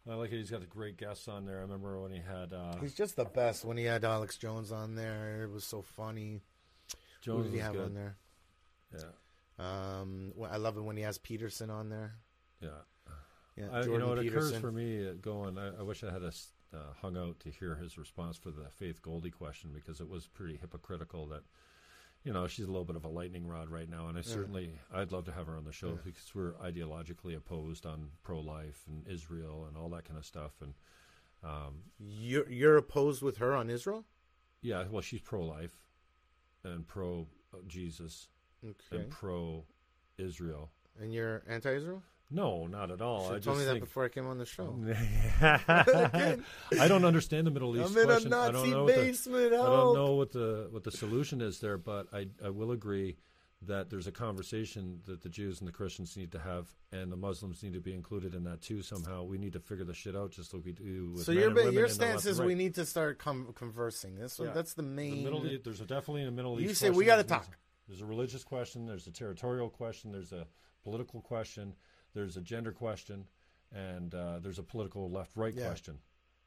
[0.09, 0.37] I like it.
[0.37, 1.57] He's got the great guests on there.
[1.57, 3.65] I remember when he had uh, He's just the best.
[3.65, 6.41] When he had Alex Jones on there, it was so funny.
[6.91, 7.85] Who Jones did he have good.
[7.85, 8.15] on there?
[8.93, 9.01] Yeah,
[9.99, 12.15] Um, well, I love it when he has Peterson on there.
[12.61, 12.69] yeah.
[13.57, 14.49] Yeah, I, you know, it Peterson.
[14.49, 15.57] occurs for me uh, going.
[15.57, 16.27] I, I wish I had a
[16.73, 20.27] uh, hung out to hear his response for the Faith Goldy question because it was
[20.27, 21.25] pretty hypocritical.
[21.27, 21.43] That
[22.25, 24.71] you know she's a little bit of a lightning rod right now, and I certainly
[24.93, 25.97] I'd love to have her on the show Yeah.
[26.03, 30.51] because we're ideologically opposed on pro-life and Israel and all that kind of stuff.
[30.61, 30.73] And
[31.43, 34.03] um, You're you're opposed with her on Israel.
[34.61, 35.75] yeah, well, she's pro-life
[36.63, 37.27] and pro
[37.67, 38.27] Jesus
[38.67, 40.71] Okay, and pro-Israel.
[40.99, 42.01] and you're anti-Israel.
[42.31, 43.31] No, not at all.
[43.31, 44.75] I told me that think before I came on the show.
[45.41, 48.33] I don't understand the Middle East I'm in a question.
[48.33, 49.53] I don't Nazi know what the, basement.
[49.53, 53.17] I don't know what the what the solution is there, but I I will agree
[53.61, 57.15] that there's a conversation that the Jews and the Christians need to have, and the
[57.15, 58.81] Muslims need to be included in that too.
[58.81, 61.11] Somehow, we need to figure this shit out, just like we do.
[61.15, 62.57] With So men your and women your stance is and we right.
[62.59, 64.15] need to start com- conversing.
[64.15, 64.51] This Yeah.
[64.51, 65.23] that's the The main.
[65.23, 66.69] Middle East, there's a definitely a Middle East.
[66.69, 67.47] You say we gotta talk.
[67.87, 68.85] There's a religious question.
[68.87, 70.11] There's a territorial question.
[70.11, 70.47] There's a
[70.83, 71.73] political question.
[72.15, 73.27] There's a gender question,
[73.71, 75.67] and uh, there's a political left-right Yeah.
[75.67, 75.99] question.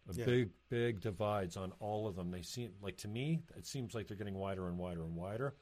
[0.09, 0.24] A Yeah.
[0.24, 2.31] big, big divides on all of them.
[2.31, 5.55] They seem like to me, it seems like they're getting wider and wider and wider.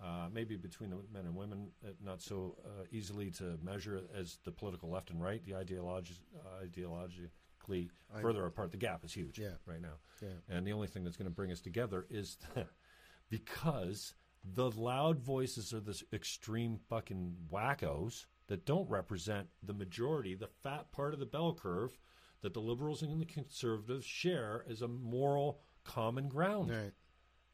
[0.00, 4.38] Uh, maybe between the men and women, uh, not so uh, easily to measure as
[4.44, 5.44] the political left and right.
[5.44, 8.70] The ideology, uh, ideologically I- further apart.
[8.70, 9.54] The gap is huge Yeah.
[9.66, 9.94] right now.
[10.22, 10.28] Yeah.
[10.48, 12.38] And the only thing that's going to bring us together is
[13.28, 14.14] because
[14.44, 20.90] the loud voices are this extreme fucking wackos that don't represent the majority, the fat
[20.92, 21.96] part of the bell curve
[22.42, 26.70] that the liberals and the conservatives share as a moral common ground.
[26.70, 26.92] Right.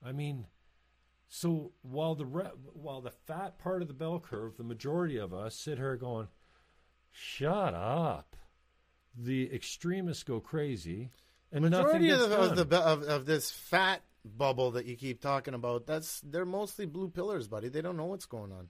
[0.05, 0.47] I mean,
[1.29, 5.33] so while the re- while the fat part of the bell curve, the majority of
[5.33, 6.29] us sit here going,
[7.11, 8.37] "Shut up,"
[9.17, 11.11] the extremists go crazy,
[11.51, 15.55] and Majority of, the, of the of, of this fat bubble that you keep talking
[15.55, 17.69] about, that's they're mostly blue pillars, buddy.
[17.69, 18.69] They don't know what's going on.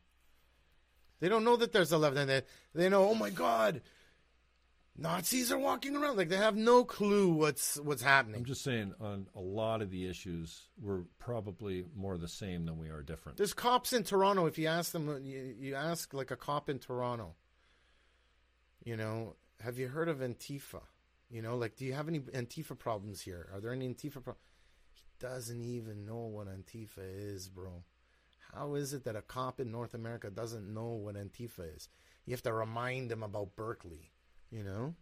[1.24, 2.42] They don't know that there's a left, and they
[2.74, 3.08] they know.
[3.08, 3.80] Oh my God,
[4.94, 8.40] Nazis are walking around like they have no clue what's what's happening.
[8.40, 12.76] I'm just saying, on a lot of the issues, we're probably more the same than
[12.76, 13.38] we are different.
[13.38, 14.44] There's cops in Toronto.
[14.44, 17.36] If you ask them, you, you ask like a cop in Toronto,
[18.84, 20.82] you know, have you heard of Antifa?
[21.30, 23.48] You know, like, do you have any Antifa problems here?
[23.54, 24.44] Are there any Antifa problems?
[24.92, 27.82] He doesn't even know what Antifa is, bro.
[28.54, 31.88] How is it that a cop in North America doesn't know what Antifa is?
[32.26, 34.10] You have to remind them about Berkeley,
[34.50, 34.94] you know?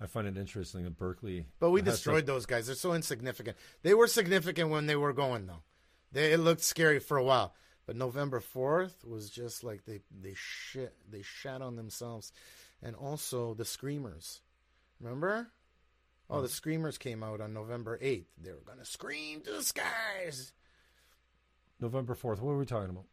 [0.00, 1.46] I find it interesting that Berkeley.
[1.60, 2.66] But we destroyed those guys.
[2.66, 3.56] They're so insignificant.
[3.82, 5.62] They were significant when they were going though.
[6.12, 7.54] They it looked scary for a while.
[7.86, 12.32] But November fourth was just like they they shit they shat on themselves,
[12.82, 14.40] and also the screamers.
[15.00, 15.48] Remember?
[16.28, 16.52] Oh, the hmm.
[16.52, 18.28] screamers came out on November eighth.
[18.40, 20.52] They were gonna scream to the skies.
[21.84, 22.40] November fourth.
[22.40, 23.04] What were we talking about?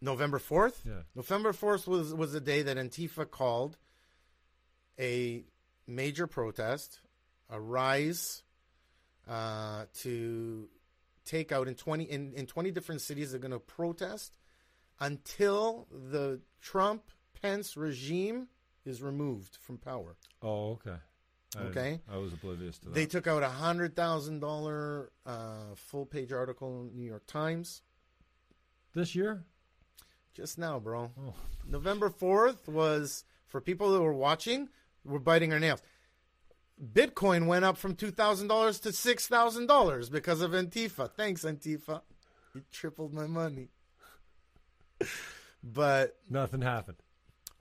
[0.00, 0.80] November fourth.
[0.86, 1.02] Yeah.
[1.16, 3.76] November fourth was was the day that Antifa called
[4.98, 5.44] a
[5.88, 7.00] major protest,
[7.50, 8.44] a rise
[9.28, 10.68] uh, to
[11.24, 13.32] take out in twenty in, in twenty different cities.
[13.32, 14.36] They're going to protest
[15.00, 17.02] until the Trump
[17.42, 18.46] Pence regime
[18.84, 20.14] is removed from power.
[20.42, 20.96] Oh, okay.
[21.58, 22.00] I Okay.
[22.12, 22.94] I was oblivious to that.
[22.94, 27.26] They took out a hundred thousand dollar uh, full page article in the New York
[27.26, 27.82] Times
[28.96, 29.44] this year.
[30.34, 31.12] just now, bro.
[31.20, 31.34] Oh.
[31.68, 34.68] November 4th was, for people that were watching,
[35.04, 35.82] we're biting our nails.
[36.92, 41.10] Bitcoin went up from $2,000 to $6,000 because of Antifa.
[41.10, 42.02] Thanks, Antifa.
[42.54, 43.68] You tripled my money.
[45.62, 46.98] but, Nothing happened.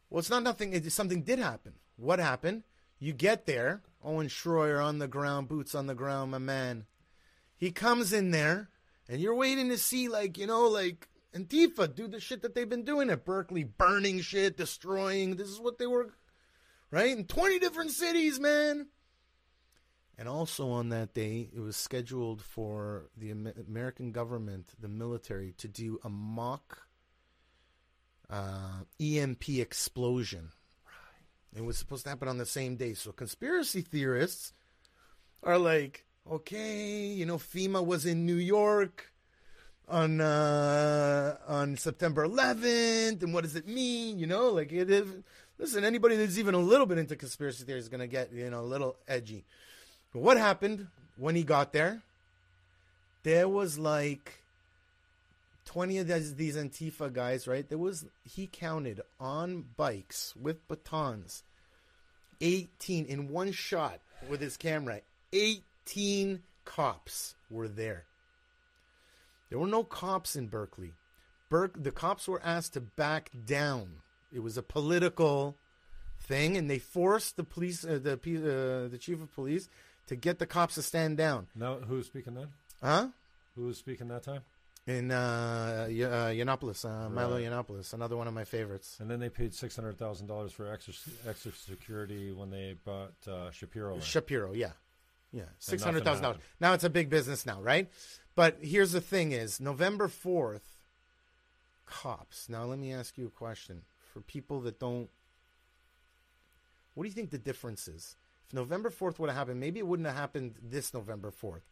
[0.10, 0.74] well, it's not nothing.
[0.74, 1.74] It, something did happen.
[1.98, 2.64] What happened?
[3.00, 6.86] You get there, Owen Shroyer on the ground, boots on the ground, my man.
[7.58, 8.70] He comes in there,
[9.08, 12.70] and you're waiting to see, like, you know, like Antifa do the shit that they've
[12.70, 15.36] been doing at Berkeley, burning shit, destroying.
[15.36, 16.14] This is what they were,
[16.92, 17.16] right?
[17.16, 18.88] In 20 different cities, man.
[20.18, 25.68] And also on that day, it was scheduled for the American government, the military, to
[25.68, 26.88] do a mock
[28.30, 30.52] uh, EMP explosion.
[31.54, 32.94] It was supposed to happen on the same day.
[32.94, 34.54] So conspiracy theorists
[35.44, 39.12] are like, okay, you know, FEMA was in New York
[39.88, 44.20] on uh, on September 11th, and what does it mean?
[44.20, 44.90] You know, like it.
[44.90, 45.08] If,
[45.58, 48.62] listen, anybody that's even a little bit into conspiracy theory is gonna get you know
[48.62, 49.46] a little edgy.
[50.14, 50.88] But what happened
[51.18, 52.02] when he got there?
[53.24, 54.40] There was like
[55.66, 57.68] 20 of these, these Antifa guys, right?
[57.68, 61.44] There was, he counted on bikes with batons,
[62.40, 64.00] 18 in one shot
[64.30, 65.02] with his camera,
[65.34, 68.06] 18 cops were there.
[69.50, 70.94] There were no cops in Berkeley.
[71.50, 73.98] Berk, the cops were asked to back down.
[74.34, 75.56] It was a political
[76.20, 79.70] thing, and they forced the police, uh, the uh, the chief of police,
[80.08, 81.48] to get the cops to stand down.
[81.56, 82.48] Now, who was speaking then?
[82.84, 83.10] Huh?
[83.56, 84.42] Who was speaking that time?
[84.88, 87.46] in uh, Y- uh, Yiannopoulos, uh, Milo Right.
[87.46, 88.98] Yiannopoulos, another one of my favorites.
[89.00, 90.94] And then they paid six hundred thousand dollars for extra
[91.28, 93.96] extra security when they bought uh, Shapiro.
[93.96, 94.02] In.
[94.02, 94.72] Shapiro, yeah,
[95.36, 96.40] yeah, six hundred thousand dollars.
[96.60, 97.90] Now it's a big business now, right?
[98.36, 100.68] But here's the thing: is November fourth,
[101.86, 102.48] cops.
[102.48, 103.82] Now let me ask you a question
[104.14, 105.10] for people that don't.
[106.94, 108.16] What do you think the difference is?
[108.48, 111.68] If November fourth would have happened, maybe it wouldn't have happened this November fourth,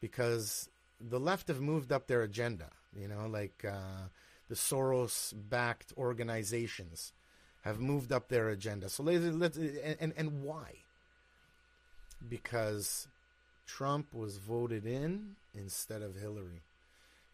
[0.00, 2.70] because the left have moved up their agenda.
[2.96, 4.08] You know, like uh,
[4.48, 7.12] the Soros backed organizations
[7.64, 8.88] have moved up their agenda.
[8.88, 10.78] So let's, let's and, and, and why?
[12.28, 13.08] Because
[13.66, 16.62] Trump was voted in instead of Hillary.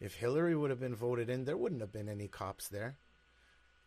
[0.00, 2.96] If Hillary would have been voted in, there wouldn't have been any cops there.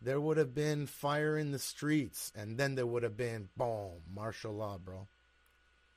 [0.00, 4.02] There would have been fire in the streets, and then there would have been boom,
[4.12, 5.06] martial law, bro.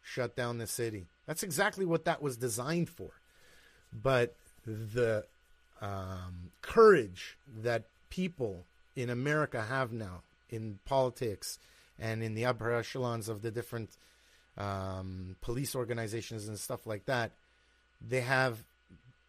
[0.04, 1.08] Shut down the city.
[1.26, 3.10] That's exactly what that was designed for.
[3.92, 5.26] But the
[5.82, 8.66] um, courage that people
[8.96, 11.60] in America have now in politics
[12.00, 13.98] and in the upper echelons of the different
[14.58, 17.32] um, police organizations and stuff like that,
[18.02, 18.64] they have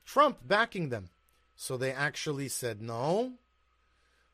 [0.04, 1.08] Trump backing them.
[1.56, 3.32] So they actually said, no,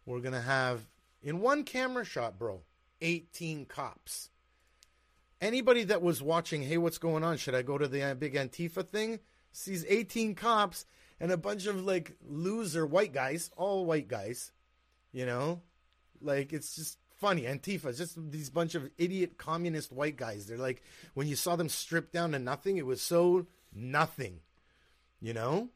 [0.04, 0.86] we're going to have,
[1.22, 2.62] in one camera shot, bro,
[3.00, 4.30] 18 cops.
[5.40, 7.36] Anybody that was watching, hey, what's going on?
[7.36, 9.20] Should I go to the uh, big Antifa thing?
[9.52, 10.84] Sees 18 cops
[11.20, 14.52] and a bunch of like loser white guys, all white guys,
[15.12, 15.62] you know?
[16.20, 17.42] Like, it's just funny.
[17.42, 20.46] Antifa, just these bunch of idiot communist white guys.
[20.46, 20.82] They're like,
[21.14, 24.40] when you saw them stripped down to nothing, it was so nothing,
[25.20, 25.68] you know?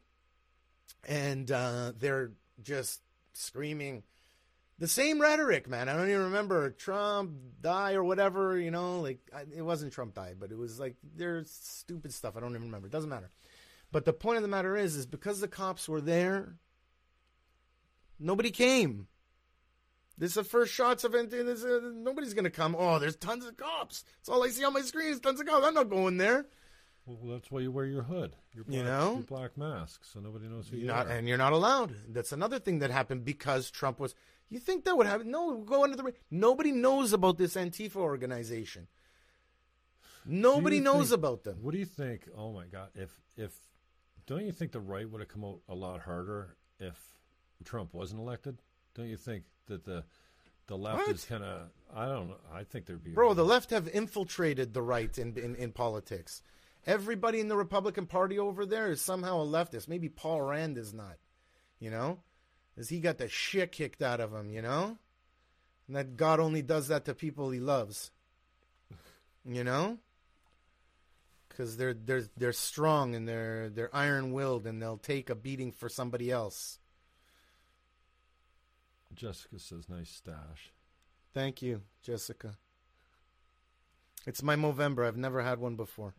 [1.09, 3.01] And uh, they're just
[3.32, 4.02] screaming
[4.81, 5.89] the same rhetoric, man.
[5.89, 9.20] I don't even remember Trump die or whatever, you know, like
[9.55, 12.36] it wasn't Trump die, but it was like there's stupid stuff.
[12.36, 12.89] I don't even remember.
[12.89, 13.31] It doesn't matter.
[13.93, 16.56] But the point of the matter is, is because the cops were there,
[18.18, 19.06] nobody came.
[20.19, 21.33] This is the first shots of it.
[21.33, 22.75] Uh, nobody's going to come.
[22.79, 24.05] Oh, there's tons of cops.
[24.19, 25.67] That's all I see on my screen is tons of cops.
[25.67, 26.47] I'm not going there.
[27.07, 30.19] Well, that's why you wear your hood, your black, you know, your black mask, so
[30.19, 31.11] nobody knows who you're you not, are.
[31.11, 31.95] And you're not allowed.
[32.09, 34.15] That's another thing that happened because Trump was.
[34.49, 35.31] You think that would happen?
[35.31, 36.13] No, go under the.
[36.33, 38.89] Nobody knows about this Antifa organization.
[40.25, 41.59] Nobody knows think, about them.
[41.63, 42.29] What do you think?
[42.37, 42.89] Oh my God!
[42.97, 43.57] If if
[44.27, 46.97] don't you think the right would have come out a lot harder if
[47.65, 48.59] Trump wasn't elected?
[48.97, 50.05] Don't you think that the
[50.66, 51.14] the left what?
[51.14, 52.36] is kind of I don't know.
[52.52, 53.35] I think there'd be bro.
[53.35, 56.43] The left have infiltrated the right in, in in politics.
[56.86, 59.89] Everybody in the Republican Party over there is somehow a leftist.
[59.89, 61.16] Maybe Paul Rand is not.
[61.78, 62.20] You know,
[62.78, 64.51] as he got the shit kicked out of him.
[64.51, 64.97] You know,
[65.86, 68.10] and that God only does that to people He loves.
[69.44, 69.98] You know,
[71.48, 75.70] because they're they're they're strong and they're they're iron willed and they'll take a beating
[75.70, 76.78] for somebody else.
[79.17, 80.73] Jessica says, "Nice stash."
[81.33, 82.57] Thank you, Jessica.
[84.27, 85.07] It's my Movember.
[85.07, 86.15] I've never had one before.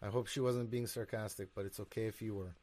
[0.00, 2.54] I hope she wasn't being sarcastic, but it's okay if you were.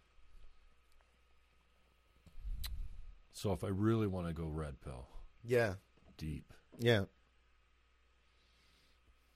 [3.33, 5.07] So if I really want to go red pill,
[5.43, 5.73] yeah,
[6.17, 7.03] deep, yeah,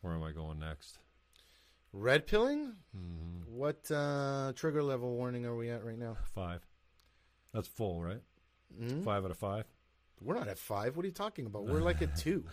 [0.02, 1.00] where am I going next?
[1.92, 2.76] Red pilling?
[2.96, 3.52] Mm-hmm.
[3.58, 6.18] What uh, trigger level warning are we at right now?
[6.34, 6.66] Five.
[7.54, 8.22] That's full, right?
[8.82, 9.04] Mm-hmm.
[9.04, 9.66] Five out of five.
[10.22, 10.98] We're not at five.
[10.98, 11.66] What are you talking about?
[11.66, 12.44] We're like at two.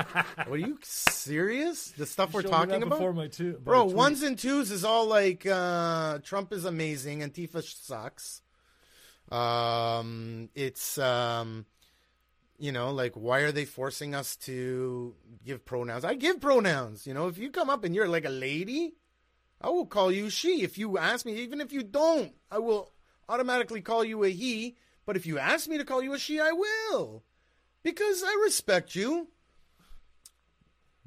[0.48, 1.90] are you serious?
[1.90, 3.84] The stuff we're talking about, before my two, bro.
[3.84, 8.42] Ones and twos is all like uh, Trump is amazing, Antifa sucks.
[9.30, 11.66] Um, it's um,
[12.58, 16.04] you know, like why are they forcing us to give pronouns?
[16.04, 17.06] I give pronouns.
[17.06, 18.94] You know, if you come up and you're like a lady,
[19.60, 20.62] I will call you she.
[20.62, 22.92] If you ask me, even if you don't, I will
[23.28, 24.76] automatically call you a he.
[25.06, 27.22] But if you ask me to call you a she, I will.
[27.82, 29.28] Because I respect you.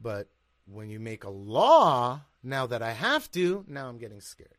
[0.02, 0.30] But
[0.66, 4.56] when you make a law, now that I have to, now I'm getting scared.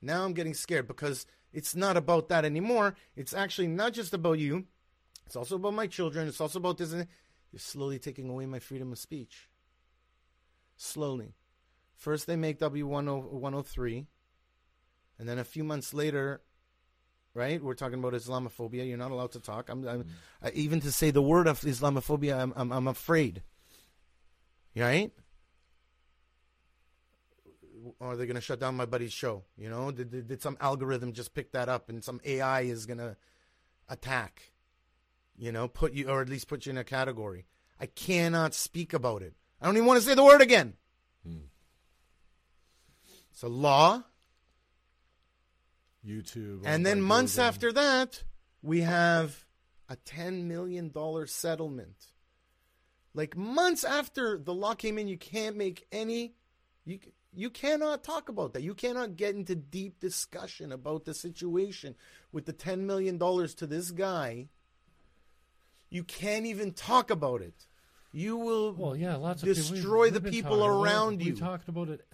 [0.00, 2.96] Now I'm getting scared because it's not about that anymore.
[3.14, 4.64] It's actually not just about you.
[5.26, 6.26] It's also about my children.
[6.26, 6.92] It's also about this.
[6.92, 7.06] You're
[7.58, 9.50] slowly taking away my freedom of speech.
[10.76, 11.34] Slowly.
[11.94, 14.06] First, they make W103.
[15.18, 16.40] And then a few months later,
[17.34, 17.62] right?
[17.62, 18.86] We're talking about Islamophobia.
[18.86, 19.68] You're not allowed to talk.
[19.68, 20.08] I'm, I'm mm.
[20.42, 22.38] I, even to say the word of Islamophobia.
[22.38, 23.42] I'm, I'm, I'm afraid.
[24.76, 25.12] Right?
[27.98, 29.44] Or are they going to shut down my buddy's show?
[29.56, 32.86] You know, did, did, did some algorithm just pick that up and some AI is
[32.86, 33.16] going to
[33.88, 34.52] attack?
[35.36, 37.46] You know, put you or at least put you in a category.
[37.80, 39.34] I cannot speak about it.
[39.60, 40.74] I don't even want to say the word again.
[41.26, 41.46] Hmm.
[43.32, 44.04] It's a law
[46.06, 46.62] YouTube.
[46.64, 48.22] And then months after that,
[48.62, 49.44] we have
[49.88, 50.92] a $10 million
[51.26, 52.06] settlement.
[53.14, 56.34] Like months after the law came in, you can't make any,
[56.84, 56.98] you,
[57.34, 58.62] you cannot talk about that.
[58.62, 61.94] You cannot get into deep discussion about the situation
[62.32, 64.48] with the $10 million to this guy.
[65.90, 67.66] You can't even talk about it.
[68.12, 71.32] You will well, yeah, lots of destroy people, the people around about, you.
[71.32, 72.06] We talked about it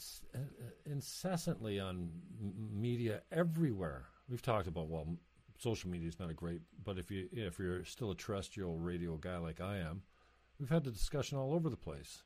[0.87, 2.11] incessantly on
[2.73, 4.07] media everywhere.
[4.29, 5.07] We've talked about well,
[5.59, 6.61] social media is not a great.
[6.85, 10.03] But if you if you're still a terrestrial radio guy like I am,
[10.61, 12.23] we've had the discussion all over the place.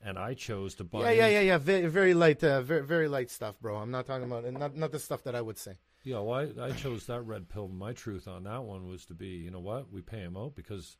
[0.00, 1.12] And I chose to buy.
[1.12, 1.58] Yeah, yeah, yeah, yeah.
[1.58, 3.78] Very, very light, uh, very, very light stuff, bro.
[3.78, 5.78] I'm not talking about not not the stuff that I would say.
[6.04, 7.68] Yeah, well, I, I chose that red pill.
[7.68, 10.54] My truth on that one was to be, you know what, we pay him out
[10.54, 10.96] because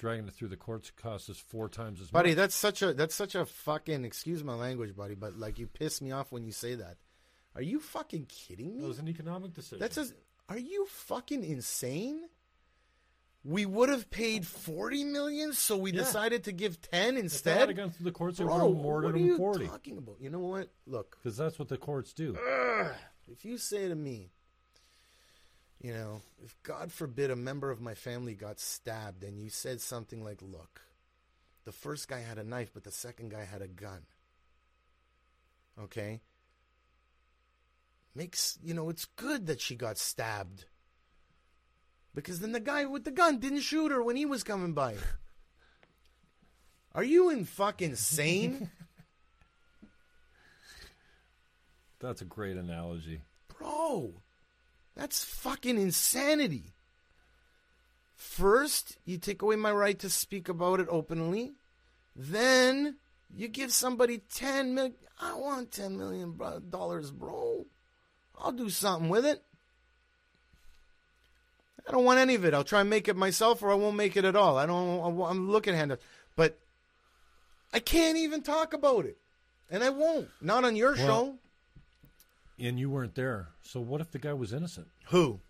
[0.00, 2.12] dragging it through the courts costs us four times as much.
[2.12, 5.66] Buddy, that's such a that's such a fucking excuse my language, buddy, but like you
[5.68, 6.96] piss me off when you say that.
[7.54, 8.78] Are you fucking kidding me?
[8.78, 8.88] It me?
[8.88, 9.78] was an economic decision.
[9.80, 10.06] That's a,
[10.48, 12.22] are you fucking insane?
[13.42, 16.00] We would have paid 40 million so we Yeah.
[16.00, 17.70] decided to give 10 if they had instead.
[17.70, 20.16] it gone through the courts, they would Bro, have what are you forty talking about?
[20.20, 20.70] You know what?
[20.86, 22.36] Look, because that's what the courts do.
[23.30, 24.30] if you say to me,
[25.82, 29.80] you know, if God forbid a member of my family got stabbed and you said
[29.80, 30.82] something like, look,
[31.64, 34.02] the first guy had a knife, but the second guy had a gun.
[35.82, 36.20] Okay?
[38.14, 40.66] Makes, you know, it's good that she got stabbed.
[42.14, 44.96] Because then the guy with the gun didn't shoot her when he was coming by.
[46.94, 48.68] Are you in fucking sane?
[52.00, 53.22] That's a great analogy.
[53.58, 54.14] Bro,
[55.00, 56.74] that's fucking insanity.
[58.16, 61.52] First, you take away my right to speak about it openly.
[62.14, 62.96] Then,
[63.34, 64.94] you give somebody 10 million.
[65.18, 67.64] I want 10 million dollars, bro.
[68.38, 69.42] I'll do something with it.
[71.88, 72.52] I don't want any of it.
[72.52, 74.58] I'll try and make it myself or I won't make it at all.
[74.58, 76.02] I don't, I'm looking at it.
[76.36, 76.58] But
[77.72, 79.16] I can't even talk about it.
[79.70, 80.28] And I won't.
[80.42, 81.38] Not on your Well- show.
[82.60, 83.48] And you weren't there.
[83.62, 84.88] So what if the guy was innocent?
[85.06, 85.40] Who?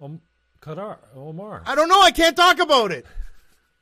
[0.00, 0.20] Um,
[0.60, 1.62] Khadr, Omar.
[1.64, 2.00] I don't know.
[2.00, 3.06] I can't talk about it.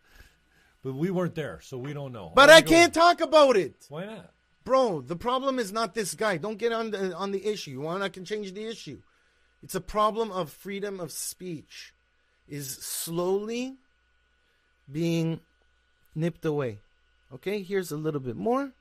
[0.85, 2.33] but we weren't there, so we don't know.
[2.35, 3.75] But I can't talk about it.
[3.89, 4.31] Why not?
[4.65, 6.37] Bro, the problem is not this guy.
[6.37, 7.71] Don't get on the, on the issue.
[7.71, 9.01] You want I can change the issue.
[9.63, 11.95] It's a problem of freedom of speech
[12.49, 13.77] is slowly
[14.91, 15.41] being
[16.15, 16.79] nipped away.
[17.33, 17.63] Okay?
[17.63, 18.73] Here's a little bit more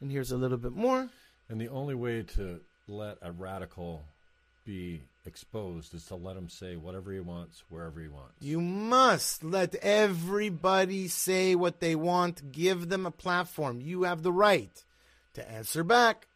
[0.00, 1.08] and here's a little bit more.
[1.48, 4.04] And the only way to let a radical
[4.64, 8.34] be exposed is to let him say whatever he wants, wherever he wants.
[8.40, 12.52] You must let everybody say what they want.
[12.52, 13.80] Give them a platform.
[13.80, 14.84] You have the right
[15.34, 16.26] to answer back.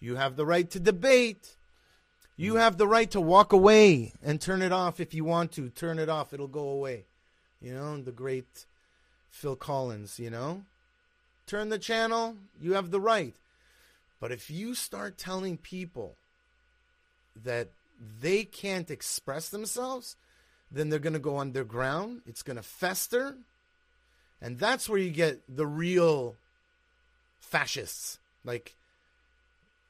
[0.00, 1.56] You have the right to debate.
[2.36, 2.58] You mm.
[2.58, 5.68] have the right to walk away and turn it off if you want to.
[5.68, 7.04] Turn it off, it'll go away.
[7.60, 8.66] You know, the great
[9.30, 10.62] Phil Collins, you know?
[11.46, 13.34] Turn the channel, you have the right.
[14.22, 16.14] But if you start telling people
[17.42, 17.70] that
[18.20, 20.14] they can't express themselves,
[20.70, 22.20] then they're going to go underground.
[22.24, 23.34] It's going to fester.
[24.40, 26.36] And that's where you get the real
[27.40, 28.20] fascists.
[28.44, 28.76] Like,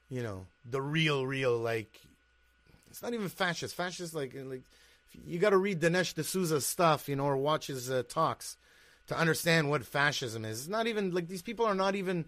[0.09, 2.01] you know, the real, real, like,
[2.89, 3.75] it's not even fascist.
[3.75, 4.63] Fascist, like, like
[5.27, 8.57] you got to read Dinesh D'Souza's stuff, you know, or watch his uh, talks
[9.05, 10.61] to understand what fascism is.
[10.61, 12.25] It's not even, like, these people are not even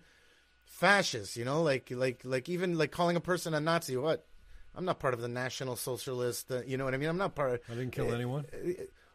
[0.66, 4.26] fascists, you know, like, like, like, even, like, calling a person a Nazi, what?
[4.76, 7.08] I'm not part of the National Socialist, uh, you know what I mean?
[7.08, 7.60] I'm not part of.
[7.72, 8.46] I didn't kill anyone.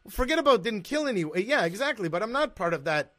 [0.09, 1.43] Forget about didn't kill anyone.
[1.45, 2.09] Yeah, exactly.
[2.09, 3.13] But I'm not part of that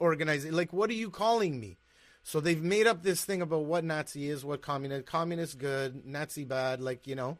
[0.00, 0.56] organization.
[0.56, 1.76] Like, what are you calling me?
[2.22, 6.44] So they've made up this thing about what Nazi is, what communist, communist good, Nazi
[6.44, 6.80] bad.
[6.80, 7.36] Like you know.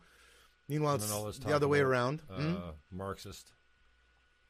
[0.68, 2.22] Meanwhile, it's the other way around.
[2.30, 2.56] Uh, Hmm?
[2.92, 3.50] Marxist.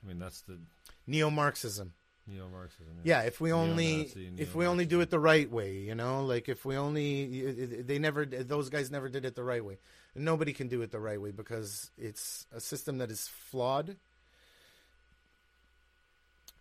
[0.03, 0.59] I mean, that's the
[1.07, 1.93] Neo-Marxism.
[2.31, 2.93] neo-Marxism.
[3.05, 4.03] Yeah, if we only
[4.39, 7.99] if we only do it the right way, you know, like if we only they
[7.99, 9.79] never those guys never did it the right way.
[10.15, 13.97] Nobody can do it the right way because it's a system that is flawed.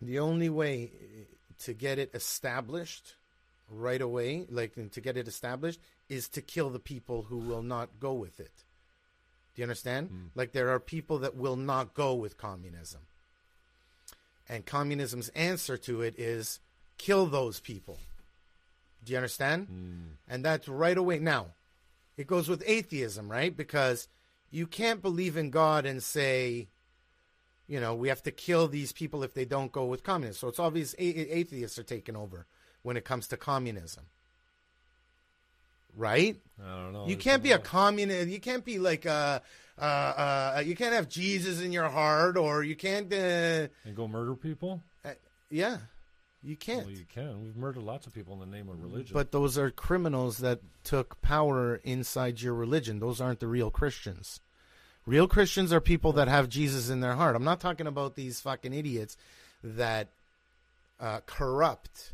[0.02, 1.24] The only way eh,
[1.64, 3.14] to get it established
[3.68, 8.00] right away, like to get it established, is to kill the people who will not
[8.00, 8.64] go with it.
[9.54, 10.08] Do you understand?
[10.08, 10.26] Hmm.
[10.34, 13.00] Like there are people that will not go with communism.
[14.50, 16.58] And communism's answer to it is
[16.98, 18.00] kill those people.
[19.04, 19.68] Do you understand?
[19.68, 20.14] Hmm.
[20.28, 21.20] And that's right away.
[21.20, 21.54] Now,
[22.16, 23.56] it goes with atheism, right?
[23.56, 24.08] Because
[24.50, 26.66] you can't believe in God and say,
[27.68, 30.40] you know, we have to kill these people if they don't go with communism.
[30.40, 32.46] So it's obvious a- atheists are taking over
[32.82, 34.06] when it comes to communism.
[35.96, 36.36] Right?
[36.64, 37.06] I don't know.
[37.06, 38.28] You can't be a communist.
[38.28, 39.42] You can't be like a,
[39.78, 43.12] uh, uh, you can't have Jesus in your heart, or you can't.
[43.12, 44.82] Uh, and go murder people.
[45.04, 45.10] uh,
[45.50, 45.78] yeah,
[46.42, 46.86] you can't.
[46.86, 47.42] Well, you can.
[47.42, 49.12] We've murdered lots of people in the name of religion.
[49.12, 52.98] But those are criminals that took power inside your religion.
[52.98, 54.40] Those aren't the real Christians.
[55.06, 57.34] Real Christians are people that have Jesus in their heart.
[57.34, 59.16] I'm not talking about these fucking idiots
[59.64, 60.08] that
[61.00, 62.12] uh, corrupt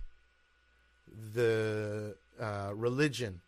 [1.35, 3.41] the uh, religion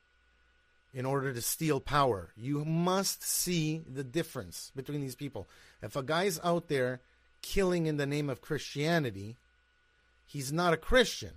[0.98, 2.32] in order to steal power.
[2.36, 5.48] You must see the difference between these people.
[5.80, 6.98] If a guy's out there
[7.40, 9.36] killing in the name of Christianity,
[10.26, 11.34] he's not a Christian.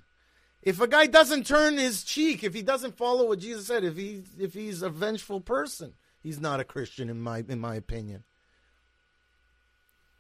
[0.64, 3.98] If a guy doesn't turn his cheek, if he doesn't follow what Jesus said, if
[3.98, 5.94] he if he's a vengeful person,
[6.24, 8.24] he's not a Christian in my in my opinion.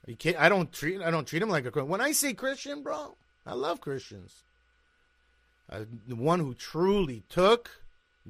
[0.06, 1.90] You can't, I don't treat I don't treat him like a Christian.
[1.90, 3.16] When I say Christian, bro,
[3.48, 4.44] I love Christians.
[5.68, 7.81] Uh, the one who truly took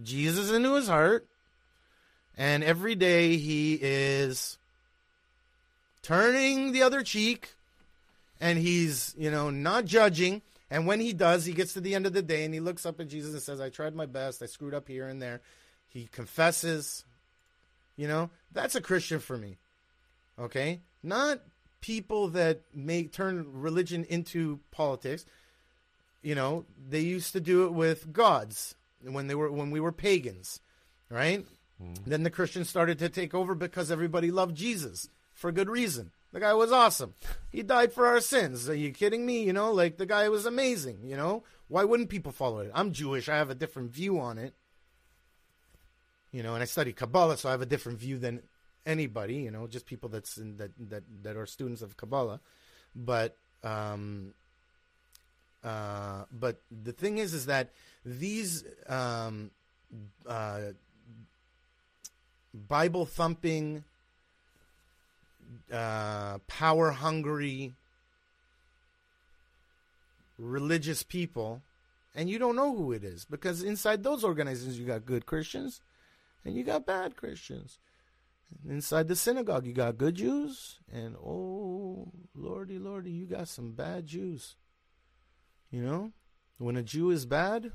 [0.01, 1.27] Jesus into his heart,
[2.37, 4.57] and every day he is
[6.01, 7.53] turning the other cheek,
[8.39, 10.41] and he's you know not judging.
[10.69, 12.85] And when he does, he gets to the end of the day and he looks
[12.85, 14.41] up at Jesus and says, "I tried my best.
[14.41, 15.41] I screwed up here and there."
[15.89, 17.03] He confesses.
[17.97, 19.57] You know, that's a Christian for me.
[20.39, 21.41] Okay, not
[21.81, 25.25] people that make turn religion into politics.
[26.21, 29.91] You know, they used to do it with gods when they were when we were
[29.91, 30.59] pagans,
[31.09, 31.45] right?
[32.05, 36.11] Then the Christians started to take over because everybody loved Jesus for good reason.
[36.31, 37.15] The guy was awesome.
[37.51, 38.69] He died for our sins.
[38.69, 39.43] Are you kidding me?
[39.43, 41.43] You know, like the guy was amazing, you know?
[41.67, 42.71] Why wouldn't people follow it?
[42.73, 43.27] I'm Jewish.
[43.27, 44.53] I have a different view on it.
[46.31, 48.43] You know, and I study Kabbalah, so I have a different view than
[48.85, 52.39] anybody, you know, just people that's in, that that that are students of Kabbalah.
[52.95, 54.33] But um
[55.63, 57.69] uh but the thing is is that
[58.05, 59.51] these um
[60.27, 60.61] uh
[62.53, 63.83] Bible thumping
[65.71, 67.73] uh, power hungry,
[70.37, 71.61] religious people,
[72.15, 75.81] and you don't know who it is because inside those organizations you got good Christians
[76.43, 77.79] and you got bad Christians.
[78.67, 84.07] Inside the synagogue you got good Jews and oh lordy lordy you got some bad
[84.07, 84.55] Jews.
[85.71, 86.11] You know,
[86.57, 87.71] when a Jew is bad,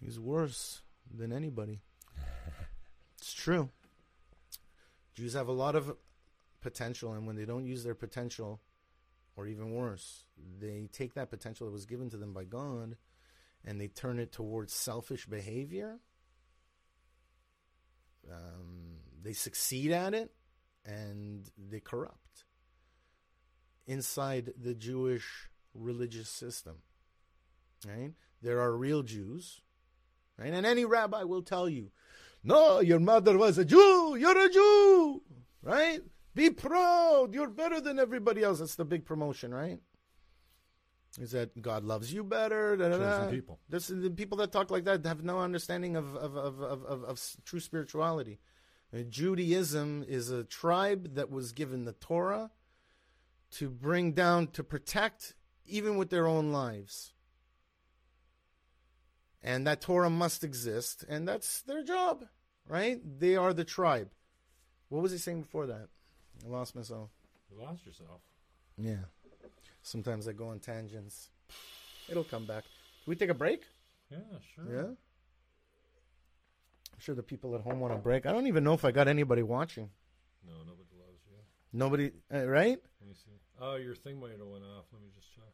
[0.00, 0.82] he's worse
[1.12, 1.80] than anybody.
[3.18, 3.70] It's true.
[5.14, 5.96] Jews have a lot of
[6.60, 8.60] potential, and when they don't use their potential,
[9.36, 10.24] or even worse,
[10.58, 12.96] they take that potential that was given to them by God
[13.64, 15.98] and they turn it towards selfish behavior.
[18.30, 20.32] Um, they succeed at it
[20.84, 22.45] and they corrupt
[23.86, 26.76] inside the Jewish religious system.
[27.86, 28.12] Right?
[28.42, 29.60] There are real Jews,
[30.38, 30.52] right?
[30.52, 31.90] And any rabbi will tell you,
[32.42, 34.16] no, your mother was a Jew.
[34.18, 35.22] You're a Jew,
[35.62, 36.00] right?
[36.34, 37.34] Be proud.
[37.34, 38.58] You're better than everybody else.
[38.58, 39.80] That's the big promotion, right?
[41.18, 42.76] Is that God loves you better?
[42.76, 43.30] Da, da, da.
[43.30, 43.58] People.
[43.68, 47.04] This the people that talk like that have no understanding of of of of, of,
[47.04, 48.38] of true spirituality.
[48.94, 52.50] Uh, Judaism is a tribe that was given the Torah
[53.58, 55.34] to bring down to protect,
[55.66, 57.12] even with their own lives
[59.46, 62.24] and that Torah must exist, and that's their job,
[62.68, 63.00] right?
[63.18, 64.10] They are the tribe.
[64.88, 65.88] What was he saying before that?
[66.44, 67.10] I lost myself.
[67.50, 68.20] You lost yourself.
[68.76, 69.04] Yeah.
[69.82, 71.30] Sometimes I go on tangents.
[72.08, 72.64] It'll come back.
[72.64, 73.62] Can we take a break?
[74.10, 74.18] Yeah,
[74.54, 74.64] sure.
[74.68, 74.88] Yeah.
[76.92, 78.26] I'm sure the people at home want a break.
[78.26, 79.90] I don't even know if I got anybody watching.
[80.44, 81.36] No, nobody loves you.
[81.72, 82.78] Nobody, uh, right?
[83.00, 83.30] Let me see.
[83.60, 84.84] Oh, your thing might have went off.
[84.92, 85.48] Let me just check.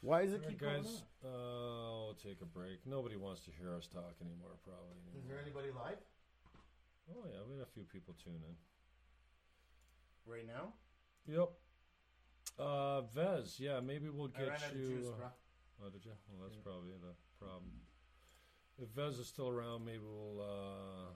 [0.00, 1.02] Why is it right, keep going guys.
[1.24, 2.86] Uh, we'll take a break.
[2.86, 4.94] Nobody wants to hear us talk anymore, probably.
[5.18, 5.98] Is there anybody live
[7.10, 8.54] Oh yeah, we had a few people tune in.
[10.30, 10.72] right now?
[11.26, 11.50] Yep.
[12.58, 15.14] Uh, Vez, yeah, maybe we'll get you.
[15.22, 15.28] uh,
[15.84, 16.12] Oh, did you?
[16.28, 16.62] Well, that's Yeah.
[16.64, 17.70] probably the problem.
[18.78, 20.40] If Vez is still around, maybe we'll.
[20.40, 21.10] Uh,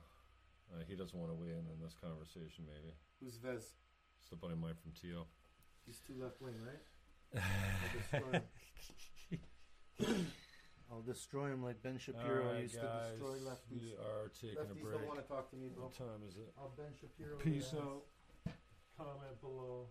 [0.74, 2.64] uh, he doesn't want to weigh in on this conversation.
[2.66, 3.74] Maybe Who's Vez?
[4.20, 5.24] it's the buddy of mine from TO.
[5.86, 7.42] He's too left wing, right?
[7.42, 8.32] I'll destroy
[10.08, 10.26] him.
[10.90, 13.80] I'll destroy him like Ben Shapiro All right, used guys, to destroy lefties.
[13.80, 14.98] we are taking a Lefties break.
[14.98, 15.84] don't want to talk to me, bro.
[15.84, 16.52] What time is it?
[16.58, 17.36] I'll Ben Shapiro.
[17.38, 18.02] Peace out.
[18.98, 19.86] Comment below.